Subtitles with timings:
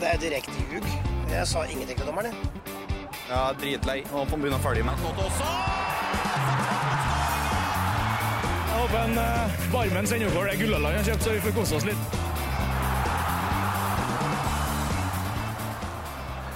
[0.00, 0.84] Det er direkte ljug.
[1.30, 2.36] Jeg sa ingenting til dommeren, jeg.
[3.30, 4.02] Ja, dritlei.
[4.12, 5.00] Og på bunnen ferdig med!
[8.66, 11.56] Jeg håper en uh, Barmen sender over det Gullaland han har kjøpt, så vi får
[11.56, 12.16] kose oss litt.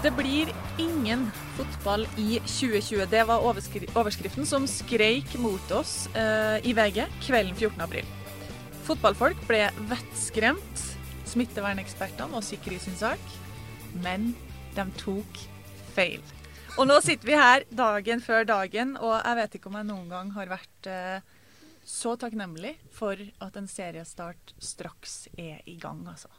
[0.05, 3.09] Det blir ingen fotball i 2020.
[3.11, 7.81] Det var overskri overskriften som skreik mot oss uh, i VG kvelden 14.
[7.89, 8.15] april.
[8.85, 10.90] Fotballfolk ble vettskremt.
[11.31, 13.23] Smittevernekspertene var sikre i sin sak,
[14.03, 14.33] men
[14.75, 15.43] de tok
[15.95, 16.23] feil.
[16.79, 20.11] Og nå sitter vi her dagen før dagen, og jeg vet ikke om jeg noen
[20.11, 21.23] gang har vært eh,
[21.87, 26.31] så takknemlig for at en seriestart straks er i gang, altså.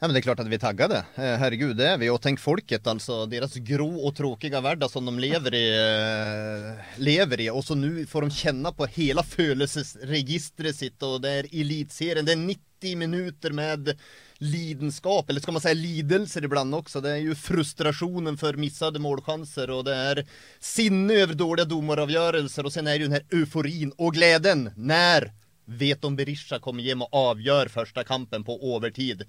[0.00, 0.98] Ja, men Det er klart at vi er taggade.
[1.20, 2.08] Eh, herregud, det er vi.
[2.08, 3.26] Og tenk folket, altså.
[3.28, 5.66] Deres grå og tråkige hverdag som de lever i.
[5.76, 7.48] eh, lever i.
[7.52, 12.24] Og så nå får de kjenne på hele følelsesregisteret sitt, og det er eliteserien.
[12.24, 13.92] Det er 90 minutter med
[14.40, 17.02] lidenskap, eller skal man si lidelser iblant også.
[17.04, 20.22] Det er jo frustrasjonen for missade målsjanser, og det er
[20.64, 25.28] sinne over dårlige dommeravgjørelser, og sen er det jo den her euforien og gleden når
[25.68, 29.26] Veton Berisha kommer hjem og avgjør første kampen på overtid.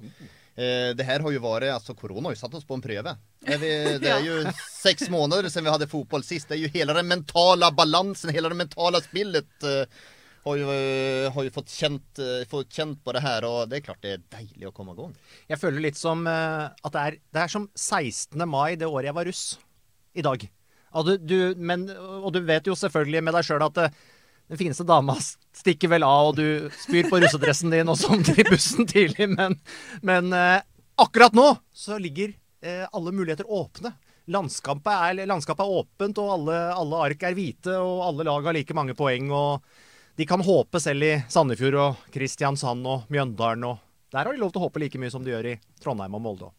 [0.56, 3.58] Eh, det her har jo vært, altså Korona har jo satt oss på en er,
[3.58, 3.70] vi,
[4.04, 4.40] det er jo
[4.86, 6.50] seks måneder siden vi hadde fotball sist.
[6.50, 10.02] Det er jo hele den mentale balansen, hele det mentale spillet eh,
[10.44, 13.80] har, jo, eh, har jo fått kjent, eh, fått kjent på det her, og det
[13.80, 15.16] er klart det er deilig å komme i gang.
[15.54, 18.44] Jeg føler litt som at det er, det er som 16.
[18.50, 19.46] mai det året jeg var russ.
[20.12, 20.42] I dag.
[21.08, 23.78] Du, du, men, og du vet jo selvfølgelig med deg sjøl at
[24.52, 25.16] den fineste dama
[25.56, 29.56] stikker vel av, og du spyr på russedressen din og sånn i bussen tidlig, men,
[30.04, 30.60] men eh,
[31.00, 33.94] akkurat nå så ligger eh, alle muligheter åpne.
[34.28, 38.58] Landskapet er, landskapet er åpent, og alle, alle ark er hvite, og alle lag har
[38.60, 39.32] like mange poeng.
[39.32, 43.64] og De kan håpe selv i Sandefjord og Kristiansand og Mjøndalen.
[43.72, 46.20] og Der har de lov til å håpe like mye som de gjør i Trondheim
[46.20, 46.52] og Molde.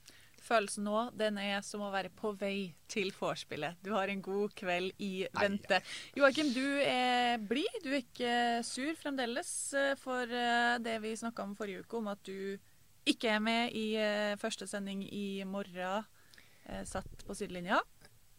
[0.42, 3.78] Følelsen nå, den er som å være på vei til vorspielet.
[3.84, 5.78] Du har en god kveld i vente.
[6.19, 7.78] Joakim, du er blid.
[7.84, 8.34] Du er ikke
[8.66, 12.58] sur fremdeles eh, for eh, det vi snakka om forrige uke, om at du
[13.08, 16.10] ikke er med i eh, første sending i morgen,
[16.86, 17.80] satt på sidelinja.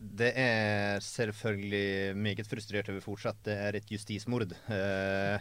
[0.03, 3.40] Det er selvfølgelig meget frustrert over fortsatt.
[3.46, 4.52] Det er et justismord.
[4.68, 5.40] Eh,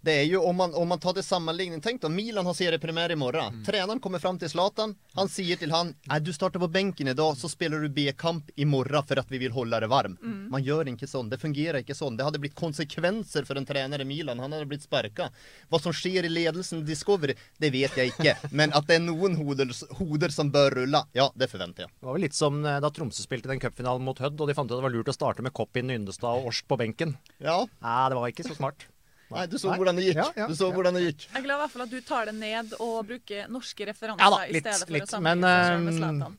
[0.00, 3.12] det er jo, om man, om man tar til sammenligning Tenk da, Milan har seriepremiere
[3.12, 3.62] i morgen.
[3.66, 4.94] Treneren kommer fram til Zlatan.
[5.18, 8.52] Han sier til han Nei, du starter på benken i dag, så spiller du B-kamp
[8.56, 10.16] i morgen for at vi vil holde deg varm.
[10.52, 11.30] Man gjør ikke sånn.
[11.32, 12.16] Det fungerer ikke sånn.
[12.18, 14.40] Det hadde blitt konsekvenser for en trener i Milan.
[14.42, 15.28] Han hadde blitt sparka.
[15.68, 18.36] Hva som skjer i ledelsen i Discovery, det vet jeg ikke.
[18.58, 21.94] Men at det er noen hoder, hoder som bør rulle, ja, det forventer jeg.
[21.98, 24.56] Det var vel litt som eh, da Tromsø spilte den cupfinalen mot Hødd, og de
[24.56, 27.16] fant ut at det var lurt å starte med Koppin, Yndestad og Orsk på benken.
[27.42, 27.60] Ja.
[27.84, 28.88] Nei, det var ikke så smart.
[29.28, 29.76] Nei, du så Nei.
[29.76, 30.18] hvordan det gikk.
[30.22, 30.74] Ja, ja, Du så ja.
[30.74, 31.24] hvordan det gikk.
[31.28, 34.24] Jeg er glad i hvert fall at du tar det ned og bruker norske referanser
[34.24, 36.38] Ja da, i stedet for litt, å sammenligne med Zlatan.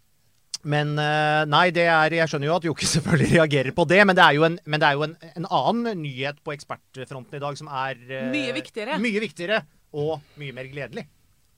[0.69, 4.17] Men eh, nei, det er Jeg skjønner jo at Jokke selvfølgelig reagerer på det, men
[4.17, 7.43] det er jo en, men det er jo en, en annen nyhet på ekspertfronten i
[7.45, 8.97] dag som er eh, Mye viktigere.
[9.01, 9.61] Mye viktigere
[9.99, 11.05] og mye mer gledelig.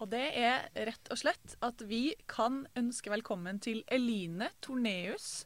[0.01, 5.43] Og det er rett og slett at vi kan ønske velkommen til Eline Torneus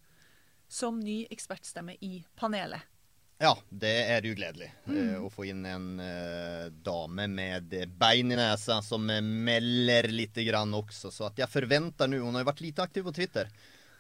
[0.72, 2.88] som ny ekspertstemme i panelet.
[3.38, 4.96] Ja, det er mm.
[4.96, 10.40] eh, å få inn en uh, dame med bein i nesa som eh, melder litt
[10.48, 11.12] grann også.
[11.12, 13.52] Så at jeg forventer nå Hun har jo vært lite aktiv på Twitter.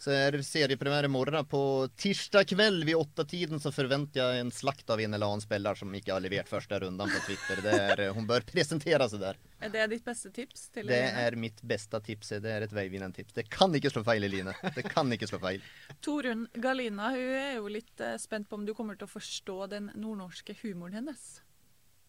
[0.01, 1.45] Så er seriepremiere i morgen.
[1.49, 5.77] På tirsdag kveld ved åttetiden så forventer jeg en slakt av en eller annen spiller
[5.79, 7.61] som ikke har levert første runden på Twitter.
[7.65, 9.39] Det er, eh, hun bør presentere seg der.
[9.65, 11.23] Er det ditt beste tips til Det Line?
[11.25, 12.29] er mitt beste tips.
[12.43, 13.33] Det er et veivinnende tips.
[13.33, 14.53] Det kan ikke slå feil, Eline.
[14.75, 15.63] Det kan ikke slå feil.
[16.05, 19.57] Torunn Galina hun er jo litt eh, spent på om du kommer til å forstå
[19.73, 21.41] den nordnorske humoren hennes.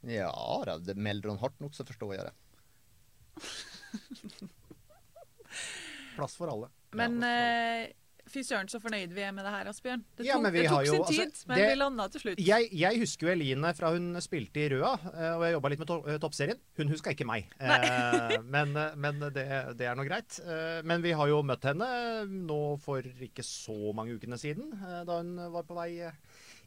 [0.07, 0.31] Ja
[0.67, 2.35] da, det melder hun hardt nok, så forstår jeg det.
[6.17, 6.69] Plass for alle.
[6.97, 7.87] Men ja,
[8.27, 10.01] fy søren så fornøyd vi er med det her, Asbjørn.
[10.17, 12.41] Det tok, ja, det tok jo- sin altså, tid, men det- vi landa til slutt.
[12.43, 15.79] Jeg, jeg husker jo Eline fra hun spilte i Røa, eh, og jeg jobba litt
[15.85, 16.59] med to eh, toppserien.
[16.81, 19.47] Hun huska ikke meg, eh, men, eh, men det,
[19.79, 20.41] det er nå greit.
[20.43, 21.87] Eh, Men vi har jo møtt henne
[22.27, 26.13] nå for ikke så mange ukene siden, eh, da hun var på vei eh,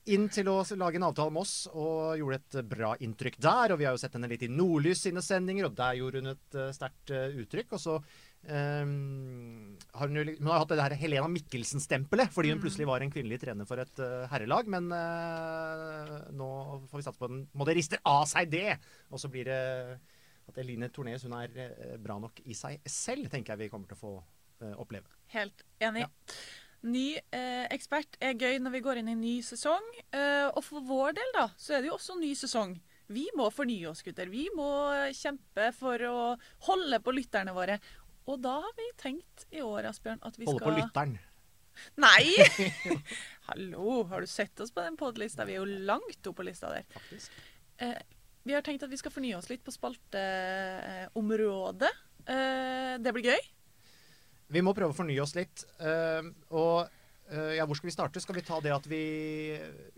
[0.10, 3.74] inn til å lage en avtale med oss, og gjorde et bra inntrykk der.
[3.76, 6.32] Og vi har jo sett henne litt i Nordlys sine sendinger, og der gjorde hun
[6.32, 7.76] et eh, sterkt eh, uttrykk.
[7.76, 8.00] Og så
[8.48, 13.12] ehm, har hun hun har hatt det der Helena Mikkelsen-stempelet, fordi hun plutselig var en
[13.12, 14.70] kvinnelig trener for et uh, herrelag.
[14.72, 16.50] Men uh, nå
[16.92, 18.80] får vi satse på den må det rister av seg det!
[19.10, 19.62] Og så blir det
[20.50, 23.92] at Eline Tornes hun er uh, bra nok i seg selv, tenker jeg vi kommer
[23.92, 24.18] til å få
[24.76, 25.08] oppleve.
[25.32, 26.04] Helt enig.
[26.88, 29.84] Ny eh, ekspert er gøy når vi går inn i ny sesong.
[30.16, 32.78] Eh, og for vår del, da, så er det jo også ny sesong.
[33.10, 34.30] Vi må fornye oss, gutter.
[34.32, 34.70] Vi må
[35.18, 36.20] kjempe for å
[36.70, 37.80] holde på lytterne våre.
[38.28, 41.18] Og da har vi tenkt i år, Asbjørn, at vi Holde skal på lytteren.
[41.96, 42.36] Nei!
[43.50, 45.46] Hallo, har du sett oss på den podlista?
[45.48, 46.84] Vi er jo langt opp på lista der.
[46.94, 47.32] faktisk.
[47.80, 47.96] Eh,
[48.44, 51.92] vi har tenkt at vi skal fornye oss litt på spalteområdet.
[52.30, 53.42] Eh, det blir gøy.
[54.50, 55.66] Vi må prøve å fornye oss litt.
[55.80, 56.90] eh, og eh,
[57.30, 58.22] ja, hvor skal vi starte?
[58.24, 59.02] Skal vi ta det at vi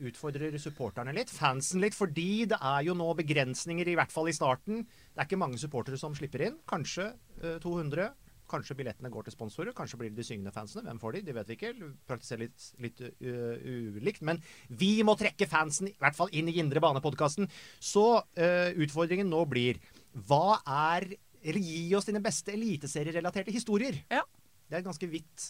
[0.04, 1.32] utfordrer supporterne litt?
[1.32, 1.96] Fansen litt?
[1.96, 4.84] Fordi det er jo nå begrensninger, i hvert fall i starten.
[4.84, 6.60] Det er ikke mange supportere som slipper inn.
[6.68, 8.10] Kanskje eh, 200.
[8.52, 9.72] Kanskje billettene går til sponsorer.
[9.76, 10.84] Kanskje blir det de syngende fansene.
[10.90, 11.24] Hvem får de?
[11.28, 11.72] Det vet vi ikke.
[12.10, 14.26] Praktiserer litt, litt uh, ulikt.
[14.28, 17.48] Men vi må trekke fansen i hvert fall inn i Indre Bane-podkasten.
[17.80, 18.06] Så
[18.36, 19.80] eh, utfordringen nå blir
[20.28, 21.08] Hva er
[21.42, 24.04] Eller gi oss dine beste eliteserierelaterte historier.
[24.12, 24.26] Ja.
[24.68, 25.48] Det er et ganske vidt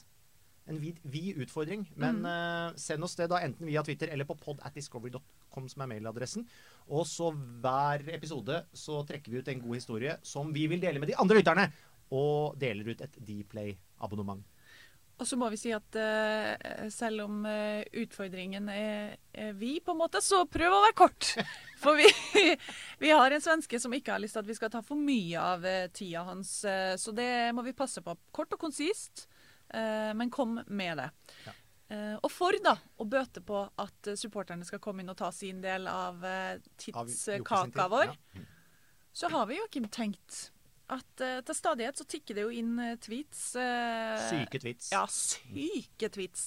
[0.69, 1.85] en vid, vid utfordring.
[1.99, 5.83] Men eh, send oss det da enten via Twitter eller på podatdiscovery.com, at discovery.com, som
[5.83, 6.47] er mailadressen.
[6.91, 11.01] Og så hver episode så trekker vi ut en god historie som vi vil dele
[11.01, 11.67] med de andre lytterne.
[12.11, 14.43] Og deler ut et Dplay-abonnement.
[15.21, 19.93] Og så må vi si at uh, selv om uh, utfordringen er, er vi, på
[19.93, 21.27] en måte, så prøv å være kort.
[21.83, 22.07] For vi,
[23.03, 25.37] vi har en svenske som ikke har lyst til at vi skal ta for mye
[25.37, 26.55] av uh, tida hans.
[27.01, 28.17] så det må vi passe på.
[28.33, 29.27] Kort og konsist,
[29.71, 31.05] men kom med det.
[31.91, 35.27] Eh, og for da å bøte på at eh, supporterne skal komme inn og ta
[35.35, 38.43] sin del av eh, tidskaka vår, ja.
[39.11, 40.47] så har vi jo ikke tenkt
[40.91, 43.53] at uh, til stadighet så tikker det jo inn uh, tweets.
[43.55, 44.89] Uh, Syke tweets.
[44.91, 46.41] ja, syke tweets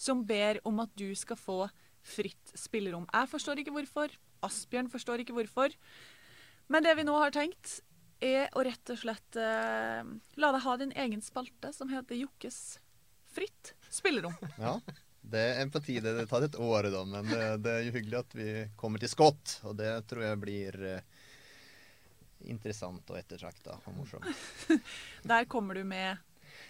[0.00, 1.58] som ber om at du skal få
[2.00, 3.04] fritt spillerom.
[3.12, 4.14] Jeg forstår ikke hvorfor.
[4.46, 5.76] Asbjørn forstår ikke hvorfor.
[6.72, 7.82] Men det vi nå har tenkt,
[8.20, 10.00] er å rett og slett eh,
[10.40, 12.78] la deg ha din egen spalte som heter Jokkes
[13.32, 14.34] fritt spillerom.
[14.60, 14.78] Ja,
[15.20, 16.14] det er på tide.
[16.16, 18.50] Det tar et år, da, men det, det er jo hyggelig at vi
[18.80, 19.58] kommer til skott.
[19.68, 21.20] Og det tror jeg blir eh,
[22.50, 24.76] interessant og ettertrakta og morsomt.
[25.30, 26.20] Der kommer du med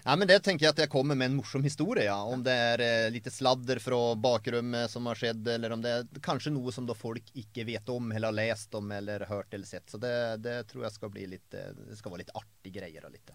[0.05, 2.05] Ja, men Det tenker jeg at jeg kommer med en morsom historie.
[2.05, 2.17] ja.
[2.23, 6.21] Om det er eh, litt sladder fra bakrommet som har skjedd, eller om det er
[6.25, 9.91] kanskje noe som folk ikke vet om, eller har lest om, eller hørt eller sett.
[9.91, 10.13] Så det,
[10.45, 13.05] det tror jeg skal bli litt eh, Det skal være litt artige greier.
[13.07, 13.31] og litt.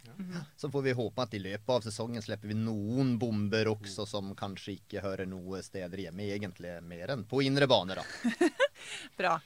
[0.58, 4.34] Så får vi håpe at i løpet av sesongen slipper vi noen bomber også som
[4.36, 7.96] kanskje ikke hører noe steder hjemme, egentlig mer enn på indre bane.
[7.96, 8.50] da.
[9.20, 9.38] Bra.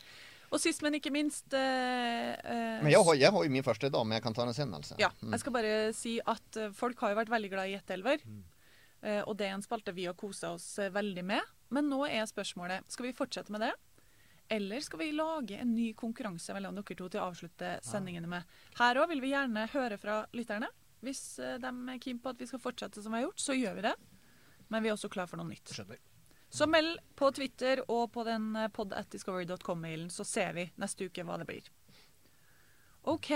[0.51, 3.89] Og sist, men ikke minst eh, eh, Men jeg har, jeg har jo min første
[3.93, 4.95] dame, jeg kan ta den sendelse.
[4.95, 5.01] altså.
[5.03, 5.31] Ja, Mm.
[5.35, 8.23] jeg skal bare si at eh, folk har jo vært veldig glad i gjetteelver.
[8.25, 8.43] Mm.
[9.29, 11.41] og det er en spalte vi har kosa oss eh, veldig med.
[11.71, 13.71] Men nå er spørsmålet skal vi fortsette med det.
[14.51, 18.43] Eller skal vi lage en ny konkurranse mellom dere to til å avslutte sendingene med?
[18.79, 20.67] Her òg vil vi gjerne høre fra lytterne.
[21.05, 23.53] Hvis eh, de er keen på at vi skal fortsette som vi har gjort, så
[23.55, 23.95] gjør vi det.
[24.69, 25.69] Men vi er også klar for noe nytt.
[25.71, 25.97] Skjønner.
[26.49, 31.05] Så meld på Twitter og på den eh, pod at discovery.com-mailen, så ser vi neste
[31.05, 31.69] uke hva det blir.
[33.09, 33.29] OK.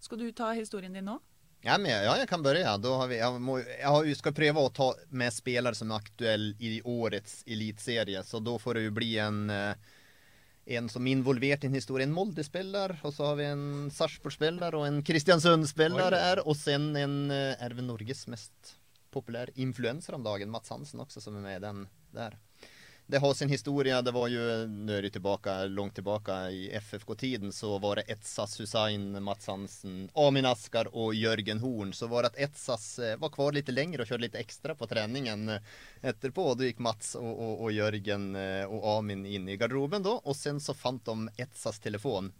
[0.00, 1.18] Skal du ta historien din nå?
[1.60, 2.64] Ja, men, ja, jeg kan begynne.
[2.64, 2.96] ja.
[2.96, 6.54] har vi, jeg, må, jeg har, skal prøve å ta med spillere som er aktuelle
[6.56, 8.22] i årets eliteserie.
[8.24, 9.90] Så da får det jo bli en, eh,
[10.78, 12.06] en som er involvert i en historie.
[12.08, 16.44] En Molde-spiller, og så har vi en Sarpsborg-spiller og en Kristiansund-spiller er.
[16.46, 18.78] Og sen en eh, er vel Norges mest
[19.10, 21.86] populær influenser om dagen, Mats Hansen også, som er med i den
[22.16, 22.38] der.
[23.10, 24.02] Det har sin historie.
[24.02, 28.60] Det var ju, nu är det tillbaka, långt tillbaka i FFK-tiden så var det Etsas
[28.60, 31.92] Hussein, Mats Hansen, Amin Askar och Jörgen Horn.
[31.92, 34.86] Så var det att Etsas eh, var kvar lite längre och körde lite extra på
[34.86, 36.54] träningen etterpå, etterpå.
[36.54, 40.36] Då gick Mats och, och, och Jörgen eh, och Amin in i garderoben då och
[40.36, 42.32] sen så fann de Etsas telefon.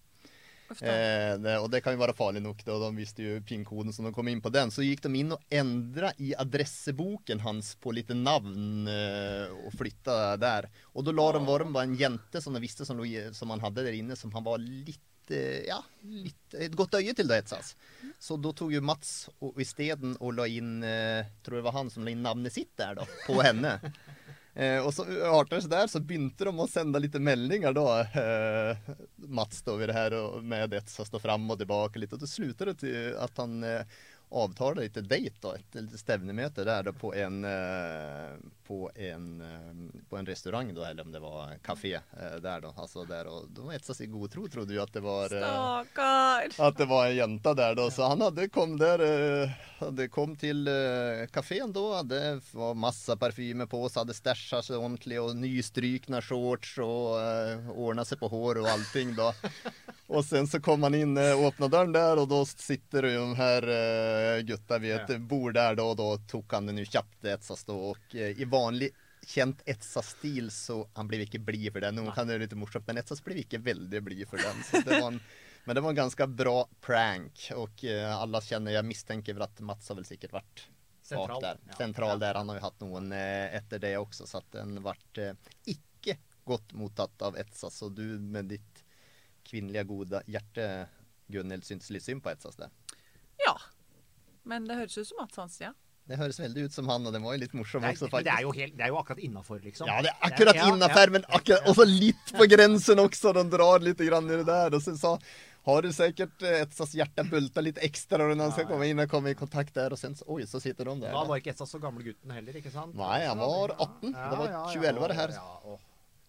[0.79, 2.79] Eh, det, og det kan jo være farlig nok, da.
[2.85, 4.73] De visste jo PIN-koden som de kom inn på den.
[4.75, 10.37] Så gikk de inn og endra i adresseboken hans på litt navn eh, og flytta
[10.41, 10.71] der.
[10.95, 13.03] Og da la de var det bare en jente som de visste som,
[13.37, 17.15] som han hadde der inne, som han var litt eh, ja, litt, et godt øye
[17.17, 17.75] til, da, Etsas.
[18.21, 19.29] Så da tok jo Mats
[19.62, 23.00] isteden og la inn eh, Tror det var han som la inn navnet sitt der,
[23.00, 23.79] da, på henne.
[24.54, 28.00] Eh, og så artet det seg der, så begynte de å sende litt meldinger, da.
[28.23, 28.95] Eh,
[29.30, 32.14] Mats står ved det og med det som står fram og tilbake litt.
[32.16, 35.54] Og det slutter det til at han eh, avtaler litt date, da.
[35.57, 38.35] Et lite stevnemøte der da, på en eh,
[38.71, 42.71] på en, eh, på en restaurant, da, eller om det var kafé eh, der, da.
[42.77, 45.43] Altså der, og de etsa seg i god tro, trodde jo at det var eh,
[45.43, 46.55] Stakkar.
[46.69, 50.35] at det var en jente der da, så han hadde kom der eh, hadde kom
[50.39, 52.23] til uh, kafeen da, det
[52.53, 58.05] var masse parfyme på seg, hadde stæsja seg ordentlig og nystrykna shorts og uh, ordna
[58.07, 59.33] seg på hår og allting da.
[60.11, 63.67] Og sen så kom han inn, åpna døren der, og da sitter jo de her
[63.71, 67.62] uh, gutta ved et bord der da, og da tok han den jo kjapt etsas
[67.69, 68.60] da, og uh, i vanlig
[69.26, 71.99] kjent Etsa-stil, så han ble ikke blid for den.
[71.99, 74.62] Noen kan det jo litt morsomt, men Etsas ble ikke veldig blid for den.
[74.73, 75.21] Det var en,
[75.67, 79.62] men det var en ganske bra prank, og uh, alle kjenner Jeg mistenker vel at
[79.67, 80.64] Mats har vel sikkert vært
[81.07, 81.43] Sentral.
[81.45, 81.61] der.
[81.69, 81.79] Ja.
[81.79, 82.38] Sentral der.
[82.40, 86.17] Han har jo hatt noen uh, etter det også, så at den ble uh, ikke
[86.49, 87.76] godt mottatt av Etsas.
[87.83, 88.85] Så du med ditt
[89.47, 90.67] kvinnelige gode hjerte,
[91.31, 92.73] Gunhild, syntes litt synd på Etsas der.
[93.45, 93.55] Ja.
[94.49, 95.75] Men det høres ut som Mats hans, ja.
[96.09, 98.25] Det høres veldig ut som han, og det var jo litt morsomt også, faktisk.
[98.26, 99.87] det er jo, helt, det er jo akkurat innafor, liksom.
[99.87, 100.75] Ja, det er akkurat Ja, ja.
[100.75, 103.33] innafor, men akkurat, også litt på grensen også.
[103.37, 104.75] De drar litt grann i det der.
[104.75, 105.12] Og så
[105.69, 109.11] har du sikkert et Etsas hjerte bulta litt ekstra når han skal komme inn og
[109.12, 111.14] komme i kontakt der, og sen så, oi, så sitter de der.
[111.14, 112.97] Da var ikke Essa så gamle gutten heller, ikke sant?
[112.99, 114.11] Nei, han var 18.
[114.11, 115.37] Det var 2011 det her.
[115.37, 115.78] Ja, og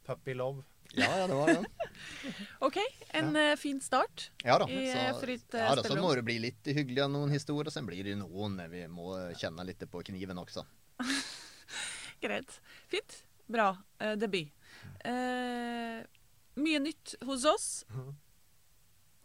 [0.05, 0.61] puppy love.
[0.93, 1.65] Ja, ja, det var det.
[2.67, 2.77] OK,
[3.09, 3.57] en ja.
[3.57, 4.31] fin start.
[4.43, 4.67] Ja da.
[4.69, 7.71] I, eh, fritt, eh, ja, da, så må det bli litt hyggelig av noen historier,
[7.71, 10.65] sen blir det noen eh, vi må kjenne litt på kniven også.
[12.23, 12.57] Greit.
[12.91, 13.21] Fint.
[13.51, 14.51] Bra eh, debut.
[15.07, 16.01] Eh,
[16.61, 17.69] mye nytt hos oss.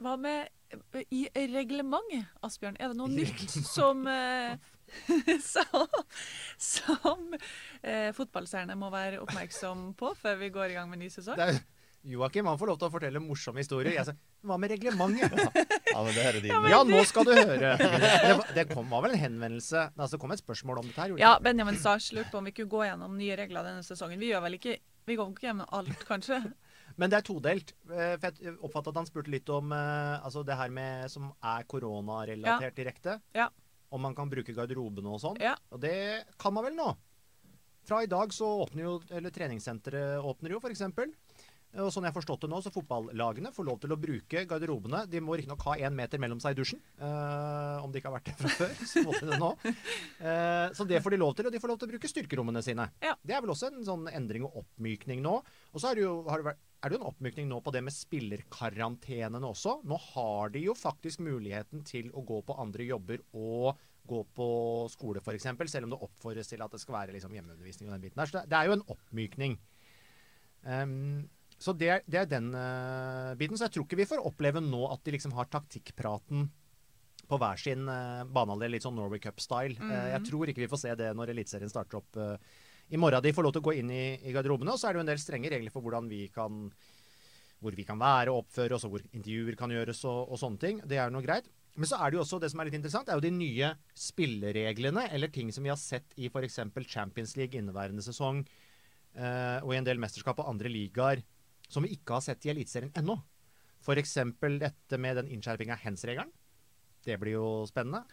[0.02, 0.48] Hva med
[0.94, 2.78] eh, i reglementet, Asbjørn?
[2.80, 4.56] Er det noe nytt som eh,
[5.52, 5.86] som,
[6.58, 7.32] som
[7.82, 11.38] eh, fotballseerne må være oppmerksom på før vi går i gang med ny sesong?
[11.38, 11.60] Det er,
[12.06, 13.90] Joakim han får lov til å fortelle morsomme historier.
[13.96, 14.12] Jeg sa,
[14.46, 15.32] Hva med reglementet?
[15.90, 16.68] Ja, men det er din.
[16.70, 17.72] Ja, nå skal du høre.
[17.80, 21.16] Det, det kom, var vel en henvendelse altså, Det kom et spørsmål om dette her?
[21.18, 21.32] Ja.
[21.42, 24.22] Benjamin Sars lurte på om vi kunne gå gjennom nye regler denne sesongen.
[24.22, 24.76] Vi gjør vel ikke
[25.06, 26.40] Vi går ikke gjennom alt, kanskje?
[26.96, 27.74] Men det er todelt.
[27.90, 31.32] Eh, For jeg oppfattet at han spurte litt om eh, altså det her med som
[31.42, 33.18] er koronarelatert direkte.
[33.36, 33.50] Ja.
[33.96, 35.40] Om man kan bruke garderobene og sånn.
[35.42, 35.56] Ja.
[35.72, 35.96] Og det
[36.40, 36.92] kan man vel nå.
[37.86, 40.82] Fra i dag så åpner jo Eller treningssenteret åpner jo, f.eks.
[41.76, 45.02] Og sånn jeg har forstått det nå, så fotballagene får lov til å bruke garderobene.
[45.12, 46.80] De må riktignok ha én meter mellom seg i dusjen.
[46.96, 48.72] eh, om de ikke har vært det fra før.
[48.88, 49.50] Så må de det nå.
[50.16, 52.62] Eh, så det får de lov til, og de får lov til å bruke styrkerommene
[52.64, 52.86] sine.
[53.04, 53.12] Ja.
[53.20, 55.34] Det er vel også en sånn endring og oppmykning nå.
[55.74, 57.72] Og så har det jo, har det vært, er det jo en oppmykning nå på
[57.74, 59.78] det med spillerkarantenene også.
[59.88, 64.48] Nå har de jo faktisk muligheten til å gå på andre jobber og gå på
[64.92, 68.04] skole f.eks., selv om det oppfordres til at det skal være liksom hjemmeundervisning og den
[68.04, 68.30] biten der.
[68.30, 69.56] Så det, er jo en oppmykning.
[70.62, 71.24] Um,
[71.58, 73.56] så det, er- det er den uh, biten.
[73.58, 76.46] Så jeg tror ikke vi får oppleve nå at de liksom har taktikkpraten
[77.26, 79.74] på hver sin uh, banehalvdel, litt sånn Norway Cup-style.
[79.82, 82.36] Eh, jeg tror ikke vi får se det når Eliteserien starter opp eh,
[82.88, 83.22] i morgen.
[83.22, 85.06] De får lov til å gå inn i, i garderobene, og så er det jo
[85.06, 86.68] en del strenge regler for hvordan vi kan
[87.62, 90.60] hvor vi kan være og oppføre oss, og hvor intervjuer kan gjøres og, og sånne
[90.60, 90.80] ting.
[90.84, 91.48] Det er jo noe greit.
[91.76, 93.70] Men så er det jo også det som er litt interessant, er jo de nye
[94.00, 96.60] spillereglene, eller ting som vi har sett i f.eks.
[96.88, 98.42] Champions League inneværende sesong,
[99.16, 101.24] eh, og i en del mesterskap og andre ligaer,
[101.68, 103.18] som vi ikke har sett i Eliteserien ennå.
[103.84, 104.16] F.eks.
[104.60, 106.32] dette med den innskjerpinga av hands-regelen.
[107.06, 108.06] Det blir jo spennende.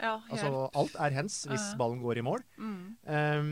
[0.00, 0.32] Ja, helt.
[0.32, 2.44] Altså, alt er hands hvis ballen går i mål.
[2.56, 2.84] Mm.
[3.04, 3.50] Um,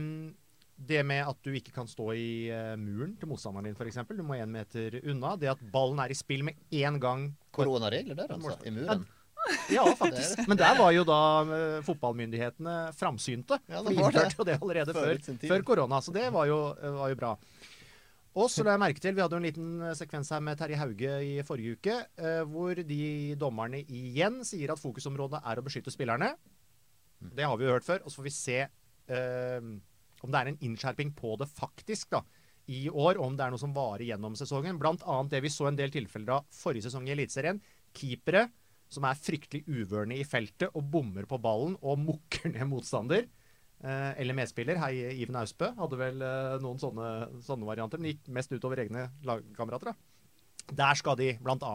[0.78, 3.99] det med at du ikke kan stå i eh, muren til motstanderen din, f.eks.
[4.14, 5.35] Du må én meter unna.
[5.40, 7.32] Det at ballen er i spill med én gang.
[7.54, 9.06] Koronaregler der, altså, i muren.
[9.73, 10.42] Ja, faktisk.
[10.50, 11.20] Men der var jo da
[11.56, 13.61] eh, fotballmyndighetene framsynte.
[13.70, 14.25] Ja, det de de var det.
[14.28, 16.61] innførte jo det allerede Før før, korona, så det var jo,
[16.99, 17.35] var jo bra.
[18.38, 20.58] Og så la jeg merke til, Vi hadde jo en liten eh, sekvens her med
[20.61, 23.00] Terje Hauge i forrige uke, eh, hvor de
[23.40, 26.35] dommerne igjen sier at fokusområdet er å beskytte spillerne.
[27.18, 28.04] Det har vi jo hørt før.
[28.04, 29.73] Og så får vi se eh,
[30.22, 32.22] om det er en innskjerping på det faktisk da,
[32.68, 34.76] i år, om det er noe som varer gjennom sesongen.
[34.80, 37.62] Blant annet det vi så en del tilfeller av forrige sesong i Eliteserien.
[37.96, 38.48] Keepere
[38.92, 43.25] som er fryktelig uvørne i feltet og bommer på ballen og mukker ned motstander.
[43.78, 44.80] Eh, eller medspiller.
[44.82, 47.08] Hei, Iven Austbø hadde vel eh, noen sånne,
[47.46, 49.94] sånne varianter, men gikk mest utover egne lagkamerater.
[50.68, 51.72] Der skal de bl.a.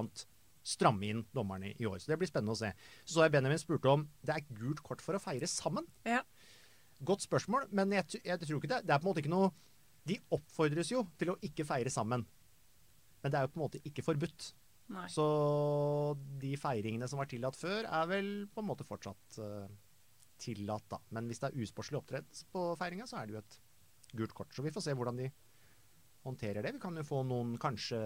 [0.68, 2.02] stramme inn dommerne i år.
[2.04, 2.74] Så det blir spennende å se.
[3.06, 5.88] Så så jeg Benjamin spurte om det er gult kort for å feire sammen.
[6.06, 6.22] Ja.
[7.04, 8.82] Godt spørsmål, men jeg, jeg tror ikke det.
[8.88, 9.52] Det er på en måte ikke noe
[10.08, 12.26] De oppfordres jo til å ikke feire sammen.
[13.24, 14.50] Men det er jo på en måte ikke forbudt.
[14.92, 15.06] Nei.
[15.12, 15.24] Så
[16.42, 19.70] de feiringene som var tillatt før, er vel på en måte fortsatt uh,
[20.44, 21.00] tillatt, da.
[21.16, 23.58] Men hvis det er usportslig opptreden på feiringa, så er det jo et
[24.20, 24.52] gult kort.
[24.52, 25.30] Så vi får se hvordan de
[26.24, 26.76] håndterer det.
[26.76, 28.00] Vi kan jo få noen kanskje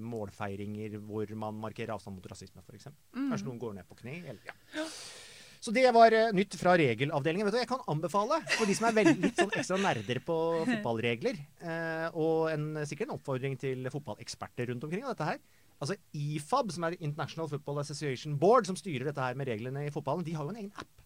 [0.00, 2.90] målfeiringer hvor man markerer avstand mot rasisme, f.eks.
[3.14, 3.30] Mm.
[3.32, 4.18] Kanskje noen går ned på kne.
[4.32, 4.88] Eller, ja.
[5.64, 7.46] Så det var eh, nytt fra regelavdelingen.
[7.48, 10.36] Vet du, jeg kan anbefale for de som er veldig, litt sånn ekstra nerder på
[10.68, 15.40] fotballregler, eh, og en, sikkert en oppfordring til fotballeksperter rundt omkring av dette her.
[15.80, 19.94] Altså IFAB, som er International Football Association Board, som styrer dette her med reglene i
[19.94, 21.00] fotballen, de har jo en egen app.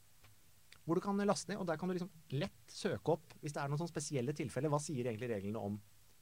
[0.89, 2.11] Hvor du kan laste ned, og der kan du liksom
[2.41, 4.73] lett søke opp hvis det er noen sånne spesielle tilfeller.
[4.73, 5.77] Hva sier egentlig reglene om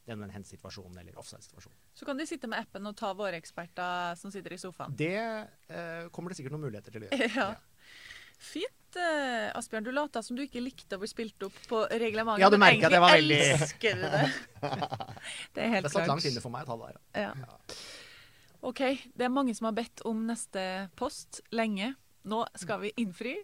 [0.06, 1.78] denne hens-situasjonen eller offside-situasjonen?
[1.94, 4.94] Så kan de sitte med appen og ta våre eksperter som sitter i sofaen.
[4.98, 7.30] Det eh, kommer det sikkert noen muligheter til å gjøre.
[7.36, 7.48] Ja.
[8.36, 8.96] Fint.
[8.96, 12.40] eh, Asbjørn, du lata som du ikke likte å bli spilt opp på reglementet.
[12.40, 14.24] Ja, du at jeg var veldig- elsker du det.
[15.54, 15.92] Det er helt klart.
[15.92, 17.26] Det satt langt inne for meg å ta det der.
[17.26, 17.76] Ja.
[18.66, 18.80] OK.
[19.14, 21.94] Det er mange som har bedt om neste post lenge.
[22.26, 23.36] Nå skal vi innfri.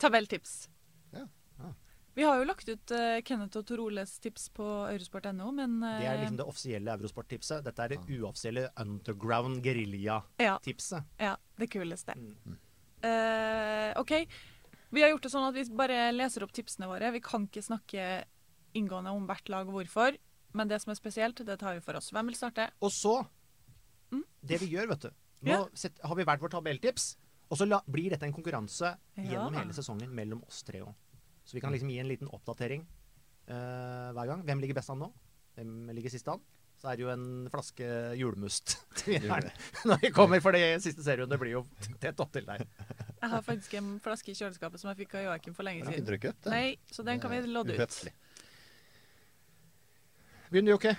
[0.00, 0.68] Tabelltips.
[1.12, 1.26] Ja.
[1.58, 1.72] Ja.
[2.16, 5.98] Vi har jo lagt ut uh, Kenneth og Tor Oles tips på eurosport.no, men uh,
[6.00, 7.64] Det er liksom det offisielle Eurosport-tipset.
[7.66, 11.12] Dette er det uoffisielle underground ja, gerilja-tipset.
[11.20, 12.16] ja, det kuleste.
[12.16, 12.56] Mm.
[13.06, 14.12] Eh, OK.
[14.94, 17.10] Vi har gjort det sånn at vi bare leser opp tipsene våre.
[17.14, 18.06] Vi kan ikke snakke
[18.76, 20.16] inngående om hvert lag og hvorfor.
[20.56, 22.12] Men det som er spesielt, det tar vi for oss.
[22.14, 22.70] Hvem vil starte?
[22.80, 23.18] Og så
[24.12, 24.22] Mm.
[24.40, 25.08] Det vi gjør, vet du
[25.42, 25.64] Nå Ja.
[25.74, 27.16] set, har vi hvert vårt tabelltips,
[27.50, 30.94] og så la, blir dette en konkurranse gjennom hele sesongen mellom oss tre òg.
[31.44, 32.86] Så vi kan liksom gi en liten oppdatering
[33.50, 34.44] uh, hver gang.
[34.46, 35.12] Hvem ligger best an nå?
[35.56, 36.40] Hvem ligger sist an?
[36.78, 37.84] Så er det jo en flaske
[39.06, 39.50] vinneren
[39.88, 41.66] når vi kommer, for det siste serien det blir jo
[41.98, 42.64] tett opptil der.
[43.26, 45.94] Jeg har faktisk en flaske i kjøleskapet som jeg fikk av Joakim for lenge ikke
[45.96, 46.06] siden.
[46.06, 46.52] drukket den?
[46.54, 47.96] Nei, så den kan vi lodde ut.
[50.46, 50.92] Begynner du, Jokke?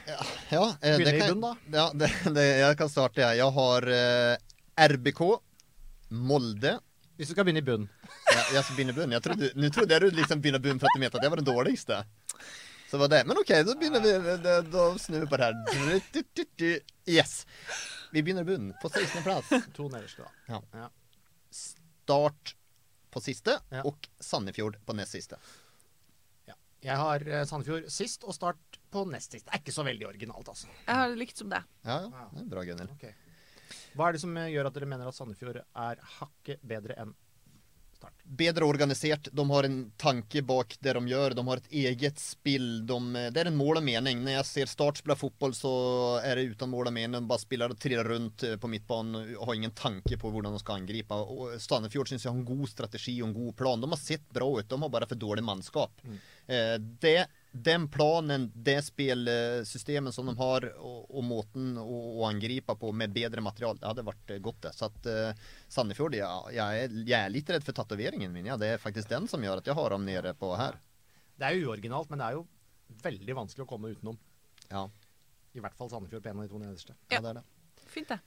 [0.52, 1.78] Ja, eh, Begynner det i kan, bunn, da.
[1.78, 3.24] Ja, det, det, jeg kan starte.
[3.24, 3.40] jeg.
[3.40, 5.22] Jeg har eh, RBK,
[6.28, 6.74] Molde
[7.16, 7.88] Hvis du skal begynne i bunn.
[8.28, 9.16] ja, Jeg skal begynne i bunn.
[9.16, 11.32] Jeg trodde, nå trodde jeg du liksom begynner bunn for at du mente at jeg
[11.32, 12.02] var den dårligste.
[12.92, 13.24] Så var det.
[13.28, 16.84] Men OK, da begynner vi Da, da snur vi på det her.
[17.08, 17.40] Yes.
[18.12, 18.74] Vi begynner i bunn.
[18.84, 19.56] På 16.-plass.
[19.80, 20.60] To nederst, da.
[20.76, 20.90] Ja.
[22.08, 22.56] Start
[23.12, 23.82] på siste, Ja.
[23.84, 25.40] og Sandefjord på nest siste.
[26.86, 29.48] Jeg har eh, Sandefjord sist og Start på nest sist.
[29.48, 30.68] Det er ikke så veldig originalt, altså.
[30.86, 31.60] Jeg har det likt som det.
[31.84, 32.28] Ja, ja.
[32.32, 32.92] Det er bra, Gunnhild.
[32.94, 33.16] Okay.
[33.98, 37.16] Hva er det som eh, gjør at dere mener at Sandefjord er hakket bedre enn?
[38.28, 39.30] Bedre organisert.
[39.32, 41.36] De har en tanke bak det de gjør.
[41.38, 42.68] De har et eget spill.
[42.88, 42.98] De,
[43.32, 44.22] det er en mål og mening.
[44.26, 45.72] Når jeg ser Start spille fotball, så
[46.20, 47.16] er det uten mål og mening.
[47.18, 50.56] De bare spiller og triller rundt eh, på midtbanen og har ingen tanke på hvordan
[50.56, 51.16] de skal angripe.
[51.18, 53.84] Og Sandefjord syns jeg har en god strategi og en god plan.
[53.84, 54.68] De har sett bra ut.
[54.68, 56.04] De har bare for dårlig mannskap.
[56.48, 57.18] Eh, det,
[57.52, 63.14] den planen, det spillsystemet som de har, og, og måten å, å angripe på med
[63.16, 64.74] bedre material, det hadde vært eh, godt det.
[64.76, 68.50] Så at uh, Sandefjord, ja, jeg, er, jeg er litt redd for tatoveringen min.
[68.52, 68.60] Ja.
[68.60, 70.80] Det er faktisk den som gjør at jeg har dem nede på her.
[71.38, 72.48] Det er uoriginalt, men det er jo
[73.04, 74.20] veldig vanskelig å komme utenom.
[74.68, 74.88] Ja,
[75.56, 76.98] I hvert fall Sandefjord på en av de to nederste.
[77.10, 77.24] ja Ja.
[77.24, 77.48] det er det.
[77.88, 78.20] Fint, det.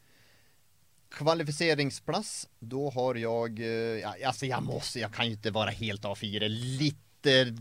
[1.10, 6.06] Kvalifiseringsplass, da har jeg uh, ja, altså jeg, må, jeg kan jo ikke være helt
[6.06, 6.50] A4.
[6.80, 7.06] Litt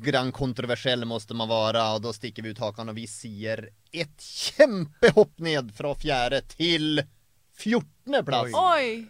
[0.04, 4.16] grann kontroversiell måste man være, og da stikker vi ut hakan, og vi sier et
[4.24, 7.02] kjempehopp ned fra fjerde til
[7.60, 8.22] 14.
[8.26, 8.56] plass.
[8.56, 9.06] Oi,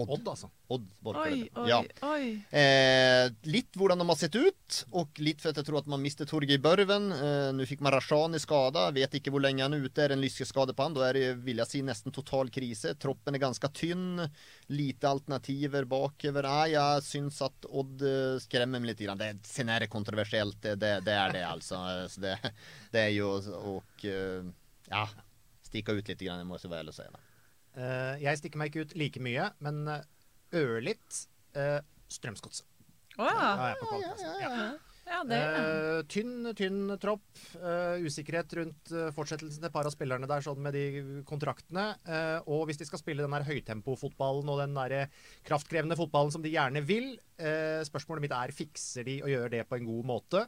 [0.00, 0.08] Odd.
[0.08, 0.48] Odd, altså.
[0.72, 0.86] Odd
[1.20, 1.66] oi, oi.
[1.68, 1.78] Ja.
[2.08, 2.28] oi.
[2.56, 6.00] Eh, litt hvordan de har sett ut, og litt for at jeg tror at man
[6.00, 7.10] mistet Torgeir Børven.
[7.12, 10.00] Eh, Nå fikk man Rashani skada, vet ikke hvor lenge han er ute.
[10.00, 12.94] Er det en lyskeskade på han, da er det vil jeg si, nesten total krise.
[13.02, 14.22] Troppen er ganske tynn.
[14.72, 16.48] Lite alternativer bakover.
[16.48, 19.02] Nei, jeg syns at Odd eh, skremmer meg litt.
[19.02, 19.20] Grann.
[19.20, 21.82] Det, sen er det kontroversielt, det, det, det er det altså.
[22.08, 22.38] Så det,
[22.94, 24.48] det er jo og eh,
[24.88, 25.04] ja,
[25.68, 27.04] stikke ut litt, grann, må jeg så vel si.
[27.12, 27.22] da.
[27.76, 30.08] Eh, jeg stikker meg ikke ut like mye, men eh,
[30.60, 31.22] ørlitt
[31.56, 31.80] uh,
[32.12, 32.66] Strømsgodset.
[33.20, 33.52] Å ja.
[33.72, 34.24] Ja, kvalplass.
[34.40, 34.56] Ja.
[35.12, 37.26] Ja, det Eh, tynn, tynn tropp.
[37.58, 41.84] Uh, usikkerhet rundt uh, fortsettelsen til et par av spillerne der, sånn med de kontraktene.
[42.06, 45.10] Eh, og hvis de skal spille den der høytempofotballen og den der
[45.48, 49.66] kraftkrevende fotballen som de gjerne vil, eh, spørsmålet mitt er fikser de å gjøre det
[49.68, 50.46] på en god måte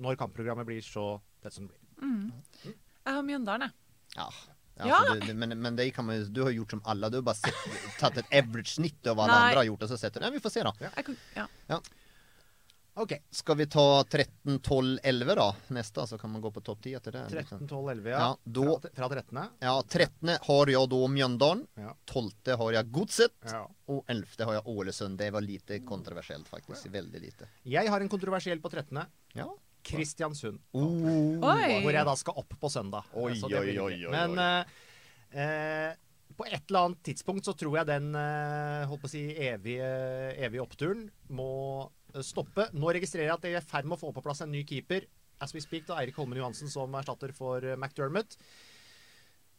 [0.00, 2.76] når kampprogrammet blir så tett som det blir.
[3.00, 4.20] Jeg har Mjøndalen, jeg.
[4.20, 4.28] Ja.
[4.88, 4.94] Ja.
[4.96, 7.16] Alltså, du, du, men men det kan man, ju- du har gjort som alla, du
[7.16, 7.54] har bara sett,
[8.00, 9.44] tagit ett average snitt av vad alla Nej.
[9.48, 10.74] andra har gjort och så setter du, nej vi får se då.
[10.80, 10.88] Ja.
[11.34, 11.46] ja.
[11.66, 11.82] ja.
[12.94, 13.12] OK.
[13.30, 15.56] Ska vi ta 13, 12, 11 då?
[15.68, 17.26] Nästa så kan man gå på topp 10 etter det.
[17.30, 18.18] 13, 12, 11, ja.
[18.18, 19.38] Ja, då- Fra, fra 13.
[19.58, 21.96] Ja, 13 har jag då Mjøndalen, Ja.
[22.04, 23.70] 12 har jag Godset Ja.
[23.86, 25.18] och 11 har jag Ålesund.
[25.18, 27.48] Det var lite kontroversiellt faktiskt, väldigt lite.
[27.62, 28.98] Jeg har en kontroversiell på 13.
[29.32, 29.56] Ja.
[29.86, 30.60] Kristiansund.
[30.76, 31.40] Oh.
[31.40, 33.08] Hvor jeg da skal opp på søndag.
[33.14, 34.78] Oi, Så det blir oi, oi, oi, Men eh,
[35.44, 35.98] eh,
[36.40, 39.88] på et eller annet tidspunkt så tror jeg den eh, holdt på å si, evige,
[40.40, 41.50] evige oppturen må
[42.14, 42.70] eh, stoppe.
[42.76, 44.62] Nå registrerer jeg at jeg er i ferd med å få på plass en ny
[44.68, 45.08] keeper.
[45.40, 48.36] As we speak, da Eirik Holmen Johansen som erstatter for eh, McDermott.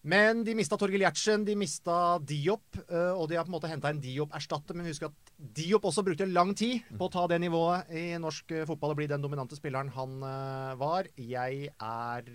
[0.01, 3.69] Men de mista Torgill Gjertsen, de mista Diop, eh, og de har på en måte
[3.69, 4.73] henta en Diop-erstatter.
[4.73, 8.55] Men husk at Diop også brukte lang tid på å ta det nivået i norsk
[8.55, 11.09] eh, fotball og bli den dominante spilleren han eh, var.
[11.21, 12.33] Jeg er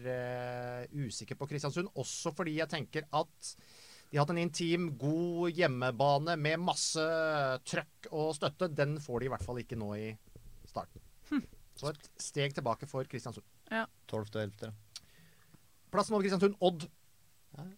[0.94, 3.57] usikker på Kristiansund, også fordi jeg tenker at
[4.07, 7.02] de har hatt en intim, god hjemmebane med masse
[7.66, 8.70] trøkk og støtte.
[8.70, 10.12] Den får de i hvert fall ikke nå i
[10.70, 11.02] starten.
[11.76, 13.44] Så et steg tilbake for Kristiansund.
[14.07, 14.22] 12.
[14.22, 14.70] og 11.
[15.92, 16.87] Plassen over Kristiansund, Odd.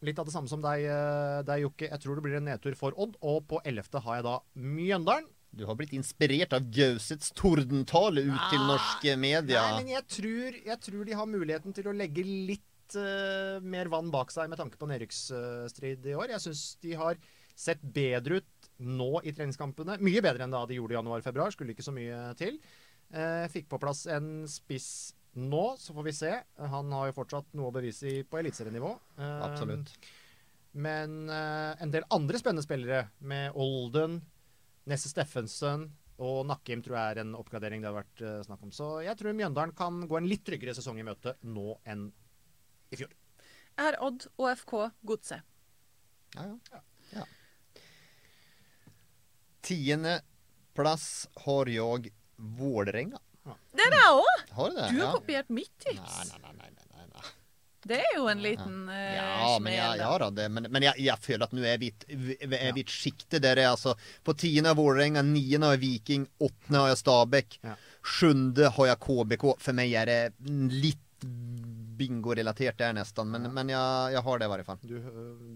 [0.05, 1.88] Litt av det samme som deg, eh, deg, Jokke.
[1.91, 3.19] Jeg tror det blir en nedtur for Odd.
[3.23, 4.01] Og på 11.
[4.05, 5.29] har jeg da Mjøndalen.
[5.59, 9.62] Du har blitt inspirert av Gausets tordentale ut til norske media.
[9.64, 13.88] Nei, men jeg tror, jeg tror de har muligheten til å legge litt uh, mer
[13.88, 16.35] vann bak seg med tanke på nedrykksstrid i år.
[16.37, 17.17] Jeg syns de har
[17.59, 19.97] sett bedre ut nå i treningskampene.
[20.05, 21.57] Mye bedre enn da de gjorde i januar-februar.
[21.57, 22.61] Skulle ikke så mye til.
[23.09, 26.33] Uh, fikk på plass en spiss nå, så får vi se.
[26.72, 28.90] Han har jo fortsatt noe å bevise på eliteserienivå.
[29.18, 29.94] Eh, Absolutt.
[30.79, 34.20] Men eh, en del andre spennende spillere, med Olden,
[34.88, 38.74] Nesse Steffensen og Nakkim, tror jeg er en oppgradering det har vært eh, snakk om.
[38.74, 42.09] Så jeg tror Mjøndalen kan gå en litt tryggere sesong i møte nå enn
[42.90, 43.14] i fjor.
[43.79, 44.74] Er Odd og FK
[45.07, 45.55] Godset.
[46.35, 46.83] Ja, ja.
[47.14, 47.27] ja.
[49.64, 50.18] Tiende
[50.77, 53.18] plass har jeg Vålerenga.
[53.78, 54.44] Det er jeg òg!
[54.58, 54.88] Har du det?
[54.92, 55.12] Du har ja.
[55.14, 55.98] kopiert mitt tips.
[56.00, 57.34] Nei, nei, nei, nei, nei, nei.
[57.88, 60.84] Det er jo en liten uh, Ja, men jeg, har ja da, det, men, men
[60.88, 63.94] jeg, jeg føler at nå er vi i et- sjikte der det er altså
[64.26, 67.76] På tiende har Vålerenga, niende har jeg Viking, åttende har jeg Stabæk, Ja.
[68.02, 69.44] sjunde har jeg KBK.
[69.62, 70.20] For meg er det
[70.74, 71.04] litt
[71.98, 74.78] bingorelatert der nesten, men, men jeg, jeg har det i hvert fall.
[74.82, 74.96] Du,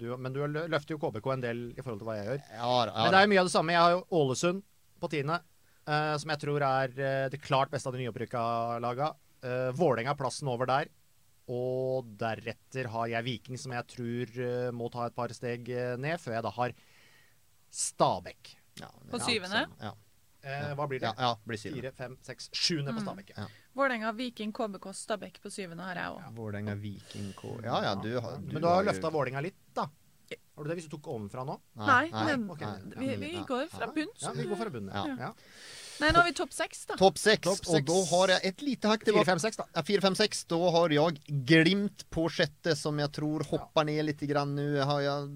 [0.01, 2.43] du, men du løfter jo KBK en del i forhold til hva jeg gjør.
[2.57, 3.77] Ja, ja, Men det er jo mye av det samme.
[3.77, 4.63] Jeg har jo Ålesund
[5.03, 5.39] på tiende,
[5.87, 8.43] eh, som jeg tror er eh, det klart beste av de nyopprykka
[8.83, 9.13] laga.
[9.43, 10.91] Uh, Vålerenga er plassen over der.
[11.51, 15.67] Og deretter har jeg Viking, som jeg tror uh, må ta et par steg
[15.99, 16.77] ned, før jeg da har
[17.73, 18.53] Stabæk.
[18.79, 19.67] Ja, På syvende?
[19.83, 19.95] Ja,
[20.43, 21.07] Eh, hva blir det?
[21.07, 21.83] ja, ja blir syvende.
[21.85, 23.29] Fire, fem, seks, sjuende på Stabæk.
[23.37, 23.45] Ja.
[23.79, 26.25] Vålerenga, Viking, KBK, Stabæk på syvende har jeg òg.
[26.35, 27.53] Vålerenga, Viking, K...
[27.63, 29.61] Ja ja, du har du Men du har jo- løfta Vålerenga litt.
[30.57, 31.59] Har du det hvis du tok ovenfra nå?
[31.83, 32.65] Nei, men ok.
[32.97, 34.11] vi, vi går fra bunn.
[34.23, 35.07] Ja, vi går fra bunn, Ja.
[35.29, 35.33] Ja.
[36.03, 36.97] Nei, nå har vi topp seks, da.
[36.99, 39.67] Topp seks, og da har jeg et lite hakk fem, seks, da.
[39.77, 40.41] Ja, 4, 5, 6.
[40.51, 44.67] Da har jeg Glimt på sjette, som jeg tror hopper ned litt grann nå.
[44.83, 45.29] Har jeg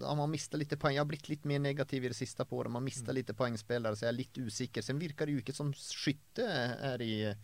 [0.00, 0.96] ja, har mista litt poeng.
[0.96, 2.72] Jeg har blitt litt mer negativ i det siste på året.
[2.72, 3.16] Man mista Mm.
[3.18, 4.82] litt poengspillere, så jeg er litt usikker.
[4.82, 7.34] Sen virker det jo ikke som skytte er i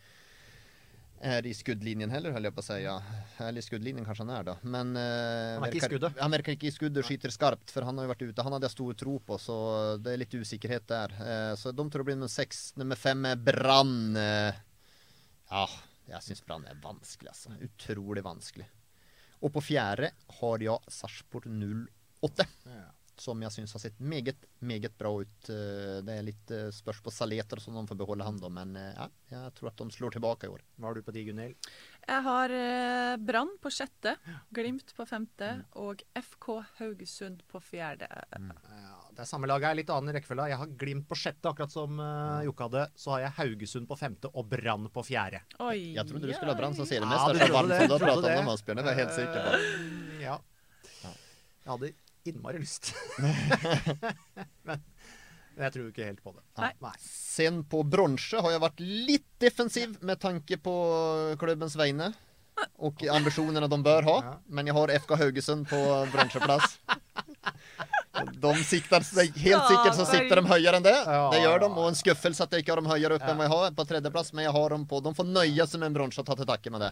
[1.20, 3.02] är i skuddlinjen heller höll jag på att säga.
[3.38, 4.56] Eller i skuddlinjen kanske han är då.
[4.62, 6.12] Men eh, Han er ikke i skuddet.
[6.20, 8.42] Han verkar inte i skuddet och skjuter skarpt för han har ju varit ute.
[8.42, 11.12] Han hade jag stor tro på så det är lite usikkerhet där.
[11.30, 12.76] Eh, så de tror det blir nummer sex.
[12.76, 14.16] Nummer fem är Brann.
[14.16, 14.54] Eh,
[15.50, 15.68] ja,
[16.08, 17.52] jeg syns Brann er vanskelig, altså.
[17.60, 18.68] Utrolig vanskelig.
[19.40, 21.48] Og på fjerde har jeg Sarpsborg
[22.22, 22.44] 08.
[23.20, 25.50] Som jeg syns har sett meget, meget bra ut.
[25.52, 28.48] Eh, Det er litt eh, spørs på Saleter som de får beholde han, da.
[28.48, 30.62] Men eh, ja, jeg tror at de slår tilbake i år.
[30.80, 31.68] Hva har du på de, Gunhild?
[32.10, 32.52] Jeg har
[33.22, 34.16] Brann på sjette,
[34.56, 36.48] Glimt på femte og FK
[36.80, 38.08] Haugesund på fjerde.
[38.08, 40.48] Ja, det er samme laget er litt annen rekkefølge.
[40.50, 42.86] Jeg har Glimt på sjette, akkurat som uh, Jokke hadde.
[42.98, 45.44] Så har jeg Haugesund på femte og Brann på fjerde.
[45.60, 47.36] Oi, Jeg trodde du skulle ha Brann som seriemester.
[47.36, 48.80] du så varmt som du har om Asbjørn.
[48.80, 50.22] Det er jeg helt sikker på.
[50.24, 50.38] Ja.
[51.04, 51.92] Jeg hadde
[52.28, 52.92] innmari lyst.
[54.66, 54.82] men,
[55.54, 56.42] men jeg tror ikke helt på det.
[56.60, 56.94] Nei.
[57.04, 60.74] Sen på bronse har jeg vært litt defensiv med tanke på
[61.40, 62.12] klubbens vegne.
[62.84, 64.16] Og ambisjonene de bør ha.
[64.52, 65.80] Men jeg har FK Haugesund på
[66.12, 66.76] bronseplass.
[68.40, 70.96] De sikter seg, helt sikkert så sikter de høyere enn det.
[71.32, 71.68] Det gjør de.
[71.70, 74.32] Og en skuffelse at jeg ikke har dem høyere opp enn jeg har på tredjeplass.
[74.34, 76.48] Men jeg har dem på De får nøye seg med en bronse og ta til
[76.50, 76.90] takke med det.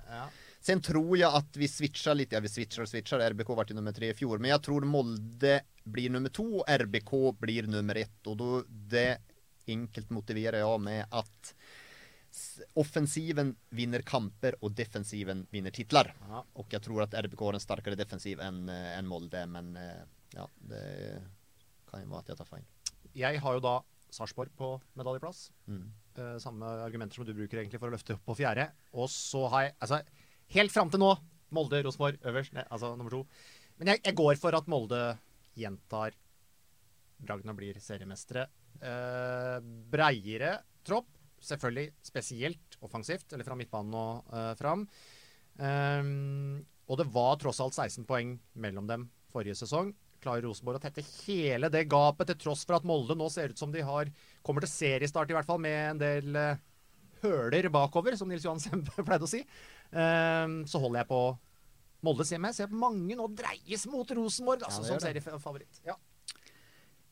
[0.61, 2.35] Sen tror jeg at vi switchar litt.
[2.35, 3.23] Ja, vi switchar og switchar.
[3.33, 4.40] RBK var til nummer tre i fjor.
[4.42, 8.21] Men jeg tror Molde blir nummer to, og RBK blir nummer ett.
[8.27, 9.21] Og då, det
[9.68, 11.53] enkelt motiverer jeg med at
[12.79, 16.11] offensiven vinner kamper, og defensiven vinner titler.
[16.29, 16.42] Ja.
[16.61, 20.03] Og jeg tror at RBK har en starkare defensiv enn eh, enn Molde, men eh,
[20.37, 20.83] ja, det
[21.88, 22.66] kan jo være at jeg tar feil.
[23.16, 23.79] Jeg har jo da
[24.12, 25.49] Sarpsborg på medaljeplass.
[25.68, 25.88] Mm.
[26.18, 28.68] Eh, samme argumenter som du bruker egentlig for å løfte opp på fjerde.
[28.97, 30.03] Og så har jeg altså
[30.55, 31.13] helt fram til nå
[31.57, 33.23] Molde, Rosenborg øverst, ne, altså nummer to.
[33.81, 35.01] Men jeg, jeg går for at Molde
[35.57, 36.17] gjentar
[37.19, 38.47] bragden og blir seriemestere.
[38.79, 39.59] Eh,
[39.91, 41.09] breiere tropp,
[41.43, 44.85] selvfølgelig spesielt offensivt, eller fra midtbanen og eh, fram.
[45.59, 49.93] Ehm, og det var tross alt 16 poeng mellom dem forrige sesong.
[50.23, 53.61] klarer Rosenborg å tette hele det gapet, til tross for at Molde nå ser ut
[53.61, 54.11] som de har
[54.43, 56.59] kommer til seriestart, i hvert fall, med en del uh,
[57.23, 59.45] høler bakover, som Nils Johan Sempe pleide å si.
[59.92, 61.22] Uh, så holder jeg på
[62.07, 62.53] Moldes hjemme.
[62.53, 65.83] Jeg ser mange nå dreies mot Rosenborg altså, ja, som seriefavoritt.
[65.87, 65.96] Ja.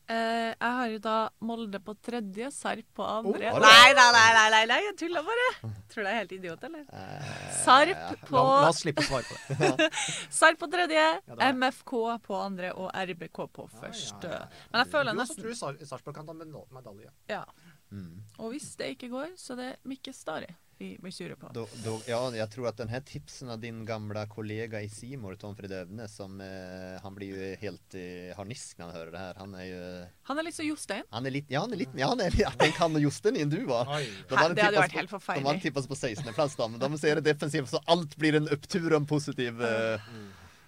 [0.07, 3.49] Uh, jeg har jo da Molde på tredje, Sarp på andre.
[3.51, 5.47] Oh, nei, nei, nei, nei, nei, nei, jeg tuller bare.
[5.91, 6.85] Tror du jeg er helt idiot, eller?
[6.87, 9.89] Uh, Sarp på la, la, oss slippe å svare på det.
[10.39, 14.31] Sarp på tredje, ja, MFK på andre og RBK på første.
[14.31, 16.37] Ja, ja, Men jeg føler nesten Du også tror Sarpsborg kan ta
[16.79, 17.11] medalje.
[17.27, 17.43] Ja.
[17.91, 18.23] Mm.
[18.39, 21.49] Og hvis det ikke går, så det er Mikke Stari vi blir sure på.
[21.53, 25.55] Då, då, ja, jeg tror at denne tipsen av din gamle kollega i Simor, Tom
[25.57, 29.41] Fred Øvne, som eh, Han blir jo helt eh, harnisk når han hører det her.
[29.41, 29.83] Han er jo
[30.29, 31.05] Han er litt som Jostein?
[31.11, 33.41] Han er litt, ja, han er litt Ja, han er, jeg tenker han og Jostein
[33.41, 33.89] enn du var.
[33.97, 35.45] De det hadde vært helt forferdelig.
[35.45, 38.51] De hadde tippet på 16.-plass, da, men de ser det defensivt, så alt blir en
[38.53, 40.27] opptur og en positiv eh, mm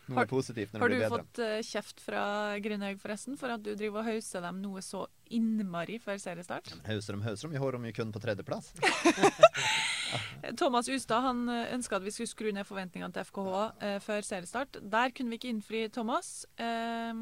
[0.10, 1.10] noe har, positivt når det blir bedre.
[1.12, 2.24] Har du fått uh, kjeft fra
[2.64, 6.72] Grindhaug forresten for at du driver og hauser dem noe så innmari før seriestart?
[6.88, 7.56] Hauser dem, hauser dem.
[7.58, 8.74] Vi har dem jo kun på tredjeplass.
[10.60, 14.26] Thomas Ustad han eh, ønska at vi skulle skru ned forventningene til FKH eh, før
[14.26, 14.80] seriestart.
[14.82, 16.46] Der kunne vi ikke innfri Thomas.
[16.60, 17.14] Eh,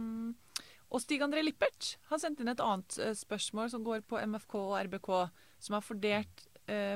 [0.88, 4.60] og Stig André Lippert har sendt inn et annet eh, spørsmål som går på MFK
[4.62, 5.10] og RBK,
[5.60, 6.46] som har fordelt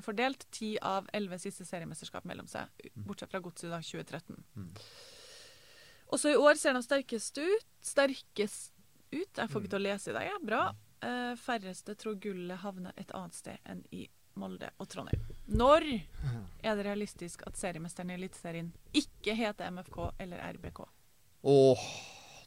[0.03, 2.67] fordelt ti av elleve siste seriemesterskap mellom seg,
[3.07, 4.41] bortsett fra Godset i 2013.
[4.59, 4.65] Mm.
[6.11, 7.69] Også i år ser de sterkest ut.
[7.79, 8.73] Sterkest
[9.13, 9.37] ut.
[9.37, 10.27] Jeg får ikke til å lese i dag.
[10.27, 10.39] Ja.
[10.43, 10.61] Bra.
[11.01, 14.03] Uh, færreste tror gullet havner et annet sted enn i
[14.39, 15.23] Molde og Trondheim.
[15.51, 20.83] Når er det realistisk at seriemesteren i Eliteserien ikke heter MFK eller RBK?
[21.51, 21.85] Åh,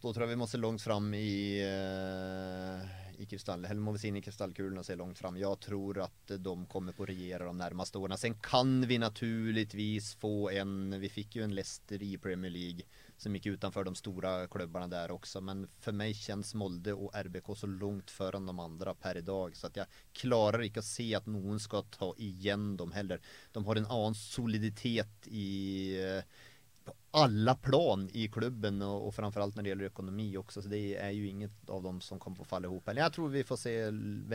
[0.00, 2.84] da tror jeg vi må se langt fram i, uh,
[3.18, 5.38] i kristall, eller må vi se inn i kristallkulen og se langt fram.
[5.40, 8.20] Jeg tror at de kommer på å regjere de nærmeste årene.
[8.20, 13.34] Sen kan vi naturligvis få en Vi fikk jo en Leicester i Premier League som
[13.36, 15.42] gikk utenfor de store klubbene der også.
[15.44, 19.54] Men for meg kjennes Molde og RBK så langt foran de andre per i dag.
[19.56, 23.22] Så at jeg klarer ikke å se at noen skal ta igjen dem heller.
[23.54, 25.52] De har en annen soliditet i
[26.00, 26.42] eh,
[26.84, 30.64] på alle plan i klubben og, og framforalt når det gjelder økonomi også.
[30.64, 33.00] Så det er jo ingen av dem som kommer til å falle sammen.
[33.00, 33.74] Jeg tror vi får se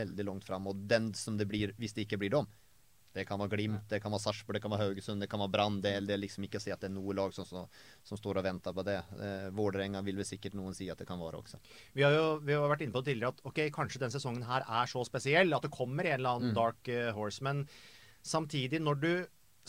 [0.00, 0.66] veldig langt fram.
[0.70, 2.50] Og den som det blir, hvis det ikke blir dem,
[3.10, 5.50] det kan være Glimt, det kan være Sarpsborg, det kan være Haugesund, det kan være
[5.50, 5.80] Brann.
[5.82, 7.66] Det, det er liksom ikke å si at det er noe lag som, som,
[8.06, 8.98] som står og venter på det.
[9.18, 11.58] Eh, Vålerenga vil vel sikkert noen si at det kan være også.
[11.96, 14.62] Vi har jo vi har vært inne på tidligere at ok, kanskje denne sesongen her
[14.62, 16.56] er så spesiell at det kommer en eller annen mm.
[16.60, 17.42] dark uh, horse.
[17.46, 17.64] Men
[18.22, 19.12] samtidig, når du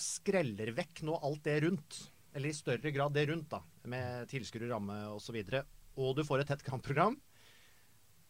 [0.02, 2.00] skreller vekk nå alt det rundt,
[2.38, 5.66] eller i større grad det rundt, da, med tilskuere, ramme osv., og, så videre,
[5.98, 7.18] og du får et tett kampprogram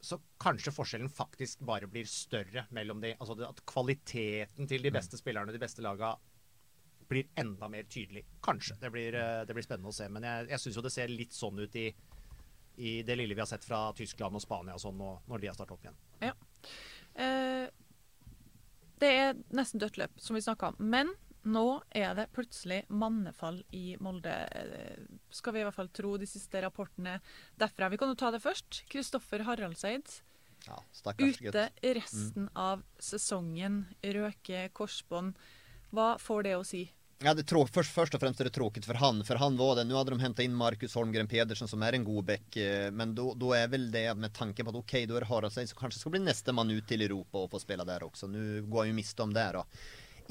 [0.02, 3.14] så kanskje forskjellen faktisk bare blir større mellom de.
[3.20, 4.96] Altså at kvaliteten til de mm.
[4.98, 6.16] beste spillerne, de beste laga,
[7.12, 8.24] blir enda mer tydelig.
[8.42, 8.78] Kanskje.
[8.82, 10.08] Det blir, eh, det blir spennende å se.
[10.10, 11.88] Men jeg, jeg syns jo det ser litt sånn ut i,
[12.78, 15.58] i, det lille vi har sett fra Tyskland og Spania og sånn, når de har
[15.58, 16.00] starta opp igjen.
[16.24, 16.34] Ja.
[17.22, 17.68] Eh,
[19.02, 20.82] det er nesten dødt løp, som vi snakka om.
[20.94, 26.16] Men nå er det plutselig mannefall i Molde, eh, skal vi i hvert fall tro
[26.22, 27.18] de siste rapportene
[27.60, 27.90] derfra.
[27.90, 28.84] Vi kan jo ta det først.
[28.92, 30.22] Kristoffer Haraldseid.
[30.68, 30.78] Ja,
[31.18, 32.54] ute resten mm.
[32.54, 33.86] av sesongen.
[34.04, 35.38] Røke korsbånd.
[35.92, 36.86] Hva får det å si?
[37.22, 39.84] Ja, det først, først, og fremst er det tråkigt for han, for han var det.
[39.86, 43.14] Nå hadde de hentet inn Markus Holmgren Pedersen, som er en god back, eh, men
[43.14, 46.02] da er vel det med tanken på at ok, da er det Haraldseid som kanskje
[46.02, 48.30] skal bli neste mann ut til Europa og få spille der også.
[48.30, 49.46] Nå går han jo miste om det.
[49.58, 49.66] da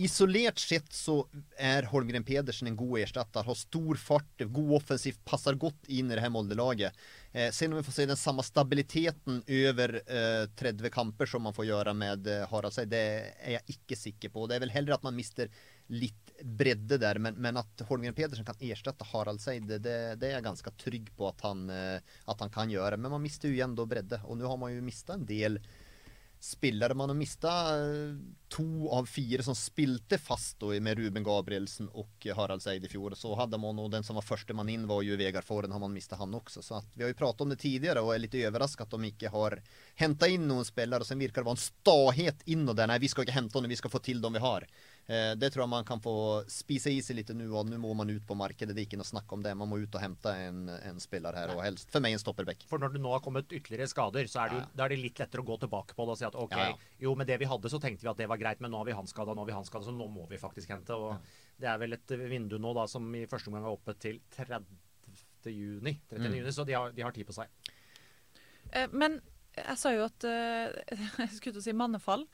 [0.05, 1.17] isolert sett så
[1.61, 3.45] er Holmgren Pedersen en god erstatter.
[3.47, 6.97] Har stor fart, god offensiv, passer godt inn i det her Molde-laget.
[7.33, 11.57] Eh, sen om vi får se den samme stabiliteten over eh, 30 kamper som man
[11.57, 14.47] får gjøre med eh, Haraldseid, det er jeg ikke sikker på.
[14.49, 15.53] Det er vel heller at man mister
[15.91, 20.47] litt bredde der, men, men at Holmgren Pedersen kan erstatte Haraldseid, det, det, er jeg
[20.49, 22.99] ganske trygg på at han, eh, at han kan gjøre.
[22.99, 25.61] Men man mister igjen da bredde, og nå har man jo mista en del
[26.41, 26.95] spillere.
[26.95, 28.15] Man har mista eh,
[28.49, 33.15] to av fire som spilte fast då, med Ruben Gabrielsen og Harald Seid i fjor.
[33.15, 35.73] Så hadde man og den som var førstemann inn, var jo Vegard Foren.
[35.73, 36.63] Har man mista han også.
[36.63, 39.33] Så vi har jo pratet om det tidligere og er litt overrasket at de ikke
[39.35, 39.59] har
[40.01, 41.05] hentet inn noen spillere.
[41.05, 42.89] Og så virker det å være en stahet innad der.
[42.89, 44.67] Nei, vi skal ikke hente dem, vi skal få til dem vi har.
[45.11, 46.13] Eh, det tror jeg man kan få
[46.47, 48.77] spise i seg litt nå, og nå må man ut på markedet.
[48.77, 49.57] Det er ikke noe snakk om det.
[49.59, 52.63] Man må ut og hente en, en spiller her, og helst for meg en stopperback.
[52.71, 54.85] For når det nå har kommet ytterligere skader, så er det, jo, ja.
[54.85, 56.93] er det litt lettere å gå tilbake på det og si at OK, ja, ja.
[57.03, 58.87] jo, med det vi hadde, så tenkte vi at det var greit, men nå har
[58.87, 60.95] vi han skada, nå har vi han skada, så nå må vi faktisk hente.
[60.95, 64.23] Og det er vel et vindu nå da som i første omgang er oppe til
[64.39, 64.71] 30.
[65.51, 65.97] juni.
[66.15, 66.23] 30.
[66.23, 66.39] Mm.
[66.39, 67.51] juni så de har, de har tid på seg.
[68.71, 69.19] Eh, men
[69.59, 70.71] jeg sa jo at uh,
[71.25, 72.29] Jeg skulle til å si mannefall.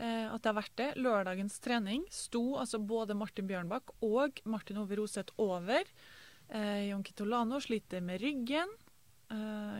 [0.00, 0.88] Eh, at det har vært det.
[0.96, 5.84] Lørdagens trening sto altså både Martin Bjørnbakk og Martin Ove Roseth over.
[6.48, 8.78] Eh, Jon Kitolano sliter med ryggen.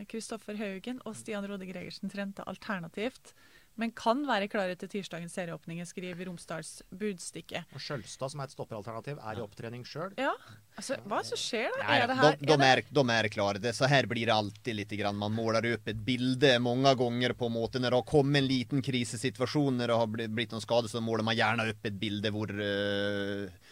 [0.07, 3.33] Kristoffer Haugen og Stian Rode Gregersen trente alternativt,
[3.81, 7.63] men kan være klare til tirsdagens serieåpninger, skriver Romsdals Budstikke.
[7.75, 10.13] Og Skjølstad, som er et stopperalternativ, er i opptrening sjøl.
[10.21, 10.35] Ja,
[10.77, 11.81] altså, hva som skjer da?
[11.81, 12.03] Ja, ja.
[12.05, 13.63] Er det her, De, de, er de er klare.
[13.63, 15.19] Det, så her blir det alltid litt grann.
[15.21, 17.81] Man måler opp et bilde mange ganger på en måte.
[17.81, 21.27] Når det har kommet en liten krisesituasjon, når det har blitt noen skade, så måler
[21.27, 23.70] man gjerne opp et bilde hvor uh,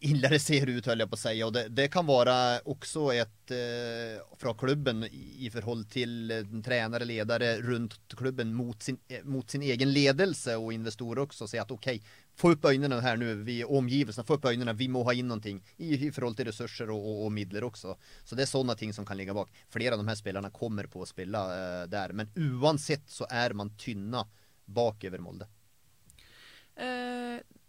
[0.00, 1.34] ille det ser ut, höll jeg på å si.
[1.42, 2.34] Og det, det kan være
[2.70, 8.82] også et eh, fra klubben i, förhåll forhold til eh, trenere, ledere rundt klubben mot
[8.82, 11.48] sin, eh, mot sin egen ledelse og investorer også.
[11.50, 11.90] Si at OK,
[12.38, 15.54] få opp ögonen her nu, vi omgivelsene, få opp ögonen, vi må ha inn noe
[15.54, 15.60] i,
[15.96, 17.96] i forhold til resurser og, och, och midler også.
[18.24, 19.50] Så det er sånne ting som kan ligge bak.
[19.68, 23.54] Flere av de her spelarna kommer på å spille eh, der, men uansett så er
[23.54, 24.26] man tynna
[24.64, 25.48] bakover Molde.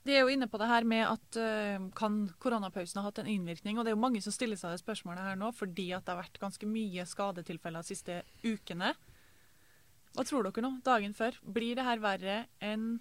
[0.09, 3.29] De er jo inne på det her med at uh, kan koronapausen ha hatt en
[3.29, 3.77] innvirkning.
[3.77, 6.15] Og det er jo mange som stiller seg det spørsmålet her nå, fordi at det
[6.15, 8.95] har vært ganske mye skadetilfeller de siste ukene.
[10.15, 11.37] Hva tror dere nå, dagen før?
[11.45, 12.95] Blir det her verre enn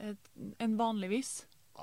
[0.00, 1.32] en vanligvis?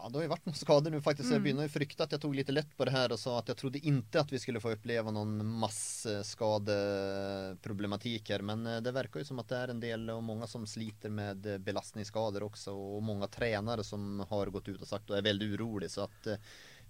[0.03, 1.25] Ja, det har ju varit några skador nu faktiskt.
[1.25, 1.35] Mm.
[1.35, 3.47] Jag begynner å frykta att jag tog lite lätt på det här och sa att
[3.47, 8.41] jag trodde inte att vi skulle få uppleva någon massskadeproblematik här.
[8.41, 11.09] Men eh, det verkar ju som att det är en del och många som sliter
[11.09, 15.21] med belastningsskader belastningsskador också och många tränare som har gått ut och sagt och är
[15.21, 16.35] väldigt urolig så att eh,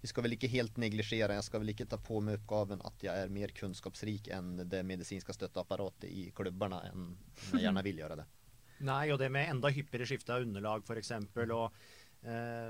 [0.02, 3.04] vi ska väl inte helt negligera, jag ska väl inte ta på mig uppgaven att
[3.04, 7.18] jag är mer kunskapsrik än det medicinska støtteapparatet i klubbarna än
[7.52, 8.26] jag gärna vill göra det.
[8.80, 11.80] Nei, og det med enda hyppigere skifte av underlag eksempel, og Eh,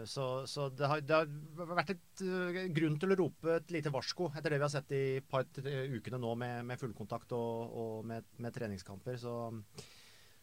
[0.06, 3.90] så, så det, har, det, har, vært et uh, grunn til å rope et lite
[3.94, 8.06] varsko etter det vi har sett de par ukene nå med, med fullkontakt og, og
[8.06, 9.18] med, med, treningskamper.
[9.22, 9.34] Så,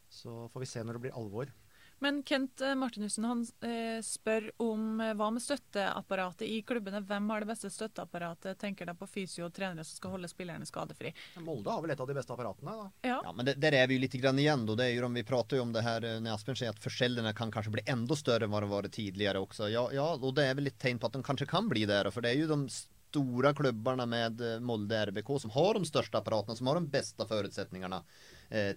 [0.09, 1.53] så, får vi se når det blir alvor.
[1.99, 7.01] Men Kent eh, Martinussen han eh, spør om eh, hva med støtteapparatet i klubbene.
[7.07, 8.59] Hvem har det beste støtteapparatet?
[8.61, 11.15] Tenker deg på fysio og trenere som skal holde spillerne skadefri.
[11.45, 12.91] Molde har vel et av de beste apparatene, da.
[13.09, 14.67] Ja, ja men det, der er vi jo litt grann igjen.
[14.67, 14.77] Då.
[14.79, 17.55] Det er jo, vi prater jo om det her når Asbjørn sier at forskjellene kan
[17.55, 19.71] kanskje bli enda større enn hva det var tidligere også.
[19.73, 22.11] Ja, ja, og det er vel litt tegn på at de kanskje kan bli der.
[22.15, 26.59] For det er jo de stora klubbarna med Molde RBK som har de største apparatene,
[26.59, 28.03] som har de beste forutsetningene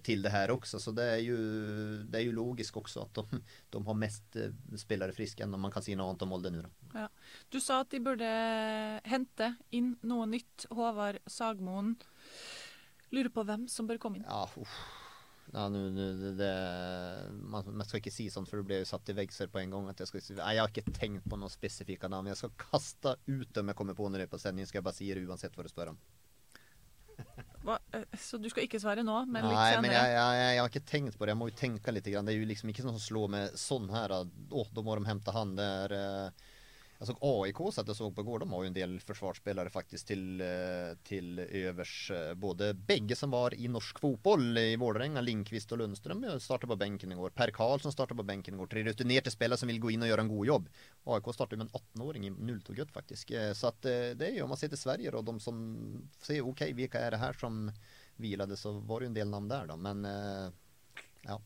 [0.02, 0.80] till det her også.
[0.82, 1.36] Så det er jo
[2.04, 3.26] det är ju logiskt också att de,
[3.70, 6.50] de har mest eh, spelare friska än om man kan si noe annet om Molde
[6.50, 6.64] nu.
[6.94, 7.08] Ja.
[7.48, 8.30] Du sa at de burde
[9.04, 10.66] hente inn noe nytt.
[10.70, 11.96] Håvard Sagmoen.
[13.10, 14.26] Lurer på hvem som bør komme inn.
[14.28, 14.80] Ja, uff.
[15.52, 16.48] Ja, nu, nu, det,
[17.32, 19.72] man, man, skal ikke si sånn, for det blir jo satt i vegser på en
[19.72, 19.86] gang.
[19.96, 22.28] Jeg, skal, nei, jeg har ikke tenkt på noen spesifikke navn.
[22.28, 24.68] Jeg skal kaste ut dem jeg kommer på når det er på sending.
[24.68, 26.00] Skal jeg bare si det uansett hva du spør om.
[27.66, 27.78] Hva?
[27.92, 29.82] Eh, så du skal ikke svare nå, men litt Nei, senere?
[29.84, 31.34] men jeg, jeg, jeg, har ikke tenkt på det.
[31.34, 32.06] Jeg må jo tenke litt.
[32.08, 34.14] Det er jo liksom ikke sånn som slår med sånn her.
[34.14, 35.96] Å, da må de hente han der.
[35.98, 36.54] Uh,
[37.06, 40.40] såg AIK så jeg såg på igår, de har ju en del försvarsspelare faktiskt till,
[40.40, 42.10] eh, till övers.
[42.10, 46.76] Eh, både bägge som var i norsk fotboll i Vålerenga, Linkvist och Lundström startade på
[46.76, 47.30] bänken igår.
[47.30, 48.66] Per Karlsson startade på bänken igår.
[48.66, 50.68] Tre rutinerade spelare som vill gå in och göra en god jobb.
[51.04, 52.30] AIK startade med en 18-åring i
[52.92, 52.92] faktiskt.
[52.92, 53.32] faktisk.
[53.54, 57.00] så att det är ju man ser till Sverige då, de som sier, okay, vilka
[57.00, 57.72] är det här som
[58.16, 59.76] vilade så var det ju en del namn där då.
[59.76, 60.04] Men
[61.22, 61.42] ja.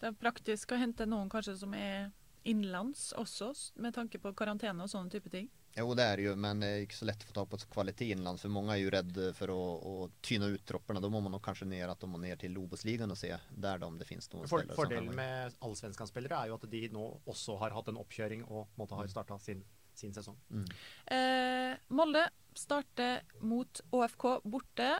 [0.00, 2.10] Det er praktisk å hente noen kanskje som er
[2.44, 3.52] innenlands også,
[3.82, 5.50] med tanke på karantene og sånne type ting?
[5.72, 7.58] Jo, det er det jo, men det er ikke så lett å få tak på
[7.72, 8.42] kvalitet innenlands.
[8.44, 11.00] For mange er jo redd for å, å tyne ut troppene.
[11.00, 13.80] Da må man nok kanskje ned, at de må ned til Obos-ligaen og se der
[13.80, 17.56] da om det finnes noen for, Fordelen med allsvenskanspillere er jo at de nå også
[17.62, 19.64] har hatt en oppkjøring og måtte ha starta sin,
[19.96, 20.36] sin, sesong.
[20.52, 20.68] Mm.
[21.16, 24.90] Eh, Molde starter mot ÅFK borte.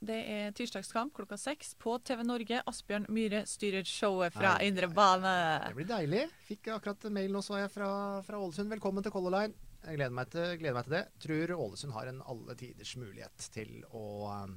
[0.00, 2.62] Det er tirsdagskamp klokka seks på TV Norge.
[2.70, 5.32] Asbjørn Myhre styrer showet fra Nei, Indre bane.
[5.66, 6.22] Det blir deilig.
[6.46, 7.90] Fikk akkurat mail nå, så jeg, fra,
[8.24, 8.72] fra Ålesund.
[8.72, 9.68] Velkommen til Color Line.
[9.84, 11.02] Jeg gleder meg, til, gleder meg, til, det.
[11.20, 14.06] Tror Ålesund har en alle tiders mulighet til å
[14.48, 14.56] um,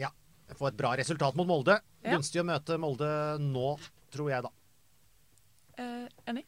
[0.00, 0.08] ja,
[0.56, 1.76] få et bra resultat mot Molde.
[2.00, 2.16] Ja.
[2.16, 3.10] Gunstig å møte Molde
[3.44, 3.74] nå,
[4.16, 4.54] tror jeg, da.
[5.76, 6.46] Eh, enig?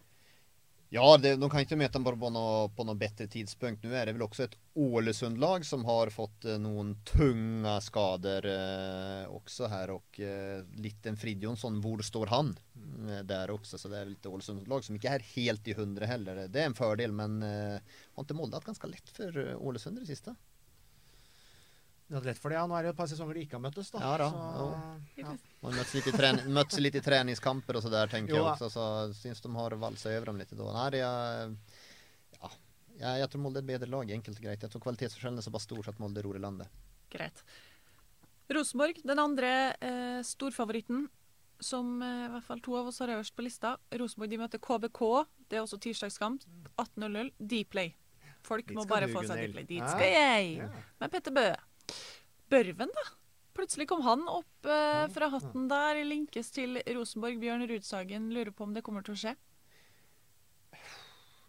[0.95, 3.83] Ja, det, de kan ikke møte bare på noe, på noe bedre tidspunkt.
[3.83, 9.25] Nå er det vel også et Ålesund-lag som har fått eh, noen tunge skader eh,
[9.35, 9.91] også her.
[9.97, 12.55] Og eh, liten Fridjonsson, hvor står han?
[13.09, 16.45] Eh, der også, så det er litt Ålesund-lag som ikke er helt i hundre heller.
[16.47, 20.07] Det er en fordel, men eh, har ikke hatt ganske lett for eh, Ålesund i
[20.07, 20.37] det siste?
[22.07, 22.67] Du er lett for det, ja.
[22.71, 23.99] Nå er det et par sesonger de ikke har møttes, da.
[24.05, 24.29] Ja, da.
[24.31, 24.67] Så,
[25.19, 25.33] ja.
[25.67, 28.69] Møttes litt, i trening, møttes litt i treningskamper og så der, tenker jo, jeg også.
[28.71, 28.85] Så
[29.19, 30.69] syns de har valsa over dem litt da.
[30.77, 31.51] Nei, det er,
[32.39, 32.53] ja.
[32.97, 34.63] Jeg, jeg tror Molde er et bedre lag, enkelt og greit.
[34.63, 36.71] Jeg tror kvalitetsforskjellen er såpass stor så at Molde ror i landet.
[37.13, 37.43] Greit.
[38.55, 39.53] Rosenborg, den andre
[39.83, 41.09] eh, storfavoritten,
[41.59, 43.75] som eh, i hvert fall to av oss har øverst på lista.
[43.99, 45.03] Rosenborg de møter KBK.
[45.51, 46.47] Det er også tirsdagskamp.
[46.79, 47.35] 18.00.
[47.43, 47.97] Dplay.
[48.47, 49.67] Folk må bare få seg Dplay.
[49.67, 50.69] Dit skal jeg!
[51.03, 51.57] Med Petter Bøe.
[52.53, 53.07] Børven, da.
[53.57, 57.39] Plutselig kom han opp eh, fra hatten der, linkes til Rosenborg.
[57.41, 59.37] Bjørn Rudsagen lurer på om det kommer til å skje.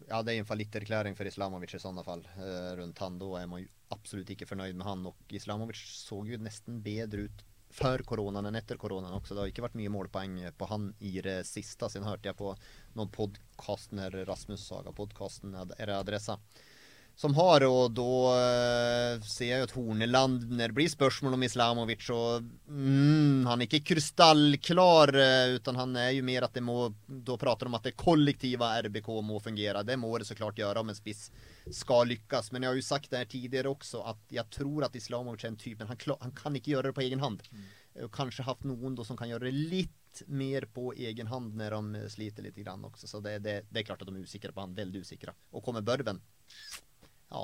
[0.08, 3.18] Ja, det är en erklæring for Islamovic i sånne fall eh, runt han.
[3.18, 7.44] da är man absolutt ikke fornøyd med han Og Islamovic så jo nesten bedre ut
[7.70, 9.34] før koronaen enn etter koronaen også.
[9.34, 11.90] Det har ikke vært mye målpoeng på han i det siste.
[11.90, 12.54] Siden hørte jeg på
[12.96, 13.92] noen podkast
[14.24, 16.38] Rasmus Saga-podkasten er adressa
[17.18, 22.04] som har, og da eh, ser jeg at Horneland Når det blir spørsmål om Islamovic,
[22.06, 26.92] så mm, han er ikke krystallklar, eh, utan han er jo mer at det må
[27.26, 29.82] Da prater de om at det kollektive RBK må fungere.
[29.82, 31.26] Det må det så klart gjøre om en spiss
[31.74, 32.52] skal lykkes.
[32.54, 35.52] Men jeg har jo sagt det her tidligere også, at jeg tror at Islamovic er
[35.56, 37.42] en type han, han, kan ikke gjøre det på egen hånd.
[37.50, 37.68] Mm.
[38.14, 42.08] Kanskje hatt noen da, som kan gjøre det litt mer på egen hånd når de
[42.14, 43.10] sliter litt grann også.
[43.10, 44.78] Så det, det, det, er klart at de er usikre på han.
[44.78, 45.34] Veldig usikre.
[45.50, 46.22] Og kommer Børven
[47.30, 47.42] ja,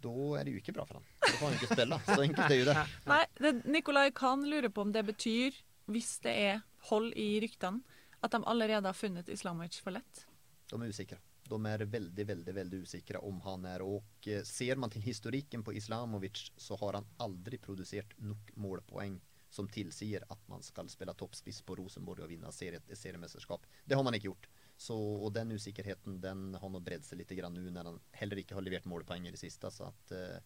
[0.00, 1.08] da er det jo ikke bra for han.
[1.20, 1.98] Da får han ikke spille.
[2.06, 2.76] Så enkelt er jo det.
[3.12, 5.56] Nei, det, Nikolai kan lure på om det betyr,
[5.92, 10.24] hvis det er hold i ryktene, at de allerede har funnet Islamovic for lett?
[10.70, 11.20] De er usikre.
[11.50, 15.64] De er veldig, veldig veldig usikre om han er Og eh, ser man til historikken
[15.66, 19.18] på Islamovic, så har han aldri produsert nok målpoeng
[19.50, 23.66] som tilsier at man skal spille toppspiss på Rosenborg og vinne seriemesterskap.
[23.84, 24.46] Det har man ikke gjort.
[24.80, 28.56] Så, og den usikkerheten den har nå bredd seg litt nå når han heller ikke
[28.56, 29.68] har levert målpoeng i det siste.
[29.68, 30.38] Så at uh,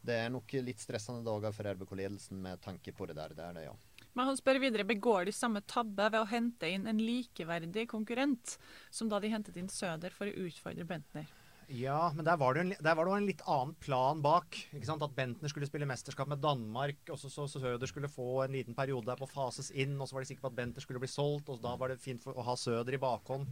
[0.00, 3.34] det er nok litt stressende dager for RBK-ledelsen med tanke på det der.
[3.36, 3.74] Det er det, ja.
[4.16, 8.56] Men han spør videre, Begår de samme tabbe ved å hente inn en likeverdig konkurrent,
[8.90, 11.28] som da de hentet inn Søder for å utfordre Bentner?
[11.70, 14.56] Ja, men der var, det en, der var det en litt annen plan bak.
[14.74, 15.04] ikke sant?
[15.06, 19.06] At Bentner skulle spille mesterskap med Danmark, og så, Søder skulle få en liten periode
[19.06, 21.52] der på fases inn, og så var de sikre på at Bentner skulle bli solgt,
[21.52, 23.46] og da var det fint å ha Søder i bakhånd.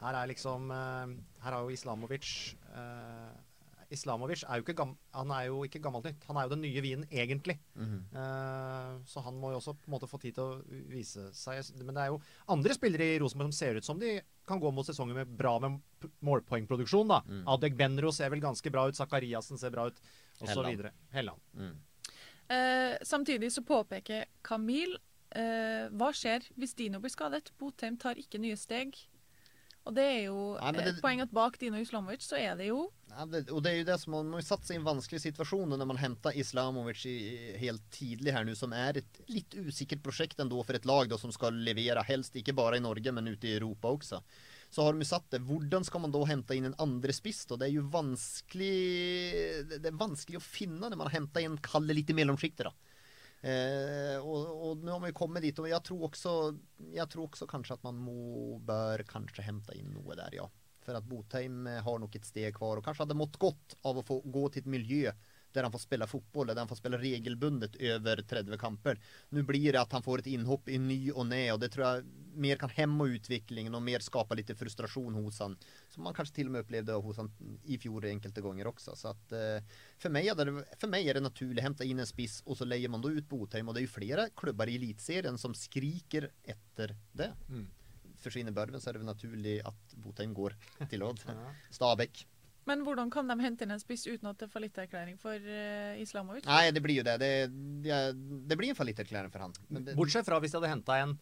[0.00, 1.12] Her er liksom uh,
[1.44, 3.36] Her har jo Islamovic uh,
[3.90, 6.24] Islamovic er jo ikke, gam, han er jo ikke gammelt nytt.
[6.28, 7.58] Han er jo den nye vinen, egentlig.
[7.74, 8.02] Mm -hmm.
[8.14, 11.64] uh, så han må jo også på en måte få tid til å vise seg.
[11.84, 14.70] Men det er jo andre spillere i Rosenborg som ser ut som de kan gå
[14.70, 15.80] mot sesonger med bra med
[16.20, 17.08] målpoengproduksjon.
[17.08, 17.22] da.
[17.26, 17.44] Mm.
[17.48, 18.96] Adek Benro ser vel ganske bra ut.
[18.96, 20.00] Zakariassen ser bra ut,
[20.40, 20.90] osv.
[21.10, 21.40] Helland.
[21.54, 21.76] Mm.
[22.50, 24.96] Uh, samtidig så påpeker Kamil
[25.36, 27.52] uh, hva skjer hvis Dino blir skadet?
[27.58, 28.96] Botheim tar ikke nye steg.
[29.88, 32.68] Og det er jo Nei, det, et poeng at bak Dino Islamovic så er det
[32.68, 32.82] jo
[33.14, 34.86] Nei, det, Og det er jo det som man, må har satt seg i en
[34.86, 37.16] vanskelig situasjon når man henter Islamovic i,
[37.62, 41.18] helt tidlig her nå, som er et litt usikkert prosjekt enda for et lag da,
[41.20, 44.20] som skal levere, helst ikke bare i Norge, men ute i Europa også.
[44.70, 45.40] Så har de satt det.
[45.48, 47.42] Hvordan skal man da hente inn en andre spiss?
[47.50, 48.76] Det er jo vanskelig
[49.72, 52.70] Det er vanskelig å finne når man har hentet inn Kalle litt i mellomsjiktet.
[53.40, 56.34] Eh, og, og, har vi kommet dit, og jeg tror også,
[56.92, 60.48] jeg tror også kanskje at man må, bør kanskje hente inn noe der, ja.
[60.84, 64.04] For at Botheim har nok et steg kvar, og kanskje hadde mått godt av å
[64.04, 65.14] få gå til et miljø
[65.52, 69.00] der han får spela fotboll, där han får spela regelbundet över 30 kamper.
[69.28, 71.86] Nu blir det att han får ett inhopp i ny och nä och det tror
[71.86, 75.58] jag mer kan hämma utvecklingen och mer skapa lite frustration hos han.
[75.88, 77.32] Som man kanske till och med upplevde hos han
[77.64, 78.96] i fjol enkelte gånger också.
[78.96, 79.38] Så att eh,
[79.98, 82.64] för mig, det, för mig är det naturligt att hämta in en spiss och så
[82.64, 86.30] lägger man då ut Botheim och det är ju flera klubbar i elitserien som skriker
[86.44, 87.32] etter det.
[87.48, 87.70] Mm.
[88.18, 90.56] Försvinner Børven så är det väl naturligt att Botheim går
[90.90, 91.20] till Odd.
[91.70, 92.26] Stabæk.
[92.68, 96.00] Men hvordan kan de hente inn en spiss uten at det er fallitterklæring for uh,
[96.00, 96.44] Islamovic?
[96.48, 97.16] Nei, det blir jo det.
[97.22, 97.32] Det,
[97.86, 98.00] det,
[98.50, 99.56] det blir en fallitterklæring for han.
[99.70, 101.16] Det, Bortsett fra hvis de hadde henta en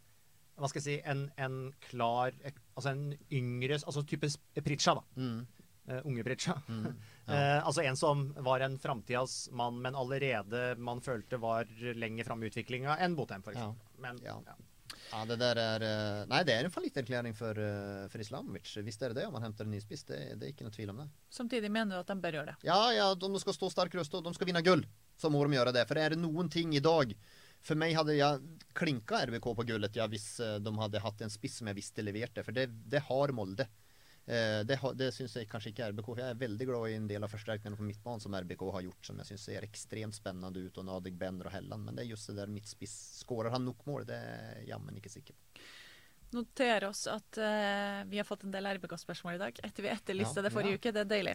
[0.58, 4.26] hva skal jeg si, en, en, klar Altså en yngre Altså type
[4.58, 5.04] Pritcha, da.
[5.14, 5.44] Mm.
[5.88, 6.58] Uh, unge Pritcha.
[6.68, 6.88] Mm.
[7.28, 7.32] Ja.
[7.32, 12.42] uh, altså en som var en framtidas mann, men allerede man følte var lenger fram
[12.42, 13.62] i utviklinga enn Botheim, f.eks.
[13.62, 13.70] Ja.
[14.02, 14.36] Men, ja.
[15.12, 15.24] Ja.
[15.28, 18.70] Det der er eh, Nei, det er en fallitterklæring for, eh, for Islamovic.
[18.84, 20.74] Hvis det er det, om man henter en ny spiss, det, det, er ikke noe
[20.74, 21.08] tvil om det.
[21.34, 22.68] Samtidig mener du at de bør gjøre det?
[22.68, 24.84] Ja, ja, de skal stå sterk røst, og de skal vinne gull.
[25.18, 25.84] Så må de gjøre det.
[25.90, 27.14] For er det noen ting i dag
[27.58, 31.32] For meg hadde jeg klinka RBK på gullet ja, hvis eh, de hadde hatt en
[31.32, 33.66] spiss som jeg visste leverte, for det, det har Molde.
[34.28, 36.08] Eh, det, det syns jeg kanskje ikke RBK.
[36.20, 39.06] Jeg er veldig glad i en del av forsterkningene på midtbanen som RBK har gjort,
[39.08, 40.80] som jeg syns ser ekstremt spennende ut.
[40.80, 41.86] Og Nadig Bender og Helland.
[41.86, 42.96] Men det er just det der midtspiss.
[43.22, 44.04] Skårer han nok mål?
[44.10, 45.47] Det er jammen ikke sikker på
[46.36, 49.60] notere oss at uh, vi har fått en del RBK-spørsmål i dag.
[49.64, 50.80] Etter vi etterlista ja, det forrige ja.
[50.80, 50.92] uke.
[50.94, 51.34] Det er deilig.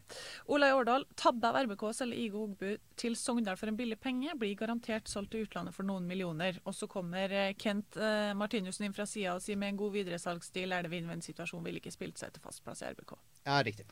[0.54, 4.36] Olai Årdal, tabbe av RBK å selge Igo Ogbu til Sogndal for en billig penge.
[4.40, 6.60] Blir garantert solgt til utlandet for noen millioner.
[6.70, 9.96] Og så kommer uh, Kent uh, Martinussen inn fra sida og sier med en god
[9.98, 13.16] videresalgsstil er det vinn-vinn-situasjon, ville ikke spilt seg til fast plass i RBK.
[13.48, 13.88] Ja, riktig.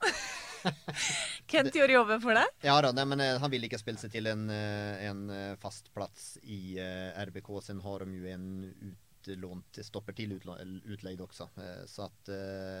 [1.50, 2.50] Kent gjorde jobben for deg?
[2.66, 5.22] Ja da, nei, men han ville ikke spille seg til en, en
[5.60, 6.76] fast plass i
[7.30, 7.48] RBK.
[7.64, 10.32] Sen har de jo en ut utlånt, stopper till
[10.84, 11.60] utleid også, också.
[11.62, 12.28] Eh, Så att...
[12.28, 12.34] eh,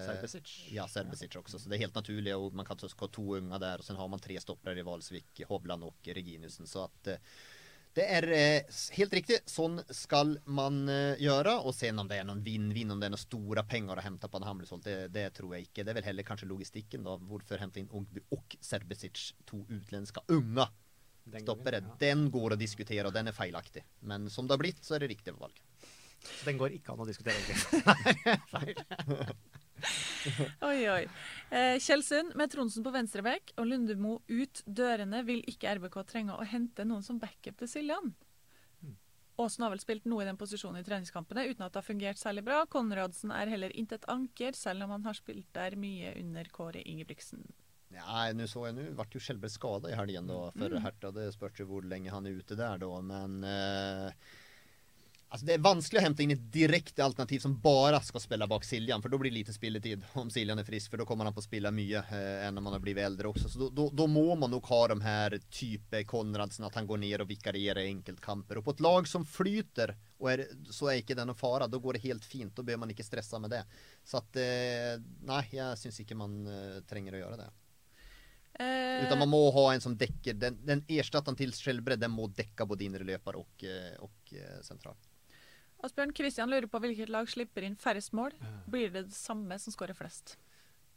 [0.06, 0.66] Serbesic.
[0.70, 1.58] Ja, Serbesic också.
[1.58, 4.08] Så det är helt naturligt och man kan ha två unga där och sen har
[4.08, 6.66] man tre stoppare i Valsvik, Hovland och Reginiusen.
[6.66, 7.16] Så att eh,
[7.92, 8.62] det er eh,
[8.94, 9.40] helt riktig.
[9.50, 11.56] sånn skal man eh, gjøre.
[11.66, 14.30] Og se om det er noen vinn-vinn, om det er noen store penger å hente
[14.30, 14.84] på en Hamlesholt.
[14.86, 15.82] det, det tror jeg ikke.
[15.82, 17.16] Det er vel heller kanskje logistikken, da.
[17.18, 20.70] Hvorfor hente inn Ungby og Serbesic, to utländska unger?
[21.24, 21.82] Den stoppere?
[21.82, 21.96] ja.
[21.98, 23.82] Den går å diskutere, og den er feilaktig.
[24.06, 25.58] Men som det har blitt, så er det riktig valg.
[26.20, 27.80] Så den går ikke an å diskutere, egentlig.
[28.52, 29.34] Feil.
[30.68, 31.04] Oi, oi.
[31.48, 36.44] Eh, Kjelsund med Tronsen på venstrebekk og Lundemo ut dørene vil ikke RBK trenge å
[36.44, 38.12] hente noen som backup til Siljan.
[39.40, 42.20] Aasen har vel spilt noe i den posisjonen i treningskampene uten at det har fungert
[42.20, 42.60] særlig bra.
[42.68, 47.46] Konradsen er heller intet anker, selv om han har spilt der mye under Kåre Ingebrigtsen.
[47.90, 48.84] Nei, nå så jeg nå.
[48.98, 50.82] Ble jo Kjellberg skada i helgen da, for mm.
[50.84, 51.10] Hertha.
[51.16, 52.90] Det spørs jo hvor lenge han er ute der, da.
[53.02, 54.36] Men eh,
[55.30, 58.64] alltså det är vanskligt att hämta in ett direkt alternativ som bara ska spela bak
[58.64, 59.02] Siljan.
[59.02, 60.90] För då blir det lite spilletid om Siljan är frisk.
[60.90, 63.48] För då kommer han på spilla mye eh, än när man har blivit äldre också.
[63.48, 66.96] Så då, då, då må man nog ha de här type Konradsen att han går
[66.98, 68.58] ner och vikarierar i enkeltkamper.
[68.58, 71.66] Och på ett lag som flyter och är, så är ikke den noen fara.
[71.66, 72.56] Da går det helt fint.
[72.56, 73.64] Da behöver man ikke stressa med det.
[74.04, 77.50] Så at eh, nej, jeg syns ikke man eh, å gjøre göra det.
[78.60, 82.26] Eh, Utan man må ha en som dekker Den, den erstatteren til Skjelbred Den må
[82.34, 84.98] dekke både indre løper og, eh, og eh, sentral.
[85.86, 88.34] Asbjørn Kristian lurer på hvilket lag slipper inn færrest mål.
[88.70, 90.36] Blir det det samme som skårer flest?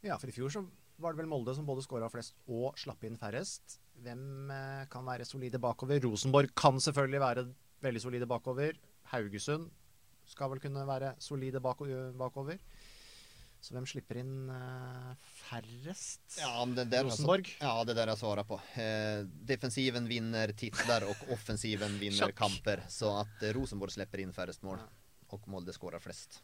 [0.04, 0.64] Ja, for i fjor så
[1.00, 3.78] var det vel Molde som både skåra flest og slapp inn færrest.
[4.04, 6.02] Hvem eh, kan være solide bakover?
[6.04, 7.46] Rosenborg kan selvfølgelig være
[7.84, 8.76] veldig solide bakover.
[9.14, 9.70] Haugesund
[10.28, 12.60] skal vel kunne være solide bako bakover.
[13.64, 15.12] Så hvem slipper inn eh,
[15.46, 16.36] færrest?
[16.36, 17.06] Ja, det Rosenborg?
[17.08, 17.52] Rosenborg.
[17.62, 18.58] ja, det der jeg svarer på.
[18.76, 22.82] Eh, defensiven vinner titler, og offensiven vinner kamper.
[22.92, 24.82] Så at Rosenborg slipper inn færrest mål,
[25.32, 26.42] og Molde skårer flest.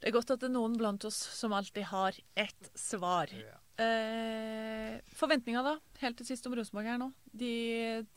[0.00, 3.34] Det er godt at det er noen blant oss som alltid har ett svar.
[3.80, 5.78] Eh, forventninger, da?
[6.00, 7.10] Helt til sist om Rosenborg her nå.
[7.36, 7.50] De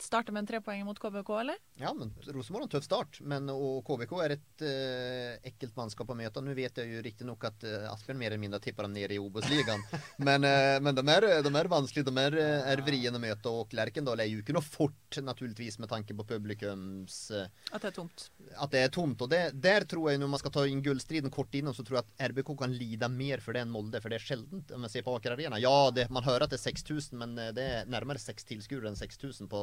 [0.00, 1.58] starter med en trepoenger mot KBK, eller?
[1.80, 3.20] Ja, men Rosenborg har en tøff start.
[3.20, 6.42] Men, og KBK er et eh, ekkelt mannskap å møte.
[6.42, 9.20] Nå vet jeg jo riktignok at eh, Asbjørn mer eller mindre tipper dem ned i
[9.20, 9.84] Obos-ligaen.
[10.28, 12.08] men eh, men de, er, de er vanskelige.
[12.08, 12.38] De er,
[12.72, 13.52] er vrien å møte.
[13.52, 17.92] Og Lerkendal er jo ikke noe fort, naturligvis, med tanke på publikums eh, At det
[17.92, 18.26] er tomt.
[18.56, 19.24] at det er tomt.
[19.24, 22.00] Og det, der tror jeg, når man skal ta inn gullstriden kort innom, så tror
[22.00, 24.00] jeg at RBK kan lide mer for det enn Molde.
[24.00, 25.53] For det er sjeldent, om jeg ser på Aker Arena.
[25.60, 28.88] Ja, det, man hører at det er 6000, men eh, det er nærmere seks tilskuere
[28.90, 29.60] enn 6000 på,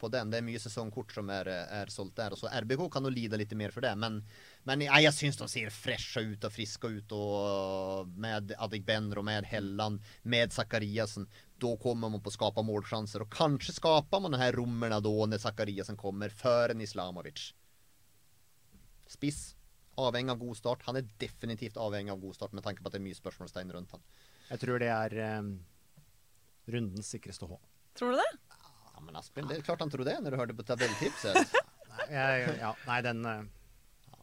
[0.00, 0.30] på den.
[0.32, 2.34] Det er mye sesongkort som er, er solgt der.
[2.34, 3.94] Og så RBK kan jo lide litt mer for det.
[4.00, 4.20] Men,
[4.68, 7.16] men jeg, jeg syns de ser freshe ut og friske ut.
[7.16, 11.28] Og med Adegbenro, med Helland, med Zakariassen.
[11.62, 13.24] Da kommer man på å skape målsjanser.
[13.24, 17.50] Og kanskje skaper man de her rommene da når Zakariassen kommer, før en Islamovic.
[19.10, 19.54] Spiss.
[20.00, 20.86] Avhengig av god start.
[20.88, 23.70] Han er definitivt avhengig av god start, med tanke på at det er mye spørsmålstegn
[23.76, 24.02] rundt han.
[24.50, 25.54] Jeg tror det er um,
[26.70, 27.58] rundens sikreste H.
[27.98, 28.30] Tror du det?
[28.94, 31.56] Ja, men Asbjørn, det er klart han tror det, når du hørte på tabelltipset.
[31.94, 33.44] Nei, jeg, ja, nei den, eh,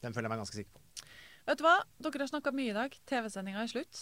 [0.04, 1.06] den føler jeg meg ganske sikker på.
[1.48, 1.78] Vet du hva?
[2.04, 2.98] Dere har snakka mye i dag.
[3.08, 4.02] TV-sendinga er slutt.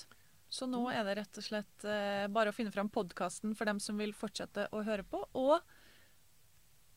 [0.50, 3.78] Så nå er det rett og slett eh, bare å finne fram podkasten for dem
[3.84, 5.22] som vil fortsette å høre på.
[5.38, 5.62] Og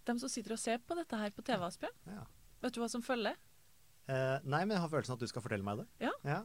[0.09, 1.99] dem som sitter og ser på dette her på TV, Asbjørn.
[2.17, 2.25] Ja.
[2.65, 3.37] Vet du hva som følger?
[4.09, 5.89] Eh, nei, men jeg har følelsen at du skal fortelle meg det.
[6.09, 6.15] Ja.
[6.27, 6.41] ja.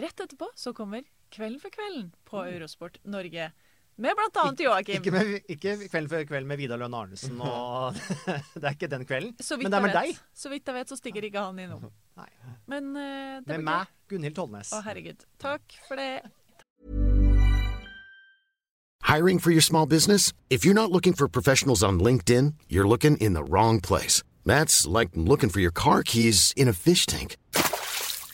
[0.00, 3.50] Rett etterpå så kommer Kvelden for kvelden på Eurosport Norge.
[3.98, 4.94] Med annet Joakim.
[5.02, 7.96] Ikke, med, ikke Kvelden før kvelden med Vidar Lønn Arnesen og
[8.54, 9.34] Det er ikke den kvelden.
[9.34, 10.20] Men det er med vet, deg.
[10.34, 11.88] Så vidt jeg vet, så stikker ikke han innom.
[12.20, 12.28] Nei.
[12.70, 14.70] Men eh, det Med meg, Gunhild Tollnes.
[14.72, 15.26] Å, herregud.
[15.42, 16.22] Takk for det.
[19.08, 20.32] Hiring for your small business?
[20.48, 24.22] If you're not looking for professionals on LinkedIn, you're looking in the wrong place.
[24.46, 27.36] That's like looking for your car keys in a fish tank.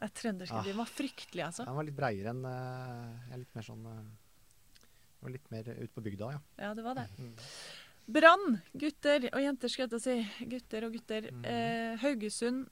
[0.00, 0.64] Det trønderske Ah.
[0.66, 1.64] de var fryktelige, altså.
[1.64, 4.02] Den var litt breiere enn uh, litt mer sånn uh,
[5.24, 6.40] var litt mer ute på bygda, ja.
[6.60, 7.06] Ja, det var det.
[7.18, 7.34] Mm.
[8.14, 10.16] Brann, gutter og jenter, skal jeg si.
[10.50, 11.30] Gutter og gutter.
[11.32, 11.44] Mm.
[11.48, 12.66] Eh, Haugesund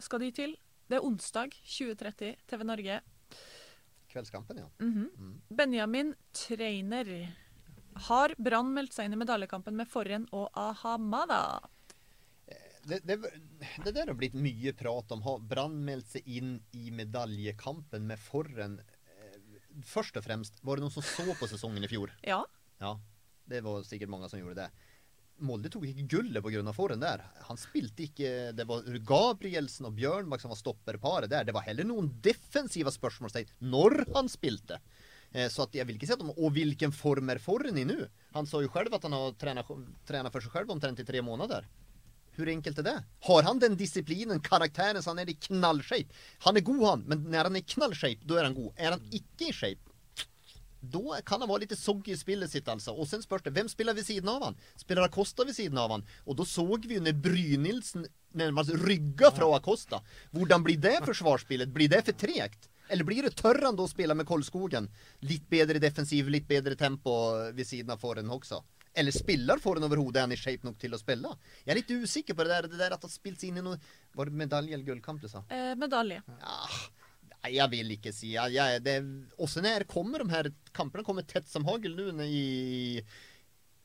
[0.00, 0.54] skal de til.
[0.88, 3.00] Det er onsdag 20.30, TV Norge.
[4.08, 4.68] Kveldskampen, ja.
[4.80, 5.10] Mhm.
[5.18, 5.34] Mm.
[5.52, 7.12] Benjamin Treiner.
[8.08, 11.60] Har Brann meldt seg inn i medaljekampen med Forren og Ahamada?
[12.88, 13.18] Det, det,
[13.84, 15.22] det der har blitt mye prat om.
[15.26, 18.78] Har Brann meldt seg inn i medaljekampen med Forren?
[18.80, 19.38] Eh,
[19.86, 22.10] Først og fremst, var det noen som så på sesongen i fjor?
[22.26, 22.40] Ja.
[22.80, 22.94] Ja,
[23.50, 24.70] det var sikkert mange som gjorde det.
[25.38, 26.72] Molde tok ikke gullet pga.
[26.74, 27.22] Forren der.
[27.46, 31.46] Han spilte ikke Det var Gabrielsen og Bjørnbakk som var stopperparet der.
[31.46, 34.80] Det var heller noen defensive spørsmålstegn når han spilte.
[35.30, 37.84] Eh, Så at jeg vil ikke si at de, Og vilken form er Forren i
[37.86, 38.00] nu?
[38.34, 41.22] Han sa jo selv at han har trent for seg selv själv omtrent i tre
[41.22, 41.68] månader.
[42.38, 43.04] Hur enkelt är det?
[43.20, 46.06] Har han den disciplinen, karaktären, så han är i knallshape?
[46.38, 48.72] Han är god han, men när han är i knallshape, då är han god.
[48.76, 49.80] Är han icke i shape,
[50.80, 52.90] då kan han vara lite soggy i spelet sitt alltså.
[52.90, 54.56] Och sen spörs det, vem spelar vid sidan av han?
[54.76, 56.06] Spelar Acosta vid sidan av han?
[56.24, 60.02] Och då såg vi ju när Brynildsen närmast rygga från Acosta.
[60.30, 61.68] Hvordan blir det försvarsspelet?
[61.68, 62.68] Blir det för tregt?
[62.88, 64.88] Eller blir det tør han da å spille med Kolskogen?
[65.20, 67.10] Litt bedre defensiv, litt bedre tempo
[67.52, 68.62] ved siden av Forren også?
[68.98, 70.18] Eller spiller får han overhodet?
[70.18, 71.30] Er han i shape nok til å spille?
[71.62, 73.78] Jeg er litt usikker på det der, det der at han spilte inn i noe
[74.18, 75.44] Var det medalje eller gullkamp du sa?
[75.54, 76.20] Eh, medalje.
[77.38, 78.98] Nei, jeg vil ikke si jeg, jeg, det,
[79.38, 82.98] Også når kommer de her kampene kommer tett som hagl nå i,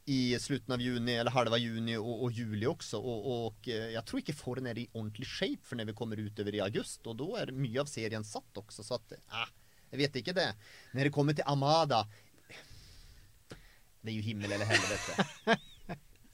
[0.10, 3.00] i slutten av juni, eller halva juni og, og juli også.
[3.00, 6.20] Og, og eh, jeg tror ikke Forren er i ordentlig shape for når vi kommer
[6.20, 7.06] utover i august.
[7.08, 9.48] Og da er mye av serien satt også, så at eh,
[9.94, 10.50] Jeg vet ikke det.
[10.98, 12.04] Når det kommer til Amada
[14.04, 15.60] Det er jo himmel eller helvete.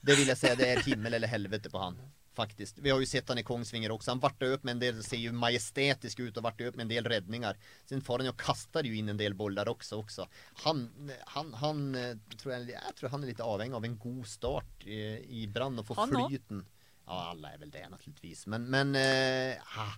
[0.02, 1.98] Det vil jeg si, det er himmel eller helvete på han.
[2.34, 2.78] Faktiskt.
[2.80, 4.12] Vi har ju sett han i Kongsvinger också.
[4.12, 6.90] Han varte upp med en del, ser ju majestätisk ut och varte upp med en
[6.90, 7.58] del räddningar.
[7.86, 9.96] Sen far han och kastar ju in en del bollar också.
[9.96, 10.28] också.
[10.54, 14.28] Han, han, han, eh, tror jag, jag tror han är lite avhängig av en god
[14.28, 16.66] start i, i Brann och få flyten.
[17.06, 18.48] Ja, alla är väl det naturligtvis.
[18.48, 19.94] Men, men eh, ah,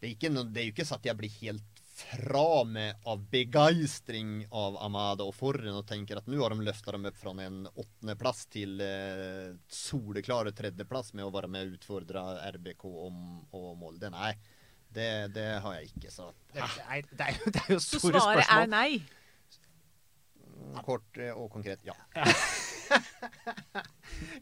[0.00, 3.22] det, är ikke det er jo ikke så at jeg blir helt fra meg av
[3.32, 7.32] begeistring av Amada og Forren og tenker at nå har de løfta dem opp fra
[7.44, 12.22] en åttendeplass til eh, soleklare tredjeplass med å være med og utfordre
[12.54, 13.18] RBK om,
[13.56, 14.10] og Molde.
[14.14, 14.32] Nei,
[14.94, 16.10] det, det har jeg ikke.
[16.14, 18.62] Så Det er, det er, jo- det er jo Så store svaret spørsmål.
[18.62, 18.90] er nei.
[20.86, 21.94] kort eh, og konkret ja.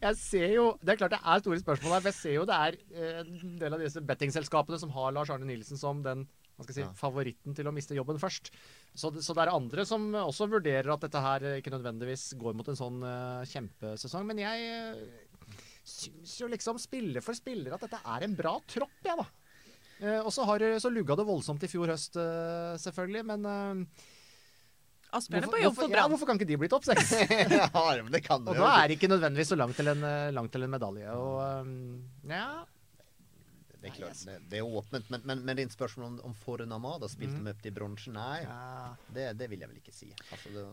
[0.00, 2.02] Jeg ser jo, Det er klart det er store spørsmål her.
[2.04, 5.32] for Jeg ser jo det er eh, en del av disse bettingselskapene som har Lars
[5.34, 6.26] Arne Nilsen som den
[6.57, 6.92] hva skal jeg si, Ja.
[6.96, 8.48] favoritten til å miste jobben først.
[8.96, 12.57] Så, det- så det er andre som også vurderer at dette her ikke nødvendigvis går
[12.57, 14.24] mot en sånn uh, kjempesesong.
[14.24, 15.52] Men jeg uh,
[15.84, 19.26] syns jo liksom, spiller for spiller, at dette er en bra tropp, jeg, da.
[20.00, 23.24] Uh, og så, har, så lugga det voldsomt i fjor høst, uh, selvfølgelig.
[23.28, 24.04] Men uh,
[25.16, 27.12] Asbjørn er hvorfor, på jobb hvorfor, for ja, hvorfor kan ikke de bli topp seks?
[27.61, 27.84] ja,
[28.16, 30.02] det kan Og da er det ikke nødvendigvis så langt til en,
[30.34, 31.12] langt til en medalje.
[31.12, 31.36] Og
[31.68, 32.02] um,
[32.32, 32.64] ja
[33.87, 35.11] Det er klart, det, det er åpent.
[35.14, 38.16] Men, men, men rent spørsmål om, om Foren Amada spilte dem opp til bronsen?
[38.18, 38.97] Nei, ja.
[39.14, 40.11] det, det vil jeg vel ikke si.
[40.26, 40.66] Altså, det,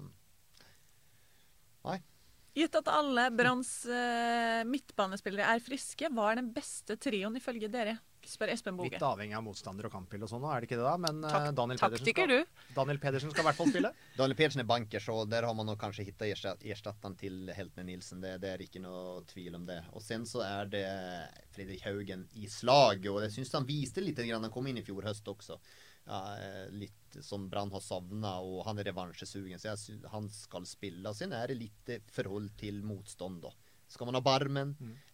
[2.54, 7.96] Gitt at alle Branns eh, midtbanespillere er friske, hva er den beste trioen ifølge dere?
[8.30, 8.92] Spør Espen Boge.
[8.94, 10.96] Litt avhengig av motstander og kampbilde og sånn, er det ikke det da?
[11.02, 12.58] Men eh, Tak Daniel, taktiker, Pedersen du.
[12.64, 13.94] skal, Daniel Pedersen skal i hvert fall spille.
[14.20, 18.22] Daniel Pedersen er banker, så der har man nok kanskje hittat erstatteren til heltene Nilsen.
[18.24, 19.80] Det, det er ikke noe tvil om det.
[19.94, 20.86] Og sen så er det
[21.56, 24.46] Fredrik Haugen i slag, og jeg syns han viste litt grann.
[24.48, 25.60] Han kom inn i fjor høst også.
[26.06, 30.28] Ja, eh, litt som Brann har savna, og han er revansjesugen, så jeg synes han
[30.34, 31.06] skal spille.
[31.08, 33.54] Og sen er det litt eh, forhold til motstånd, da.
[33.94, 34.72] Skal man ha Barmen,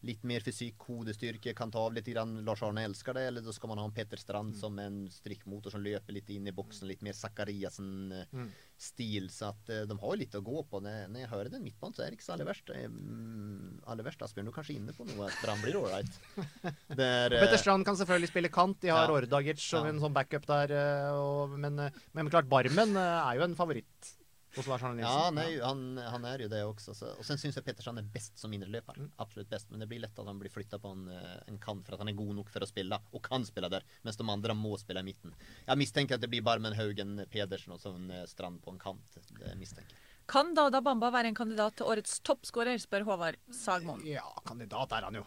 [0.07, 3.51] litt mer fysikk, hodestyrke, kan ta av litt grann Lars Arne elsker det, eller da
[3.51, 6.87] skal man ha en Petter Strand som en strikkmotor som løper litt inn i boksen,
[6.87, 9.27] litt mer Zakariassen-stil.
[9.33, 10.79] Så at eh, de har jo litt å gå på.
[10.83, 12.71] Når, jeg hører den midtbanen, så er det ikke så aller verst.
[12.73, 16.13] Eh, mm, Aller verst, Asbjørn, du er kanskje inne på noe at Brann blir ålreit.
[16.37, 16.95] right.
[16.95, 18.79] er, eh, Petter Strand kan selvfølgelig spille kant.
[18.83, 19.15] De har Ja.
[19.19, 19.91] Ordagic som Ja.
[19.93, 20.67] en sånn backup der.
[20.71, 24.15] eh, Og, men, eh, men klart, Barmen eh, er jo en favoritt
[24.59, 25.09] hos Lars Arne Nilsen.
[25.09, 25.81] Ja, han er, jo, han,
[26.15, 26.95] han er jo det også.
[26.97, 27.13] Så.
[27.19, 28.99] Og sen syns jeg Petterstrand er best som indreløper.
[29.23, 29.71] Absolutt best.
[29.71, 32.03] Men det blir lett at han blir flytta på en, eh, en kant for at
[32.03, 33.87] han er god nok for å spille, og kan spille der.
[34.07, 35.33] Mens de andre må spille i midten.
[35.65, 39.19] Jeg mistenker at det blir Barmen, Haugen, Pedersen og sånn Strand på en kant.
[39.39, 40.05] Det mistenker jeg.
[40.29, 44.03] Kan Dada Bamba være en kandidat til årets toppskårer, spør Håvard Sagmoen.
[44.05, 45.23] Ja, kandidat er han jo.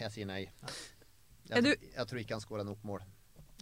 [0.00, 0.46] Jeg sier nei.
[1.50, 3.04] Jeg, jeg tror ikke han skårer nok mål.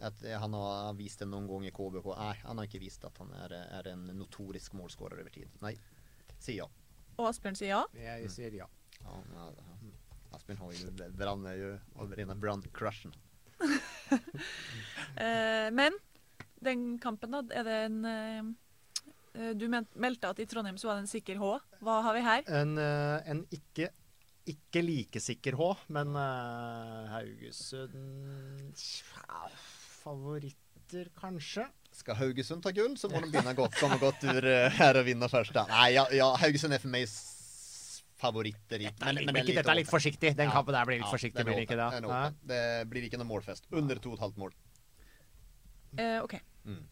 [0.03, 2.13] At eh, han har vist det noen gang i KBK.
[2.19, 5.51] Nei, han har ikke vist at han er, er en notorisk målskårer over tid.
[5.65, 5.75] Nei.
[6.43, 6.71] Sier ja.
[7.21, 7.83] Og Asbjørn sier ja.
[7.95, 8.67] Jeg sier ja.
[9.03, 9.93] ja, ja, ja.
[10.33, 13.15] Asbjørn har jo Brann er jo av rena Brann-crushen.
[15.13, 15.93] Eh, men
[16.65, 18.45] den kampen, da, er det en eh,
[19.35, 21.51] eh, Du meldte at i Trondheim så var det en sikker H.
[21.85, 22.47] Hva har vi her?
[22.61, 23.91] En, eh, en ikke,
[24.49, 29.43] ikke like sikker H, men uh, Haugesund Tja,
[30.03, 31.67] Favoritter, kanskje?
[31.93, 35.05] Skal Haugesund ta gull, så må de begynne godt, komme godt ur eh, her og
[35.07, 35.53] vinne først.
[35.57, 35.67] da.
[35.69, 37.07] Nei, ja, ja, Haugesund er for meg
[38.23, 38.81] favoritter.
[38.81, 40.35] i- Dette er litt, men det dette er litt forsiktig.
[40.37, 40.53] Den Ja.
[40.55, 42.39] kampen der blir litt Ja, forsiktig, blir det ikke det?
[42.47, 43.67] Det blir ikke noe målfest.
[43.73, 44.53] Under to og et halvt mål.
[45.99, 46.35] Eh, OK.
[46.65, 46.87] Mm.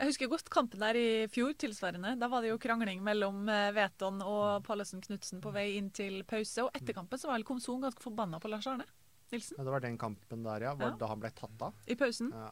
[0.00, 2.18] Jeg husker godt kampen der i fjor, tilsvarende.
[2.18, 6.24] Da var det jo krangling mellom eh, Veton og Pallesen Knutsen på vei inn til
[6.24, 6.64] pause.
[6.64, 8.84] Og etter kampen så var vel Komson ganske forbanna på Lars Arne
[9.32, 10.74] Nilsen Ja, det var den kampen der, ja.
[10.74, 10.90] Var Ja.
[10.94, 11.74] det da han ble tatt av?
[11.88, 12.30] i pausen.
[12.32, 12.50] Ja.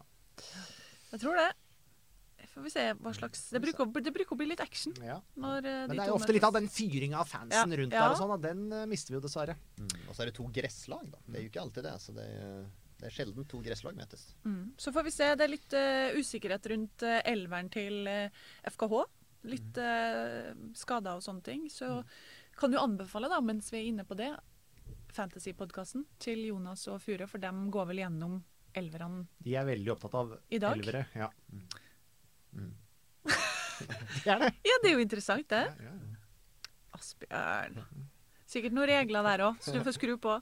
[1.13, 1.51] Jeg tror det.
[2.51, 5.21] Får vi se hva slags Det bruker, å- det bruker å bli litt action ja.
[5.37, 7.77] når eh, de Men det er jo ofte litt av den fyringa av fansen Ja.
[7.79, 8.01] rundt Ja.
[8.09, 9.55] der og sånn, og den eh, mister vi jo dessverre.
[9.79, 10.09] Mm.
[10.09, 11.19] Og så er det to gresslag, da.
[11.29, 11.95] Det er jo ikke alltid det.
[12.01, 12.67] Så det er,
[12.99, 14.35] det er sjelden to gresslag møtes.
[14.45, 14.73] Mm.
[14.77, 15.35] Så får vi se.
[15.37, 18.29] Det er litt uh, usikkerhet rundt uh, elveren til uh,
[18.67, 19.05] FKH.
[19.45, 21.69] Litt uh, skader og sånne ting.
[21.71, 22.03] Så
[22.59, 24.35] kan du anbefale, da, mens vi er inne på det,
[25.17, 28.39] Fantasy-podkasten til Jonas og Fure, for dem går vel gjennom
[28.79, 30.77] elverne De er veldig opptatt av I dag?
[30.79, 31.05] elvere.
[31.19, 31.29] Ja.
[32.53, 32.73] Mm.
[34.25, 34.51] det er det.
[34.67, 35.65] Ja, det er jo interessant, det.
[35.67, 36.17] Ja, ja.
[36.97, 37.81] Asbjørn.
[38.51, 40.33] Sikkert noen regler der òg, så du får skru på.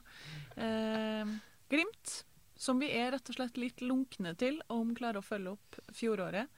[0.57, 1.33] Eh,
[1.69, 2.15] glimt,
[2.59, 6.49] som vi er rett og slett litt lunkne til om klarer å følge opp fjoråret.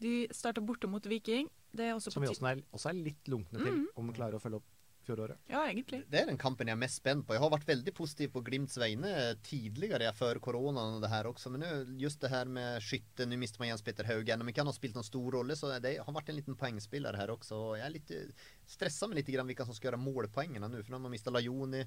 [0.00, 1.50] De starter borte mot Viking.
[1.74, 3.86] Det er også Som vi også er, også er litt lunkne til, Mhm.
[3.96, 4.70] om vi klarer å følge opp
[5.06, 5.40] fjoråret.
[5.50, 6.02] Ja, egentlig.
[6.10, 7.36] Det er den kampen jeg er mest spent på.
[7.36, 9.12] Jeg har vært veldig positiv på Glimts vegne
[9.46, 11.52] tidligere, før koronaen og det her også.
[11.54, 14.42] Men just det her med skytte, nå mister man Jens Petter Haugen.
[14.42, 17.20] Om ikke han har spilt noen stor rolle, så det har vært en liten poengspiller
[17.20, 17.60] her også.
[17.60, 20.82] Og jeg er litt eh, stressa med litt grann hvilke som skal gjøre målpoengene nå.
[20.82, 21.84] For nå har man mistet Lajoni.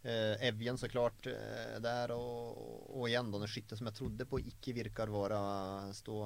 [0.00, 2.62] Eh, Evjen så klart eh, der, og,
[2.96, 5.24] og igjen da, en skytte som jeg trodde på ikke virker å
[5.92, 6.22] stå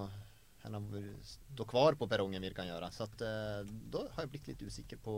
[0.65, 2.89] han har stå kvar på perrongen, vi kan gjøre.
[2.93, 5.15] Så at, eh, da har jeg blitt litt usikker på,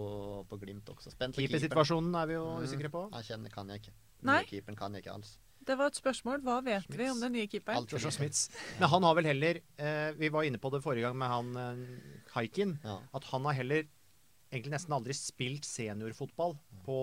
[0.50, 1.12] på Glimt også.
[1.14, 1.40] Spent på.
[1.44, 2.64] Keepersituasjonen er vi jo Mm.
[2.66, 3.04] usikre på.
[3.14, 3.94] Jeg kjenner kan jeg ikke.
[4.26, 4.40] Nei.
[4.42, 5.36] Nye keeperen kan jeg ikke alls.
[5.66, 6.42] Det var et spørsmål.
[6.46, 7.76] Hva vet vi om den nye keeperen?
[7.78, 8.50] Alt Joshua Smiths.
[8.78, 11.56] Men han har vel heller eh, Vi var inne på det forrige gang med han
[11.56, 12.78] eh, Haikin.
[12.84, 12.98] Ja.
[13.14, 13.86] At han har heller
[14.52, 16.98] egentlig nesten aldri spilt seniorfotball på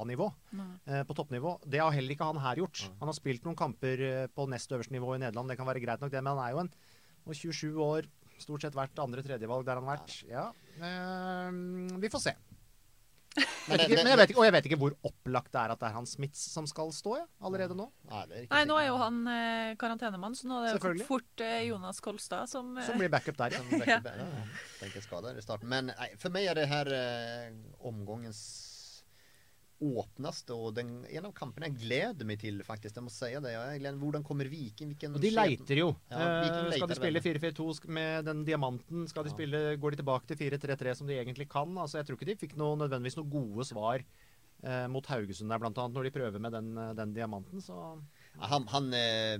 [0.00, 0.28] A-nivå.
[0.54, 1.56] Eh, på toppnivå.
[1.66, 2.84] Det har heller ikke han her gjort.
[3.00, 5.82] Han har spilt noen kamper eh, på nest øverste nivå i Nederland, det kan være
[5.84, 6.74] greit nok, det, men han er jo en
[7.34, 8.10] 27 år.
[8.42, 10.18] Stort sett hvert andre-tredjevalg der han har vært.
[10.26, 10.48] Ja.
[10.82, 12.34] Eh, vi får se.
[13.34, 15.72] Men Vet ikke, men jeg vet ikke, og jeg vet ikke hvor opplagt det er
[15.74, 17.86] at det er han Smits som skal stå ja, allerede nå.
[18.10, 20.92] Nei, det er ikke Nei, nå er jo han eh, karantenemann, så nå er det
[21.00, 23.64] jo fort eh, Jonas Kolstad som eh, Som blir backup der, ja.
[23.72, 24.28] Backup vekker ja.
[24.82, 25.70] Tenker skader i starten.
[25.72, 27.50] Men nei, for meg er det her eh,
[27.90, 28.44] omgångens
[29.82, 32.94] åpneste og den, en av kampene jeg gleder meg til, faktisk.
[32.96, 33.54] Jeg må si det.
[33.80, 34.92] Gleder, hvordan kommer Viking?
[34.94, 35.88] Hvilken Og de leiter jo.
[36.10, 39.08] Ja, Viking Eh, skal de spille 4-4-2 med den diamanten?
[39.10, 39.34] Skal de Ja.
[39.36, 41.74] spille, Går de tilbake til 4-3-3 som de egentlig kan?
[41.76, 44.04] Altså, jeg tror ikke de fikk noe, nødvendigvis noen gode svar
[44.64, 47.60] eh, mot Haugesund der, blant annet, når de prøver med den, eh, den diamanten.
[47.60, 47.74] Så
[48.40, 49.36] Ja, han, han eh,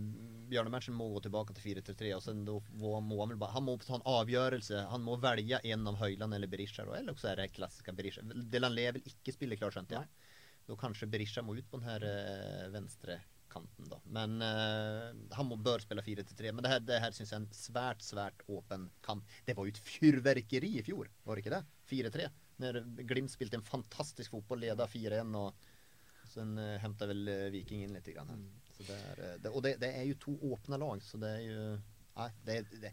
[0.51, 2.15] Bjørnemennessen må gå tilbake til 4-3-3.
[2.17, 4.89] og sen då må, må han, bare, han må ta en avgjørelse.
[4.91, 6.83] Han må velge en av Høyland eller Berisha.
[6.85, 8.21] Eller også er det klassiske Berisha.
[8.23, 10.09] Delanlé vil ikke spille klarskjønt, ja jeg.
[10.65, 13.21] Da kanskje Berisha må ut på den her eh, venstre
[13.55, 14.01] kanten da.
[14.11, 16.51] Men uh, han må, bør spille 4-3.
[16.51, 19.29] Men det her, det her syns jeg er en svært, svært åpen kamp.
[19.47, 21.63] Det var jo et fyrverkeri i fjor, var det ikke det?
[21.93, 22.27] 4-3.
[22.65, 25.71] Når Glimt spilte en fantastisk fotball, leda 4-1 og
[26.35, 28.09] så uh, henta vel eh, Viking inn litt.
[28.15, 28.47] grann.
[28.75, 31.43] Så det er, eh, det, og det, är ju två öppna lag så det er
[31.47, 31.67] jo
[32.15, 32.93] Nei, det,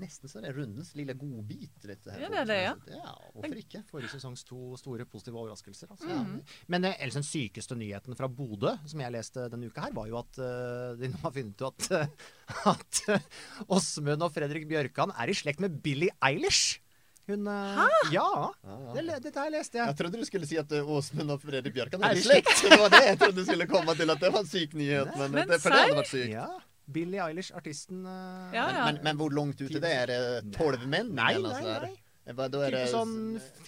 [0.00, 1.84] Nesten så det er rundens lille godbit.
[1.84, 2.72] Her Ja, det er det, ja.
[2.94, 3.82] ja hvorfor ikke?
[3.90, 5.90] forrige sesongs to store positive overraskelser.
[5.92, 6.08] Altså.
[6.08, 6.38] Mhm.
[6.72, 10.08] Men eh, ellers den sykeste nyheten fra Bodø, som jeg leste denne uka her, var
[10.08, 12.32] jo at uh, de nå har funnet ut at, uh,
[12.72, 13.28] at eh,
[13.68, 16.80] Åsmund og Fredrik Bjørkan er i slekt med Billie Eilish.
[17.28, 17.86] Hun Hæ?
[18.10, 18.26] Ja.
[18.66, 18.76] Ja.
[18.96, 19.92] Det, dette her leste jeg.
[19.92, 22.50] Jeg trodde du skulle si at Åsmund og Fredrik Bjørkan Er i i slekt.
[22.64, 25.12] Det var det jeg trodde du skulle komme til, at det var en syk nyhet.
[25.20, 26.32] Men, Men det, for det hadde vært sykt.
[26.34, 26.48] Ja.
[26.94, 28.84] Billie Eilish, artisten uh, Ja, Men, ja.
[28.88, 30.12] men, men hvor langt ute det er?
[30.12, 31.14] Det tolv menn?
[31.16, 31.92] Nei, nei, nei.
[32.32, 33.14] Hva, Da er det, sånn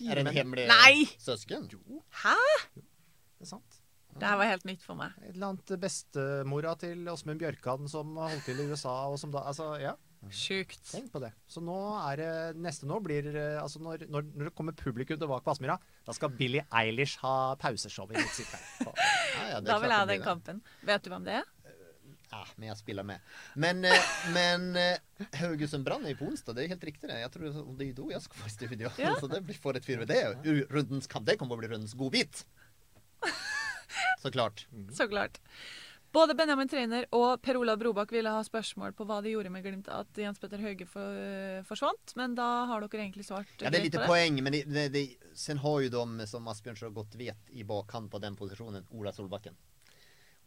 [0.04, 1.06] er det en hemmelig Nei!
[1.18, 1.66] søsken?
[2.22, 2.36] Hæ?
[2.76, 3.80] Det er sant.
[4.14, 5.14] Det her var helt nytt for meg.
[5.24, 9.32] Et eller annet bestemora til Åsmund Bjørkan som har holdt til i USA, og som
[9.34, 9.96] da Altså, ja.
[10.32, 10.78] Sjukt.
[10.88, 11.32] Tenk på det.
[11.50, 12.28] Så nå er det
[12.64, 16.14] Neste nå blir eh, Altså, når, når, når det kommer publikum tilbake på Aspmyra, da
[16.16, 18.54] skal Billie Eilish ha pauseshow i sitt.
[18.86, 18.94] Ja,
[19.50, 20.62] ja, Da vil jeg ha den kampen.
[20.86, 21.50] Vet du hvem det er?
[22.35, 23.22] Ja, men jeg spiller med.
[23.55, 27.20] Men, eh, men eh, Haugesund Brann er på onsdag, det er helt riktig det.
[27.22, 28.91] Jeg tror det er da jeg skal i studio.
[28.99, 29.14] Ja.
[29.20, 30.20] Så det blir for et fyr Det
[30.72, 31.26] rundens kamp.
[31.28, 32.45] Det kommer å bli rundens godbit.
[34.22, 34.66] Så klart.
[34.97, 35.39] Så klart.
[36.14, 39.64] Både Benjamin Treiner og Per Olav Brobakk ville ha spørsmål på hva de gjorde med
[39.66, 41.22] Glimt at Jens Petter Hauge for,
[41.66, 44.85] forsvant, men da har dere egentlig svart Ja, det er litt lite på men det,
[44.95, 45.05] det,
[45.35, 49.11] sen har jo de, som Asbjørn så godt vet, i bakhånd på den posisjonen, Ola
[49.16, 49.59] Solbakken.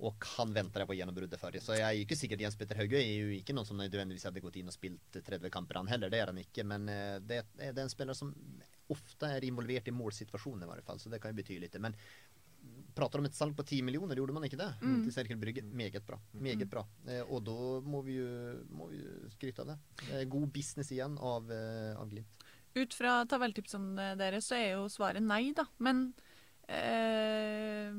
[0.05, 1.63] Og han venter jeg på gjennombruddet for det.
[1.65, 4.43] Så jeg er ikke sikker Jens Petter Hauge er jo ikke noen som nødvendigvis hadde
[4.43, 6.65] gått inn og spilt 30 kamper han heller, det er han ikke.
[6.69, 8.29] Men eh, det, er- en spiller som
[8.93, 11.73] ofte er involvert i målsituasjoner i hvert fall, så det kan jo bety litt.
[11.81, 11.97] Men
[12.97, 14.69] prater om et salg på 10 millioner, gjorde man ikke det?
[14.81, 15.01] Mm.
[15.07, 15.63] Til Serkel Brygge.
[15.65, 16.17] Meget bra.
[16.45, 16.85] Meget bra.
[17.09, 17.57] Eh, og da
[17.89, 18.29] må vi jo,
[18.77, 19.01] må vi
[19.33, 20.21] skryte av det.
[20.29, 22.45] God business igjen av, eh, av Glimt.
[22.77, 25.65] Ut fra tabelltipsene deres så er jo svaret nei, da.
[25.81, 26.11] Men
[26.69, 27.89] eh,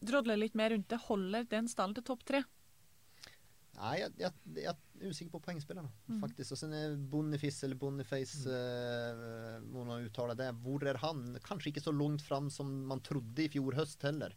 [0.00, 1.00] drodle litt mer rundt det.
[1.06, 2.42] Holder den stallen til topp tre?
[3.76, 6.20] Nei, jeg, jeg, jeg er usikker på poengspillerne, Mm.
[6.22, 6.54] faktisk.
[6.54, 9.74] Og så er Boniface, eller Boniface, mm.
[9.76, 10.48] uh, det.
[10.64, 11.36] Hvor er han?
[11.44, 14.32] Kanskje ikke så langt fram som man trodde i fjor høst heller.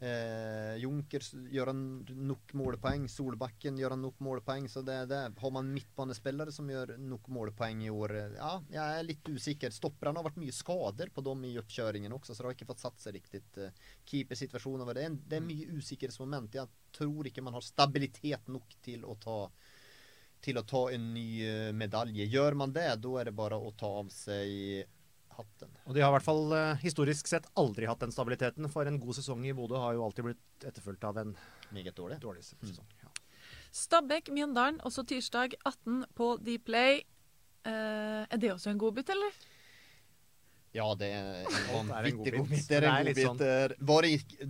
[0.00, 1.80] Eh, Junker gjør han
[2.28, 3.08] nok målpoeng.
[3.10, 4.68] Solbakken gjør han nok målpoeng.
[4.70, 5.20] Så det det.
[5.40, 8.14] Har man midtbanespillere som gjør nok målpoeng i år?
[8.14, 9.74] eh, Ja, jeg er litt usikker.
[9.74, 12.84] Stopperne har vært mye skader på dem i oppkjøringen også, så de har ikke fått
[12.86, 13.42] satt seg riktig.
[13.58, 13.70] Eh,
[14.06, 15.02] Keepersituasjonen det.
[15.02, 16.52] er en- Det er mye usikkerhetsmoment.
[16.54, 19.50] Jeg tror ikke man har stabilitet nok til å ta
[20.40, 22.30] til å ta en ny eh, medalje.
[22.30, 24.86] Gjør man det, da er det bare å ta av seg
[25.38, 25.70] hatten.
[25.86, 28.98] Og de har i hvert fall eh, historisk sett aldri hatt den stabiliteten, for en
[29.00, 31.32] god sesong i Bodø har jo alltid blitt etterfulgt av en
[31.74, 32.18] Meget dårlig.
[32.22, 32.86] dårlig sesong.
[33.02, 33.12] Ja.
[33.72, 37.02] Stabæk Mjøndalen, også tirsdag 18 på Dplay.
[37.68, 39.34] Eh, er det også en godbit, eller?
[40.76, 42.66] Ja, det er en vanvittig godbit.
[42.68, 43.26] Det er en godbit.
[43.26, 43.38] sånn-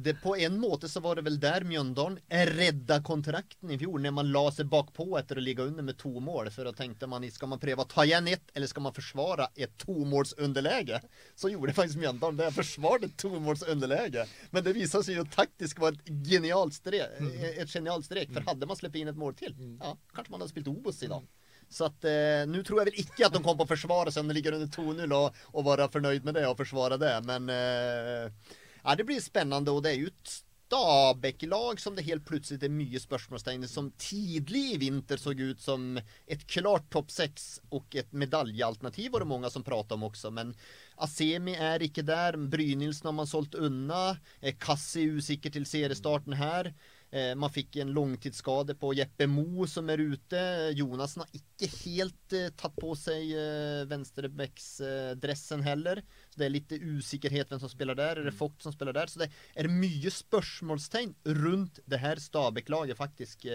[0.03, 4.12] det, på en måte så var det vel der Mjøndalen redda kontrakten i fjor, når
[4.16, 6.51] man la seg bakpå etter å ligge under med to mål.
[6.51, 9.49] For da tenkte man skal man prøve å ta igjen ett, eller skal man forsvare
[9.57, 11.01] et tomålsunderlege?
[11.37, 12.51] Så gjorde faktisk Mjøndalen det.
[12.57, 14.27] Forsvarte tomålsunderlege.
[14.51, 17.19] Men det viser seg jo taktisk var et genialt strek.
[17.59, 18.33] Et genialt strek.
[18.35, 21.07] For hadde man sluppet inn et mål til, ja, kanskje man hadde spilt Obos i
[21.09, 21.23] dag.
[21.69, 24.33] Så eh, nå tror jeg vel ikke at de kommer på å forsvare seg om
[24.33, 28.55] de ligger under 2-0 og, og være fornøyd med det og forsvare det, men eh,
[28.83, 30.37] ja, det blir spennende, og det er jo et
[30.69, 35.97] Stabæk-lag som det helt plutselig er mye spørsmålstegn som tidlig i vinter så ut som
[36.29, 40.53] et klart topp seks og et medaljealternativ var det mange som pratet om også, men
[41.01, 44.19] Asemi er ikke der, Brynildsen har man solgt unna,
[44.61, 46.75] Kassi er usikker til seriestarten her.
[47.11, 50.40] Eh, Man fikk en langtidsskade på Jeppe Mo som er ute.
[50.76, 56.02] Jonassen har ikke helt eh, tatt på seg eh, venstrebecks-dressen heller.
[56.28, 58.20] Så det er litt usikkerhet hvem som spiller der.
[58.20, 59.09] Er det Vogt som spiller der?
[59.09, 63.48] Så det er mye spørsmålstegn rundt det her Stabæk-laget, faktisk.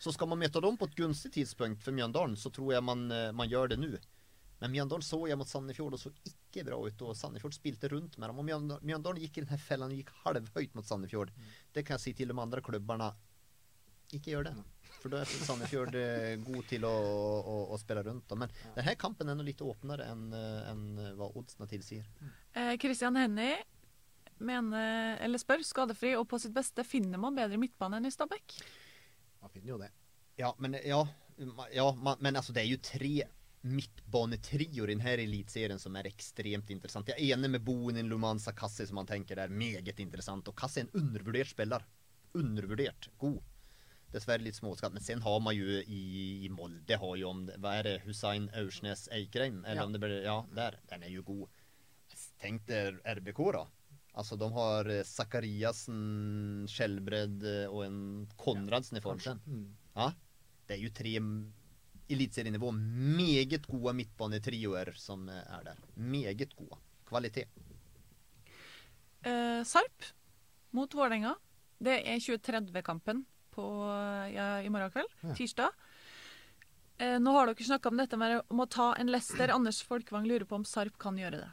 [0.00, 3.08] Så skal man møte dem på et gunstig tidspunkt for Mjøndalen, så tror jeg man,
[3.36, 3.94] man gjør det nå.
[4.60, 7.04] Men Mjøndalen så jeg mot Sandefjord og så ikke bra ut.
[7.06, 8.42] Og Sandefjord spilte rundt med dem.
[8.42, 11.32] Og Mjøndalen, Mjøndalen gikk i denne fellen og gikk halvhøyt mot Sandefjord.
[11.72, 13.08] Det kan jeg si til de andre klubbene.
[14.12, 14.54] Ikke gjør det.
[15.00, 18.26] For da er Sandefjord eh, god til å, å, å spille rundt.
[18.28, 18.36] da.
[18.42, 20.86] Men denne kampen er nå litt åpnere enn en
[21.16, 22.08] hva oddsene tilsier.
[22.52, 23.56] Eh, Christian Hennie
[24.40, 28.60] mener, eller spør, skadefri og på sitt beste, finner man bedre midtbane enn i Stabæk?
[29.40, 29.90] Man finner jo det.
[30.40, 31.00] Ja, men, ja,
[31.72, 33.14] ja, man, men altså, det er jo tre
[33.62, 37.10] midtbanetrioer i denne eliteserien som er ekstremt interessant.
[37.12, 40.48] Jeg er enig med Bonin, Lumanza, Kassi, som man tenker er meget interessant.
[40.48, 41.84] Og Kassi er en undervurdert spiller.
[42.38, 43.10] Undervurdert.
[43.20, 43.40] God.
[44.10, 44.94] Dessverre litt småskatt.
[44.94, 46.00] Men sen har man jo i,
[46.46, 47.96] i Molde har jo om Hva er det?
[48.06, 49.60] Hussein Aursnes Eikrheim?
[49.64, 49.86] Eller Ja.
[49.86, 50.80] om det blir Ja, der.
[50.90, 51.48] Den er jo god.
[52.40, 53.66] Tenk deg RBK, da.
[54.18, 58.00] Altså, de har Sakariassen, Zakariassen, Skjelbred eh, og en
[58.36, 59.20] Konradsen i form.
[59.46, 59.68] Mm.
[59.94, 60.08] Ja.
[60.66, 61.12] Det er jo tre
[62.10, 65.82] eliteserienivå meget gode midtbanetrioer som eh, er der.
[65.94, 66.78] Meget gode.
[67.08, 67.48] Kvalitet.
[69.22, 70.10] Eh, Sarp
[70.70, 71.34] mot Vålerenga.
[71.80, 73.24] Det er 2030-kampen
[74.30, 75.08] ja, i morgen kveld.
[75.20, 75.34] Ja.
[75.36, 75.80] Tirsdag.
[77.00, 79.52] Eh, nå har dere snakka om dette med om å ta en Lester.
[79.54, 81.48] Anders Folkevang lurer på om Sarp kan gjøre det.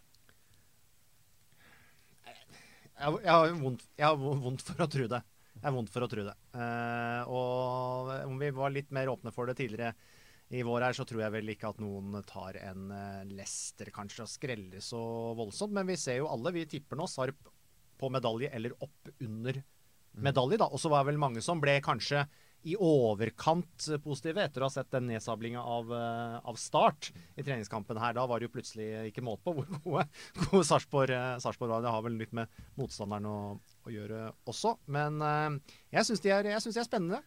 [2.98, 5.22] Jeg, jeg har vondt, jeg har vondt for å tro det.
[5.58, 6.36] Jeg har vondt for å tro det.
[6.58, 9.94] Eh, og om vi var litt mer åpne for det tidligere
[10.50, 14.24] i vår her, så tror jeg vel ikke at noen tar en lester, Leicester kanskje
[14.24, 15.02] og skreller så
[15.36, 15.76] voldsomt.
[15.76, 17.50] Men vi ser jo alle, vi tipper nå Sarp
[17.98, 19.60] på medalje eller opp under
[20.18, 20.70] medalje, da.
[20.72, 22.24] Og så var det vel mange som ble kanskje
[22.68, 28.00] i overkant positive etter å ha sett den nedsablinga av, eh, av Start i treningskampen
[28.02, 28.16] her.
[28.18, 30.08] Da var det jo plutselig ikke måte på hvor gode,
[30.42, 31.86] gode Sarpsborg eh, var.
[31.86, 33.38] Det har vel litt med motstanderen å,
[33.88, 34.78] å gjøre også.
[34.88, 37.22] Men eh, jeg syns de, de er spennende.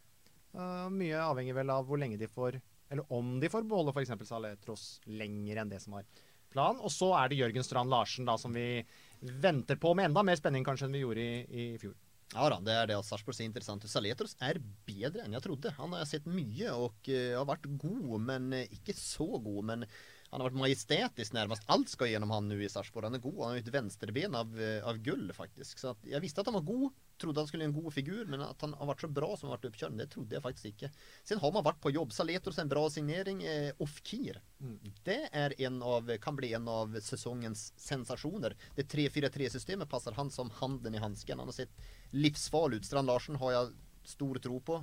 [0.51, 2.59] Eh, mye avhenger vel av hvor lenge de får
[2.91, 4.13] Eller om de får beholde f.eks.
[4.29, 6.07] Saletros lenger enn det som var
[6.51, 6.83] planen.
[6.83, 8.83] Og så er det Jørgen Strand Larsen da som vi
[9.21, 11.95] venter på med enda mer spenning kanskje enn vi gjorde i, i fjor.
[12.31, 12.99] Ja da, det er det.
[12.99, 13.87] Og Sarpsborg ser interessant.
[13.91, 15.75] Saletros er bedre enn jeg trodde.
[15.81, 19.63] Han har sett mye og uh, har vært god, men uh, ikke så god.
[19.73, 19.87] Men
[20.31, 21.65] han har vært majestetisk nærmest.
[21.75, 23.09] Alt skal gjennom han nå i Sarpsborg.
[23.09, 23.39] Han er god.
[23.41, 25.81] Han har et venstreben av, uh, av gull, faktisk.
[25.83, 27.01] Så jeg visste at han var god.
[27.21, 29.49] Trodde han skulle gjøre en god figur, men at han har vært så bra som
[29.49, 30.93] han har vært oppkjørt, det trodde jeg faktisk ikke.
[31.29, 32.15] Sen har man vært på jobb.
[32.17, 33.43] Saletros en bra signering.
[33.83, 34.39] Off-Kier.
[34.63, 34.79] Mm.
[35.05, 38.55] Det er en av, kan bli en av sesongens sensasjoner.
[38.79, 41.43] Det 3-4-3-systemet passer han som handen i hansken.
[41.43, 42.89] Han har sett livsfarlig ut.
[42.89, 43.79] Strand Larsen har jeg
[44.11, 44.79] stor tro på,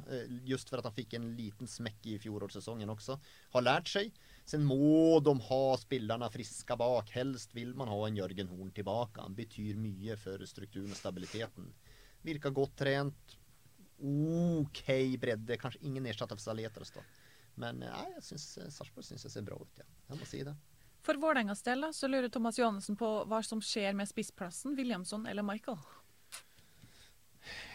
[0.45, 3.17] just for at han fikk en liten smekk i fjorårssesongen også.
[3.55, 4.13] Har lært seg.
[4.47, 7.09] Sen må de ha spillerne friske bak.
[7.17, 9.19] Helst vil man ha en Jørgen Horn tilbake.
[9.19, 11.67] Han betyr mye for strukturen og stabiliteten.
[12.23, 13.35] Virker godt trent.
[13.99, 14.85] OK
[15.19, 15.59] bredde.
[15.59, 17.03] Kanskje ingen erstatter for Saletros, da.
[17.59, 18.45] Men nei, jeg synes
[18.77, 19.87] Sarpsborg syns jeg ser bra ut, ja.
[20.11, 20.53] Jeg må si det.
[21.03, 25.25] For Vålerengas del da, så lurer Thomas Johannessen på hva som skjer med spissplassen, Williamson
[25.27, 25.79] eller Michael?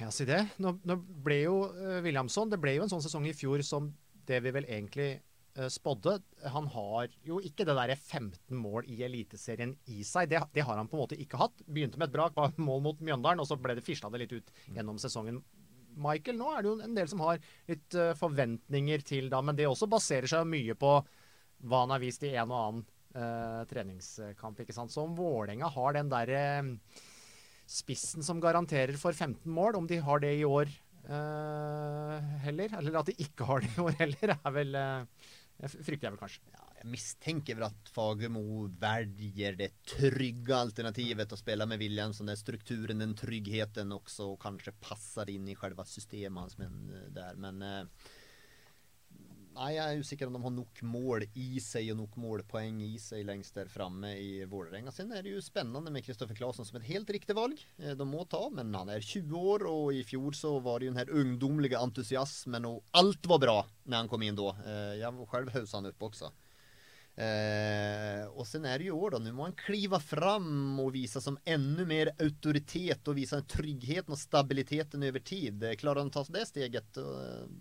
[0.01, 0.41] Ja, si det.
[0.61, 3.87] Nå, nå ble jo uh, Williamson Det ble jo en sånn sesong i fjor som
[4.29, 5.15] det vi vel egentlig
[5.69, 6.15] spådde.
[6.55, 10.31] Han har jo ikke det derre 15 mål i Eliteserien i seg.
[10.31, 11.61] Det, det, har han på en måte ikke hatt.
[11.67, 14.33] Begynte med et brak, var mål mot Mjøndalen, og så ble det fisla det litt
[14.39, 15.43] ut gjennom sesongen.
[16.01, 19.59] Michael, nå er det jo en del som har litt uh, forventninger til da, men
[19.59, 20.99] det også baserer seg mye på
[21.63, 22.85] hva han har vist i en og annen
[23.17, 24.63] uh, treningskamp.
[24.63, 24.93] ikke sant?
[24.95, 27.03] Så om Vålerenga har den derre uh,
[27.69, 30.73] spissen som garanterer for 15 mål, om de har det i år
[31.03, 34.77] heller, eller at de ikke har det i år heller, er vel
[35.71, 36.43] frykter jeg vel kanskje.
[36.51, 38.43] Ja, jeg mistenker vel at Fagermo
[38.83, 42.31] velger det trygge alternativet å spille med Williamson.
[42.31, 46.83] Den strukturen, den tryggheten også, og kanskje passer inn i selve systemet hans men,
[47.15, 47.39] der.
[47.39, 48.11] Men eh,
[49.53, 52.95] Nei, jeg er usikker om de har nok mål i seg og nok målpoeng i
[53.01, 54.93] seg lengst der framme i Vålerenga.
[54.95, 57.61] Sen er det jo spennende med Kristoffer Claesson som et helt riktig valg.
[57.77, 60.95] De må ta, men han er 20 år, og i fjor så var det jo
[60.95, 64.55] den her ungdomlige entusiasmen, og alt var bra når han kom inn da.
[64.97, 66.33] Jeg var selv hausa han opp også.
[67.15, 71.21] Eh, och sen är det ju år då, nu må han kliva fram och visa
[71.21, 75.79] som ännu mer auktoritet och visa tryggheten och stabiliteten över tid.
[75.79, 76.95] Klarar han ta det steget,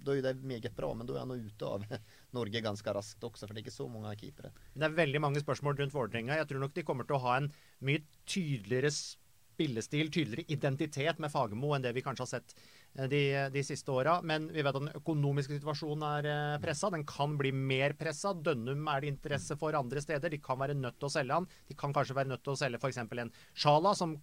[0.04, 1.86] då är det meget bra, men då är han ute av
[2.32, 4.54] Norge ganske raskt også, for det er ikke så mange keepere.
[4.74, 6.38] Det er veldig mange spørsmål rundt Vålerenga.
[6.39, 7.52] Jeg tror nok de kommer til å ha en
[7.84, 12.56] mye tydeligere spillestil, tydeligere identitet med Fagermo enn det vi kanskje har sett
[12.94, 13.22] de,
[13.54, 14.18] de siste åra.
[14.26, 16.92] Men vi vet at den økonomiske situasjonen er pressa.
[16.94, 18.34] Den kan bli mer pressa.
[18.34, 20.34] Dønnum er det interesse for andre steder.
[20.34, 21.50] De kan være nødt til å selge han.
[21.70, 23.02] De kan kanskje være nødt til å selge f.eks.
[23.06, 24.18] en Sjala, som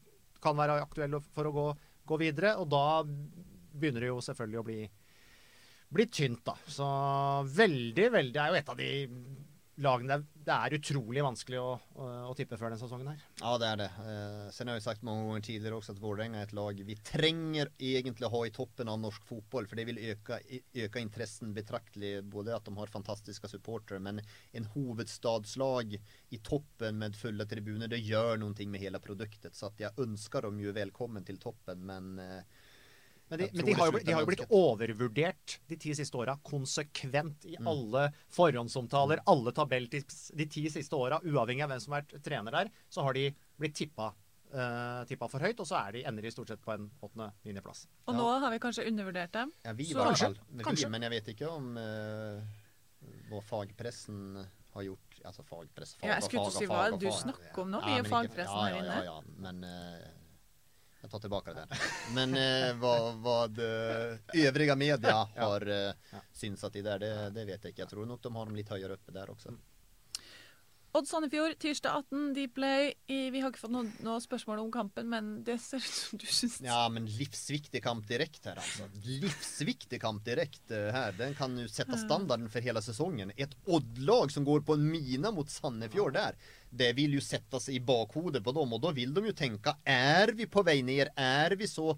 [0.45, 1.67] kan være aktuell for å gå,
[2.09, 2.57] gå, videre.
[2.61, 4.81] Og da begynner det jo selvfølgelig å bli,
[5.97, 6.57] bli tynt, da.
[6.69, 6.89] Så
[7.57, 8.91] veldig, veldig Det er jo et av de
[9.83, 10.19] lagene
[10.49, 13.25] det er utrolig vanskelig å, å, å, tippe før denne sesongen her.
[13.41, 13.89] Ja, det er det.
[14.01, 16.97] Eh, sen har jeg sagt mange ganger tidligere også at Vålerenga er et lag vi
[17.05, 20.39] trenger egentlig å ha i toppen av norsk fotball, for det vil øke,
[20.87, 22.15] øke interessen betraktelig.
[22.33, 24.23] Både at de har fantastiske supportere, men
[24.57, 29.57] en hovedstadslag i toppen med fulle tribuner, det gjør noe med hele produktet.
[29.59, 32.58] Så jeg ønsker dem jo velkommen til toppen, men eh,
[33.29, 36.39] men, de, men de, har jo, de, har jo, blitt overvurdert de ti siste åra.
[36.45, 37.69] Konsekvent i mm.
[37.69, 41.21] alle forhåndsomtaler, alle tabelltips de ti siste åra.
[41.29, 43.27] Uavhengig av hvem som har vært trener der, så har de
[43.61, 44.11] blitt tippa,
[44.55, 45.61] uh, tippa for høyt.
[45.61, 47.85] Og så er de, ender de stort sett på en åttende-niendeplass.
[48.09, 49.53] Og nå har vi kanskje undervurdert dem?
[49.67, 50.39] Ja, vi i hvert fall.
[50.65, 50.93] kanskje.
[50.95, 52.41] men jeg vet ikke om uh,
[53.29, 54.39] hva fagpressen
[54.73, 55.05] har gjort.
[55.29, 57.83] Altså fagpress, fag, ja, jeg skulle ikke si hva du snakker om nå.
[57.85, 59.03] Vi er fagpressen her inne.
[59.03, 59.69] Ja, ja, men...
[59.69, 60.15] Uh,
[60.99, 61.65] jeg tar tilbake det.
[62.17, 67.75] Men eh, hva, vad øvrige media har eh, synsat i der, det, det, vet jeg
[67.75, 67.85] ikke.
[67.85, 69.55] Jeg tror nok de har dem litt høyere oppe der også.
[70.97, 72.95] Odd Sandefjord, tirsdag 18, Deep Play.
[73.07, 76.25] Vi har ikke fått noen, noen, spørsmål om kampen, men det ser ut som du
[76.27, 78.89] syns Ja, men livsviktig kamp direkte her, altså.
[79.05, 81.13] Livsviktig kamp direkte her.
[81.19, 83.35] Den kan jo sette standarden for hele sesongen.
[83.37, 86.41] Et Odd-lag som går på en mina mot Sandefjord der
[86.71, 89.75] det vil jo sette seg i bakhodet på dem, og da vil de jo tenke
[89.89, 91.13] Er vi på vei ned?
[91.17, 91.95] Er vi så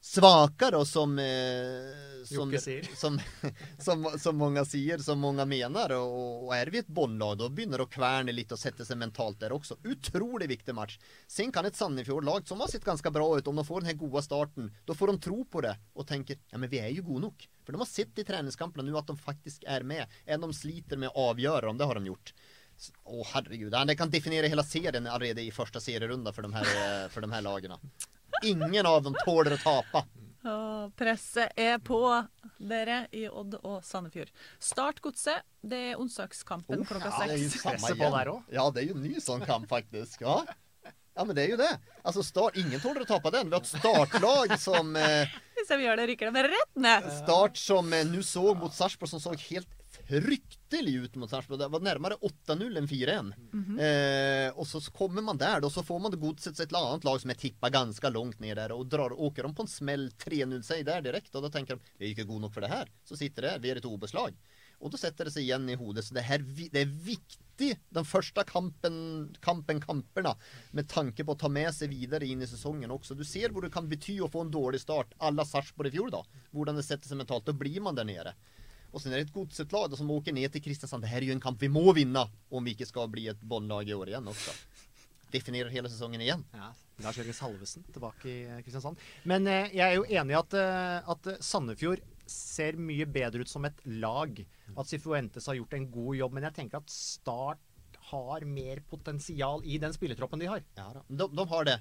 [0.00, 2.52] svakere som, eh, som,
[2.94, 3.20] som,
[3.78, 5.94] som, som, mange sier, som mange mener?
[5.98, 9.00] Og, og er vi et båndlag, da begynner det å kverne litt og sette seg
[9.00, 9.78] mentalt der også.
[9.88, 10.98] Utrolig viktig match.
[11.26, 14.22] Sen kan et Sandefjord-lag som har sett ganske bra ut, om de får den gode
[14.24, 17.28] starten, da får de tro på det og tenker ja, men vi er jo gode
[17.28, 17.48] nok.
[17.64, 21.00] For de har sett i treningskampene nå at de faktisk er med, enn de sliter
[21.00, 21.80] med å avgjøre dem.
[21.80, 22.32] Det har de gjort.
[22.78, 23.74] Å, oh, herregud.
[23.74, 27.30] Det kan definere hele serien allerede i første serierunde for de her, eh, for de
[27.32, 27.78] her lagene.
[28.46, 30.04] Ingen av dem tåler å tape.
[30.46, 31.98] Oh, presset er på
[32.62, 34.30] dere i Odd og Sandefjord.
[34.62, 35.42] Start Godset.
[35.58, 37.58] Det er onsdagskampen oh, klokka seks.
[37.64, 38.32] Ja, det er jo på der.
[38.54, 40.22] Ja, det er jo ny sånn kamp, faktisk.
[40.22, 40.44] Ja.
[41.18, 41.72] Ja, men det er jo det.
[42.06, 43.50] Altså, start, ingen tåler å tape den.
[43.50, 47.08] Vi har et startlag som eh, Hvis jeg gjør det, ryker de rett ned.
[47.24, 49.66] Start som eh, nå så mot Sarpsborg, som så helt
[50.08, 51.60] fryktelig ut mot Sarpsborg.
[51.60, 53.32] Det var nærmere 8-0 enn 4-1.
[53.84, 57.30] eh, og så kommer man der, og så får man Godsets et annet lag som
[57.30, 61.04] er tippa ganske langt ned der, og drar, åker de på en smell 3-0-seier der
[61.04, 62.88] direkte, og da tenker de vi er ikke gode nok for det her.
[63.04, 64.34] Så sitter det, vi er et OB-slag.
[64.78, 66.04] Og da setter det seg igjen i hodet.
[66.06, 68.98] Så det, her, det er viktig, den første kampen,
[69.42, 70.36] kampen kamperne,
[70.70, 73.16] med tanke på å ta med seg videre inn i sesongen også.
[73.18, 75.96] Du ser hvor det kan bety å få en dårlig start, à la Sarpsborg i
[75.96, 76.22] fjor, da.
[76.54, 77.48] Hvordan det setter seg mentalt.
[77.48, 78.36] Da blir man der nede.
[78.98, 81.04] Og sen er det et godset lag som åker ned til Kristiansand.
[81.06, 83.38] Det her er jo en kamp vi må vinne om vi ikke skal bli et
[83.38, 84.54] båndlag i år igjen også.
[85.30, 86.42] Definerer hele sesongen igjen.
[86.56, 86.72] Ja,
[87.04, 88.98] Lars Jørgen Salvesen tilbake i eh, Kristiansand.
[89.28, 90.58] Men eh, jeg er jo enig i at,
[91.14, 94.42] at Sandefjord ser mye bedre ut som et lag.
[94.74, 96.36] At Sifuentes har gjort en god jobb.
[96.36, 97.62] Men jeg tenker at Start
[98.10, 100.64] har mer potensial i den spillertroppen de har.
[100.80, 100.90] Ja.
[101.06, 101.78] De, de har det.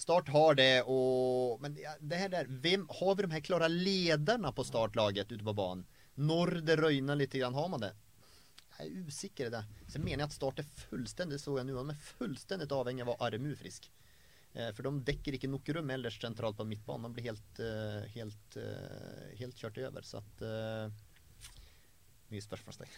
[0.00, 4.52] Start har det, og Men det her der, hvem, har vi de her klare lederne
[4.56, 5.84] på startlaget ute på banen?
[6.20, 7.94] Når det røyner litt, grann, har man det?
[8.76, 9.62] Jeg er usikker i det.
[9.92, 13.12] Så mener jeg at Start er fullstendig så jeg nå, de er fullstendig avhengig av
[13.12, 13.88] å ha Aremu frisk.
[14.52, 17.10] Eh, for de dekker ikke nok rom ellers sentralt på midtbanen.
[17.10, 20.02] De blir helt, eh, helt, eh, helt kjørt over.
[20.06, 20.44] Så at
[22.30, 22.92] Mye spørsmålstegn.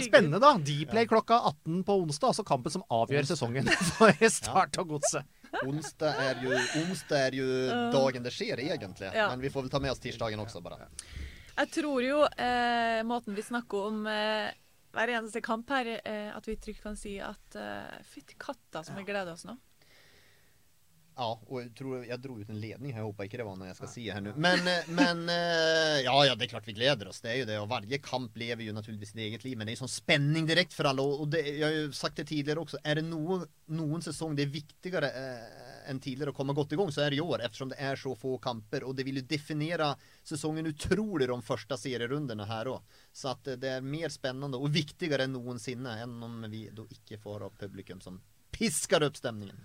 [0.00, 0.54] Spennende, da.
[0.56, 2.30] Dplay klokka 18 på onsdag.
[2.32, 3.68] Altså kampen som avgjør sesongen
[3.98, 5.28] for Start og Godset.
[5.64, 7.48] Onsdag er jo, onsdag er jo
[7.94, 9.10] dagen det skjer, egentlig.
[9.14, 9.28] Ja.
[9.32, 10.88] Men vi får vel ta med oss tirsdagen også, bare.
[11.58, 14.50] Jeg tror jo eh, måten vi snakker om eh,
[14.94, 18.98] hver eneste kamp her, eh, at vi trygt kan si at eh, fytti katta som
[18.98, 19.56] vi gleder oss nå.
[21.18, 23.02] Ja, og jeg tror jeg dro ut en ledning her.
[23.02, 24.36] Jeg håper ikke det var noe jeg skal si her nå.
[24.38, 27.18] Men, eh, men eh, ja, ja, det er klart vi gleder oss.
[27.24, 27.56] Det er jo det.
[27.58, 29.56] Og hver kamp lever jo naturligvis sitt eget liv.
[29.58, 31.02] Men det er jo sånn spenning direkte for alle.
[31.02, 32.78] Og det, jeg har jo sagt det tidligere også.
[32.86, 33.42] Er det noen,
[33.74, 35.64] noen sesong det er viktigere eh,
[35.96, 37.42] tidligere å komme godt i gang, så er det i år.
[37.48, 38.86] Eftersom det er så få kamper.
[38.86, 39.88] Og det vil jo definere
[40.26, 43.00] sesongen utrolig de første serierundene her òg.
[43.10, 46.86] Så at eh, det er mer spennende og viktigere enn noensinne enn om vi da
[46.94, 48.22] ikke får ha publikum som
[48.54, 49.58] pisker opp stemningen.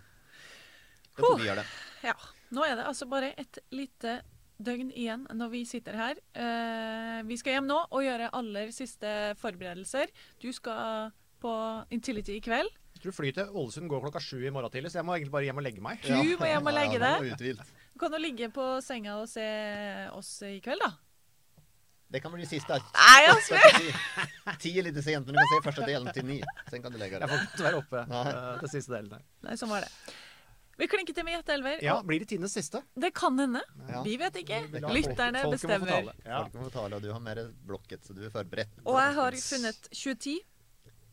[1.15, 1.65] Da får vi gjøre det.
[2.09, 2.13] Ja.
[2.53, 4.19] Nå er det altså bare et lite
[4.63, 6.19] døgn igjen når vi sitter her.
[6.37, 9.09] Eh, vi skal hjem nå og gjøre aller siste
[9.41, 10.11] forberedelser.
[10.41, 11.11] Du skal
[11.43, 11.53] på
[11.91, 12.69] Intility i kveld.
[12.93, 15.33] Jeg tror flyet til Ålesund går klokka sju i morgen tidlig, så jeg må egentlig
[15.33, 16.03] bare hjem og legge meg.
[16.05, 17.33] Du må hjem og legge Ja, deg.
[17.33, 17.73] uthvilt.
[17.93, 19.47] Du kan jo ligge på senga og se
[20.13, 20.93] oss i kveld, da.
[22.13, 22.77] Det kan bli siste.
[22.93, 23.57] Nei, altså.
[24.61, 26.37] Ti- er litt sent, men du kan se første delen til ni.
[26.69, 29.23] Sen kan du legge Jeg får ikke være oppe uh, til siste delen.
[29.43, 29.89] Nei, sånn var det.
[30.77, 31.83] Vi klinker til med gjetteelver.
[31.85, 32.81] Ja, blir det tidenes siste?
[32.97, 33.61] Det kan hende.
[33.89, 34.01] Ja.
[34.05, 34.63] Vi vet ikke.
[34.71, 35.91] Lytterne folk- må få bestemmer.
[35.91, 36.15] tale.
[36.25, 36.39] Ja.
[36.47, 38.73] Folk må tale, og du har mer blokket, så du er forberedt.
[38.85, 40.39] Og jeg har funnet 2010.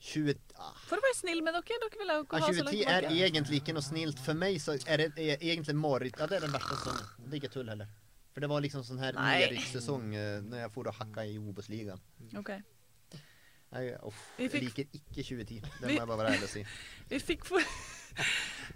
[0.01, 1.77] 20, ah, For å være snill med dere.
[1.83, 4.23] Dere vil jo ikke ja, ha så 2010 er egentlig ikke noe snilt.
[4.25, 6.17] For meg så er det er egentlig mareritt.
[6.17, 7.11] Ja, det er den verste sesongen.
[7.27, 7.91] Det er ikke tull heller.
[8.33, 12.01] For det var liksom sånn her nedrykkssesong eh, når jeg for og hakka i Obos-ligaen.
[12.41, 12.55] Ok.
[13.71, 14.55] Jeg, uff, fikk...
[14.55, 15.61] jeg liker ikke 2010.
[15.61, 16.65] Det må jeg bare være ærlig og si.
[17.13, 17.75] Vi fikk for...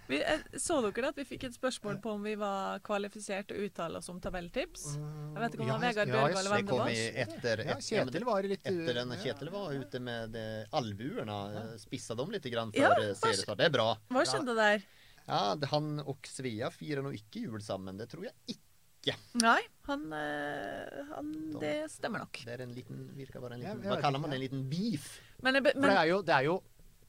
[0.07, 3.57] Vi, eh, så dere at vi fikk et spørsmål på om vi var kvalifisert til
[3.57, 4.83] å uttale oss om tabelltips?
[4.99, 6.89] Jeg vet ikke om det Ja, Vegard ja, Bjørgo eller hvem det var.
[7.23, 9.09] etter, et- ja, Kjetil var litt Etter den.
[9.23, 10.67] Kjetil var ute med albuene.
[10.71, 13.57] albuerna, spissa dem litt grann for Ja, eh, seriestart.
[13.57, 13.97] Det er bra.
[14.11, 14.83] Hva skjedde der?
[15.27, 17.97] Ja, han og Svea firer nå ikke jul sammen.
[17.97, 19.15] Det tror jeg ikke.
[19.35, 22.41] Nei, han, eh, han Det stemmer nok.
[22.45, 24.35] Det er en liten, virker bare en liten Hva kaller man det?
[24.35, 25.19] En liten beef?
[25.41, 26.63] Men, men, For det er jo, det er jo,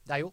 [0.06, 0.32] det er jo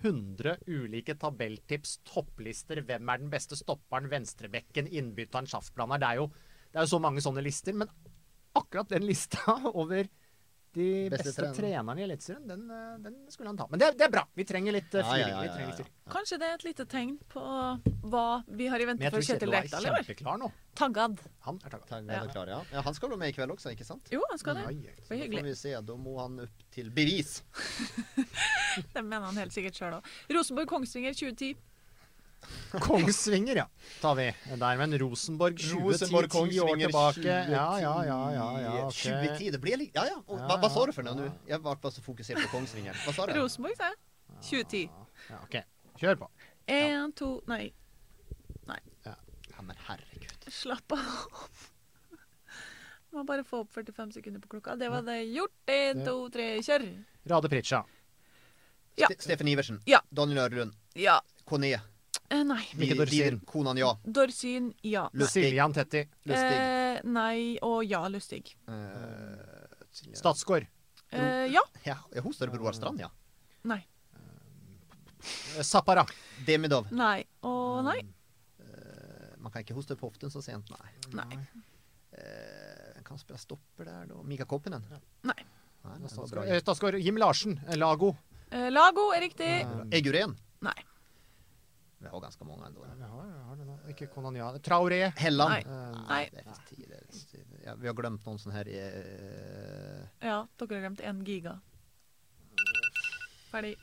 [0.00, 6.00] 500 ulike tabelltips, topplister, hvem er den beste stopperen, venstrebekken, innbytteren, sjaftplaner.
[6.00, 6.30] Det
[6.70, 7.76] det er jo så mange sånne lister.
[7.76, 7.90] Men
[8.56, 10.06] akkurat den lista over
[10.72, 11.54] de Beste beste, trener.
[11.58, 13.66] trenerne i Eliteserien, den, eh, den skulle han ta.
[13.70, 14.22] Men det, det er bra.
[14.38, 15.34] Vi trenger litt eh, Ja, ja, fyring.
[15.34, 17.42] ja, Vi ja, ja, kanskje det er et lite tegn på
[18.10, 19.98] hva vi har i vente for Kjetil Rekdal i år.
[20.02, 20.50] kjempeklar nå.
[20.78, 21.18] Taggad.
[21.48, 22.06] Han er taggad.
[22.10, 22.20] Ja.
[22.30, 22.60] Klar, ja.
[22.72, 24.06] ja, Han skal jo med i kveld også, ikke sant?
[24.14, 24.66] Jo, han skal det.
[24.70, 24.76] Oi.
[24.86, 25.42] Det Så får hyggelig.
[25.50, 25.74] vi se.
[25.90, 27.40] Da må han opp til bevis.
[28.94, 30.06] Det mener han helt sikkert sjøl òg.
[30.30, 31.56] Rosenborg-Kongsvinger 2010.
[32.86, 33.66] Kongsvinger, ja.
[34.00, 34.28] Tar vi
[34.60, 34.76] der.
[34.80, 37.24] Men Rosenborg 2010 ti år tilbake.
[37.26, 38.18] Ja, ja, ja.
[38.34, 39.12] ja, ja okay.
[39.12, 40.20] 2010, det blir litt Ja, ja.
[40.26, 41.32] Og, Ja, hva, hva sa du for noe nå?
[41.48, 42.96] Jeg var bare så fokusert på Kongsvinger.
[43.04, 43.34] Hva sa du?
[43.40, 44.00] Rosenborg, sa jeg.
[44.40, 44.86] 2010.
[45.30, 45.60] Ja, ok.
[46.00, 46.30] Kjør på.
[46.70, 47.64] Én, to Nei,
[49.60, 50.46] Ja, men herregud.
[50.48, 51.50] slapp av.
[53.12, 54.76] Må bare få opp 45 sekunder på klokka.
[54.80, 55.52] Det var det gjort.
[55.66, 56.86] Én, to, tre, kjør.
[57.28, 57.82] Rade Pritcha.
[58.96, 59.10] Ja.
[59.10, 59.82] Ste Steffen Iversen.
[59.84, 60.00] Ja.
[60.08, 60.78] Daniel Ørlund.
[60.94, 61.18] Ja.
[61.44, 61.74] Kone.
[62.30, 62.62] Eh, nei.
[62.78, 63.40] Mikke Dorsin.
[63.46, 63.88] Konan, ja.
[64.06, 65.08] Dorsin, ja.
[65.18, 65.44] Lustig.
[65.48, 66.04] Siljan Tetti.
[66.30, 66.58] Lustig.
[66.60, 68.52] Eh, nei og ja, Lustig.
[68.70, 70.66] Eh, Statsgård.
[71.10, 71.62] Eh, ja.
[71.84, 73.08] ja, hun står på Roar Strand, ja.
[73.66, 73.80] Nei.
[75.66, 76.04] Zappara.
[76.46, 76.86] Demidov.
[76.94, 77.24] Nei.
[77.42, 77.98] Og nei.
[78.62, 80.94] Eh, Man kan ikke hoste på hoften så sent, nei.
[81.18, 81.40] Nei.
[82.14, 84.22] Eh, kan spille stopper der, da.
[84.22, 84.84] Mika Koppinen?
[85.26, 85.34] Nei.
[85.82, 86.44] Nei, det var Statsgård bra.
[86.46, 87.58] eh, Statsgård Jim Larsen.
[87.66, 88.14] eh, Lago.
[88.50, 89.50] Eh, Lago er riktig.
[89.96, 90.36] Eguren?
[90.62, 90.76] Nei.
[92.00, 92.84] Vi har ganske mange ennå.
[92.86, 93.74] Ja, vi har det nå.
[93.92, 94.46] Ikke Konania.
[94.64, 95.02] Traoré.
[95.20, 95.52] Helland?
[95.52, 95.64] Nei.
[95.68, 96.22] Uh, Nei.
[96.32, 97.58] Det er tid, det er tid.
[97.66, 100.08] Ja, vi har glemt noen sånne her uh...
[100.24, 101.58] Ja, dere har glemt én giga.
[103.50, 103.76] Ferdig.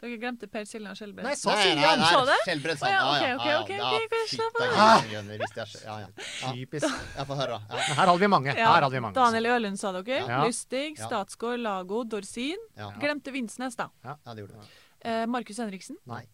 [0.00, 1.26] Dere glemte Per Siljan Skjelbred.
[1.26, 2.00] Nei, sa Siljan!
[2.06, 2.38] Sa Så det?
[2.46, 2.94] Skjelbred sa det.
[2.94, 5.10] ja, ok, ok, ok, ja, slapp av.
[5.10, 6.08] det det ja.
[6.54, 6.86] Typisk.
[7.18, 7.58] Jeg får høre.
[7.66, 7.84] Ja.
[7.90, 8.54] Her hadde vi mange.
[8.54, 9.18] Ja, Her hadde vi mange.
[9.18, 10.22] Daniel Ølund sa dere.
[10.22, 10.40] Ja.
[10.46, 12.62] Lystig, Statsgård, Lago, Dorsin.
[12.78, 12.94] Ja.
[13.02, 13.90] Glemte Vinsnes, da.
[14.06, 14.76] ja, det gjorde du.
[15.00, 15.98] Eh, Markus Henriksen.
[16.08, 16.24] Nei.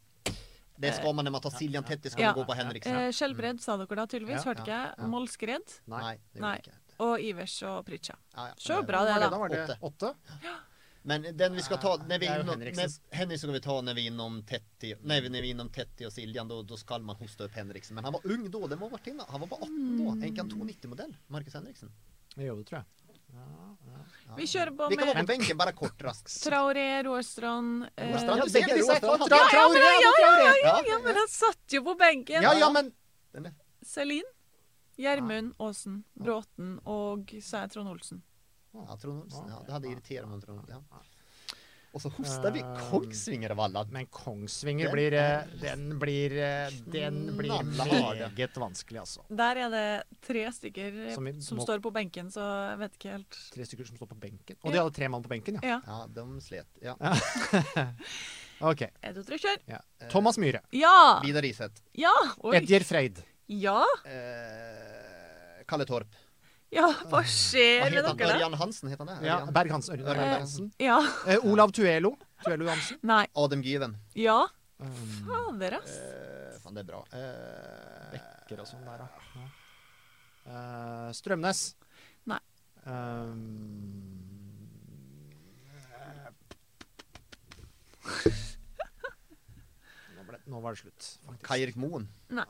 [0.78, 2.32] Det skal man når man tar Siljan Tetti, skal Ja.
[2.32, 2.96] man gå på Henriksen.
[2.96, 4.44] Eh, Skjelbred sa dere da tydeligvis.
[4.44, 4.94] Hørte ikke jeg.
[4.98, 5.06] ja.
[5.06, 5.76] Målskred.
[5.86, 6.56] Nei, det Nei.
[6.56, 6.80] gjorde ikke.
[6.98, 8.16] Og Ivers og Pritja.
[8.36, 8.54] Ja, ja.
[8.56, 9.30] Så bra, det, var det da.
[9.30, 9.38] da?
[9.38, 10.14] Var det åtte?
[11.02, 12.72] Men den vi ska ta, när vi innom, är ju
[13.12, 13.48] Henriksen.
[13.48, 16.48] när, vi ta när vi är inom Tetti, nej när vi inom Tetti och Siljan
[16.48, 17.94] då, då ska man hosta upp Henriksen.
[17.94, 19.26] Men han var ung då, det må ha varit innan.
[19.28, 20.26] Han var bara 18 då.
[20.26, 21.92] En kan 290 modell, Marcus Henriksen.
[22.36, 23.05] Jo, det tror jeg.
[24.36, 26.28] Vi kjører på Vi kan med på bänken bara kort raskt.
[26.44, 28.92] Traoré, Råstrand eh, Råstrand, Ja, du ser det, disse.
[28.92, 29.22] Råstrand.
[29.22, 30.56] Tra- Ja, Traoré, ja, Traoré.
[30.62, 32.42] ja, ja, men han satt jo på benken!
[32.42, 32.92] Ja, ja, men
[33.86, 34.28] Celine,
[34.96, 38.22] Gjermund Aasen, Bråten og så er Trond Olsen.
[38.74, 39.48] Ja, Trond Olsen.
[39.48, 40.82] Ja, det hadde irritert meg om Trond ja.
[41.96, 42.60] Och så hostar vi
[42.90, 43.84] Kongsvinger av alla.
[43.90, 49.22] Men Kongsvinger Den blir eh, Den blir eh, Den blir meget vanskelig, altså.
[49.32, 49.84] Der er det
[50.26, 53.88] tre stykker Som som, må- står på benken, så jeg vet ikke helt Tre stykker
[53.88, 54.58] som står på benken.
[54.60, 55.78] Og de hadde tre mann på benken, ja.
[55.78, 55.80] Ja.
[55.86, 56.68] Ja, de slet.
[56.84, 56.98] Ja.
[58.72, 58.82] OK.
[58.82, 59.56] Et, to, tre, kjør!
[59.72, 59.80] Ja.
[60.12, 60.60] Thomas Myhre.
[60.76, 60.92] Ja!
[61.24, 61.80] Vidar Iseth.
[61.96, 62.12] Ja!
[62.60, 63.24] Edjer Freid.
[63.48, 63.80] Ja!
[64.04, 66.12] Eh, Kalle Torp.
[66.76, 68.26] Ja, hva skjer med dere, da?
[68.34, 69.18] Örjan Hansen heter han det?
[69.28, 69.36] Ja.
[69.54, 69.94] Berg-Hansen.
[69.96, 70.66] Ørjan Ørjan Berg-Hansen.
[70.82, 70.98] Ja.
[71.26, 72.10] Eh, Olav Tuelo.
[72.44, 72.96] Tuelo Johansen.
[73.06, 73.26] Nei.
[73.34, 73.96] Adam Given.
[74.14, 74.42] Ja.
[74.78, 74.90] Um,
[75.24, 75.90] Fader, ass.
[75.96, 77.00] Eh, faen, det er bra.
[77.16, 79.06] Eh, Bekker og sånn der, da.
[79.38, 79.44] Ja.
[80.52, 81.60] Eh, Strømnes.
[82.28, 82.42] Nei.
[82.84, 83.40] Um,
[90.16, 91.46] nå, ble, nå var det slutt, faktisk.
[91.48, 92.04] Kai Erik Moen.
[92.36, 92.44] Nei.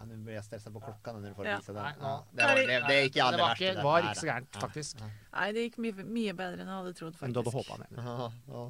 [0.00, 1.12] Ja, nu börjar jag stressa på klokka.
[1.12, 1.60] når du får Ja.
[1.66, 2.24] Ja, ja.
[2.32, 5.02] det, var, det, det gick i det var ikke, var ikke så gærent, faktisk.
[5.32, 7.88] Nei, det gikk mye, mye bedre enn jeg hadde trodd, Enn du hadde håpet håpa,
[7.96, 8.62] Ja, ja.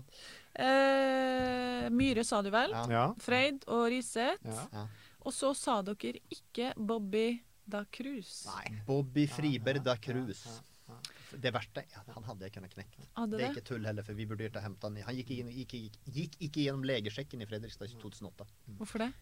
[0.64, 2.74] Eh, Myhre sa du vel?
[2.74, 2.82] Ja.
[2.90, 3.04] Ja.
[3.22, 4.42] Freid og Riseth.
[4.42, 4.88] ja.
[5.20, 8.46] Og så sa dere ikke Bobby da Cruz.
[8.50, 8.80] Nei.
[8.86, 10.42] Bobby Friberg da Cruz.
[11.38, 13.02] Det verste är att han hadde kunnat knäcka.
[13.12, 13.58] Hadde Det er det?
[13.58, 14.96] inte tull heller for vi vurderte å hente han.
[15.06, 18.46] Han gikk, in, gikk, gikk, gikk ikke gjennom legesjekken i Fredrikstad 2008.
[18.78, 19.12] Hvorfor det?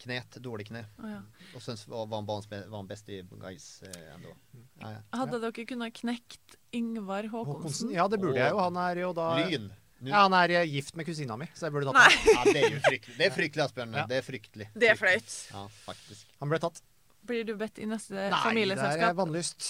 [0.00, 0.86] Knet, dårlig kne.
[0.98, 1.18] Oh, ja.
[1.54, 4.32] Og så var var han, best han bäst i guys eh, ennå.
[4.80, 5.00] Ja, ja.
[5.12, 7.52] Hadde dere kunnet knekt Ingvar Håkonsen.
[7.58, 7.90] Håkonsen?
[7.92, 8.58] Ja, det burde jeg jo.
[8.64, 9.68] Han er jo da Lyn.
[10.00, 12.32] Ja, han er eh, gift med kusina mi, så jeg burde tatt ham.
[12.32, 13.18] ja, det er fryktelig fryktligt.
[13.18, 13.92] Det er fryktelig, Asbjørn.
[14.00, 14.06] Ja.
[14.08, 14.70] Det är fryktligt.
[14.80, 15.34] det er flaut.
[15.52, 16.32] Ja, faktisk.
[16.40, 16.80] Han ble tatt.
[17.28, 19.16] Blir du bedt i neste Nei, det er familieselskap?
[19.20, 19.66] vannlyst.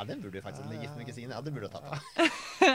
[0.00, 1.30] Ja, den burde vi faktisk bli gift med kusinen.
[1.36, 2.68] Ja, det burde du tatt på.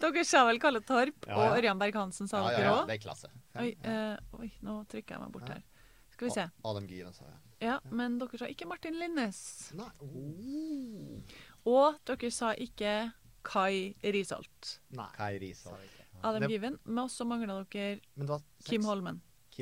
[0.00, 1.58] Dere sa vel Kalle Torp, Ja, og ja.
[1.58, 3.28] Ørjan Berg-Hansen sa Ja, ja, dere ja, det er klasse.
[3.60, 5.60] Oi, eh, oi, nå trykker jeg meg bort her.
[6.14, 6.46] Skal vi se.
[6.72, 7.38] Adam Given sa jeg.
[7.68, 9.42] Ja, men dere sa ikke Martin Linnes.
[9.76, 9.90] Nei.
[11.68, 12.94] Og dere sa ikke
[13.44, 14.78] Kai Risholt.
[14.96, 15.10] Nei.
[15.18, 15.98] Kai Risholt.
[16.24, 16.80] Adam Given.
[16.88, 18.00] Men også mangla dere
[18.64, 19.04] Kim var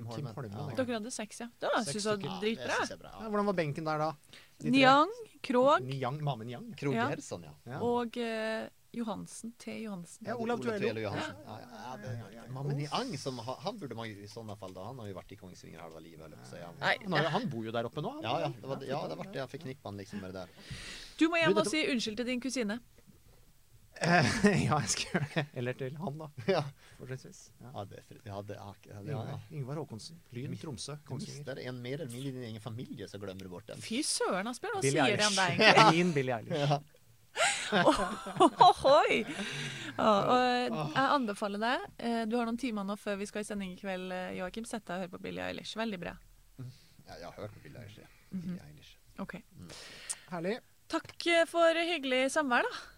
[0.05, 0.27] Kim.
[0.27, 0.35] Holmen.
[0.35, 0.77] Kim Holmen.
[0.77, 0.85] Ja.
[0.85, 1.49] Dere hadde seks, ja.
[1.61, 2.79] Det syns jeg var dritbra.
[2.87, 3.11] synes bra.
[3.13, 3.29] Ja, Ja.
[3.31, 4.13] hvordan var benken der da?
[4.59, 4.71] De?
[4.71, 5.11] Niang,
[5.43, 6.73] Krog Niang, Mame Niang.
[6.77, 7.09] Krog Ja.
[7.09, 7.53] Gerson, ja.
[7.67, 7.79] Ja.
[7.81, 9.53] og eh, Johansen.
[9.59, 9.71] T.
[9.83, 10.27] Johansen.
[10.27, 11.01] Ja, Olav Tuello.
[11.01, 11.37] Johansen.
[11.47, 14.85] Ja, ja, det, man, men Ang som, han burde man i sånne fall da.
[14.89, 16.57] han har jo vært i Kongsvinger halva livet på.
[16.81, 18.15] Nei, Han, han bor jo der oppe nå.
[18.17, 18.23] han.
[18.23, 20.49] Ja, ja, det var, ja, det var det jeg forknippa han liksom med det der.
[21.19, 22.81] Du må hjem og si unnskyld til din kusine.
[24.01, 24.29] Eh,
[24.69, 25.45] ja, jeg skal gjøre det.
[25.61, 26.29] Eller til han, da.
[26.57, 26.63] Ja,
[26.99, 27.41] Fortrinnsvis.
[27.63, 27.73] Ja.
[27.75, 29.39] ja, det, ja, det, ja, ja, ja.
[29.55, 30.21] Ingvar, Håkonsen.
[30.37, 31.45] Lyn, Tromsø, Kongsvinger.
[31.49, 33.83] Det er en mer eller mindre i din egen familie som glemmer du bort den.
[33.83, 34.79] Fy søren, Asbjørn.
[34.79, 35.99] Hva Billie sier de om deg egentlig?
[35.99, 36.63] Min Billie Eilish.
[36.63, 36.81] Ja.
[38.69, 39.19] Ohoi!
[40.01, 43.75] Og jeg anbefaler deg eh, Du har noen timer nå før vi skal i sending
[43.75, 44.67] i kveld, eh, Joakim.
[44.67, 45.77] Sett deg og hør på Billie Eilish.
[45.79, 46.15] Veldig bra.
[46.59, 48.01] Ja, jeg har hørt på Billie Eilish.
[48.03, 48.09] ja.
[48.33, 48.95] Billie Eilish.
[49.23, 49.39] Ok.
[50.33, 50.59] Herlig.
[50.89, 52.98] Takk eh, for hyggelig samvær, da.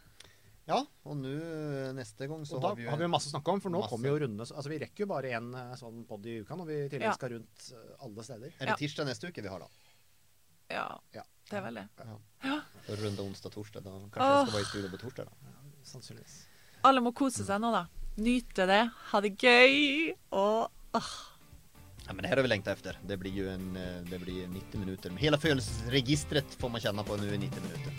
[0.69, 0.79] Ja,
[1.09, 3.33] og nå eh, neste gang så og da har vi jo har vi masse å
[3.33, 6.05] snakke om, for nå kommer jo rundene Altså vi rekker jo bare én eh, sånn
[6.07, 8.53] pod i uka når vi i tillegg skal rundt eh, alle steder.
[8.61, 9.71] Er det tirsdag neste uke vi har, da?
[10.71, 10.85] Ja,
[11.17, 11.25] Ja.
[11.51, 11.87] det er vel det.
[12.45, 12.59] Ja.
[13.01, 13.83] Runde onsdag-torsdag.
[13.83, 15.57] Da kanskje vi skal være i studio på torsdag, da.
[15.91, 16.37] Sannsynligvis.
[16.87, 17.87] Alle må kose seg nå, da.
[18.21, 18.81] Nyte det,
[19.11, 21.11] ha det gøy og åh.
[22.07, 23.75] Ja, men det här har vi längtat etter Det blir jo en,
[24.11, 27.93] det blir 90 minutter Hela födelseregistret får man kjenne på nu i 90 minutter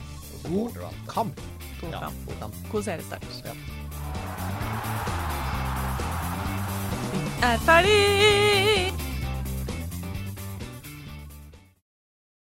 [0.43, 0.71] God
[1.07, 1.41] kamp.
[1.81, 2.13] God kamp.
[2.27, 2.55] Ja, kamp.
[2.71, 3.43] Kosere sterkt.
[7.41, 9.10] Er ferdig!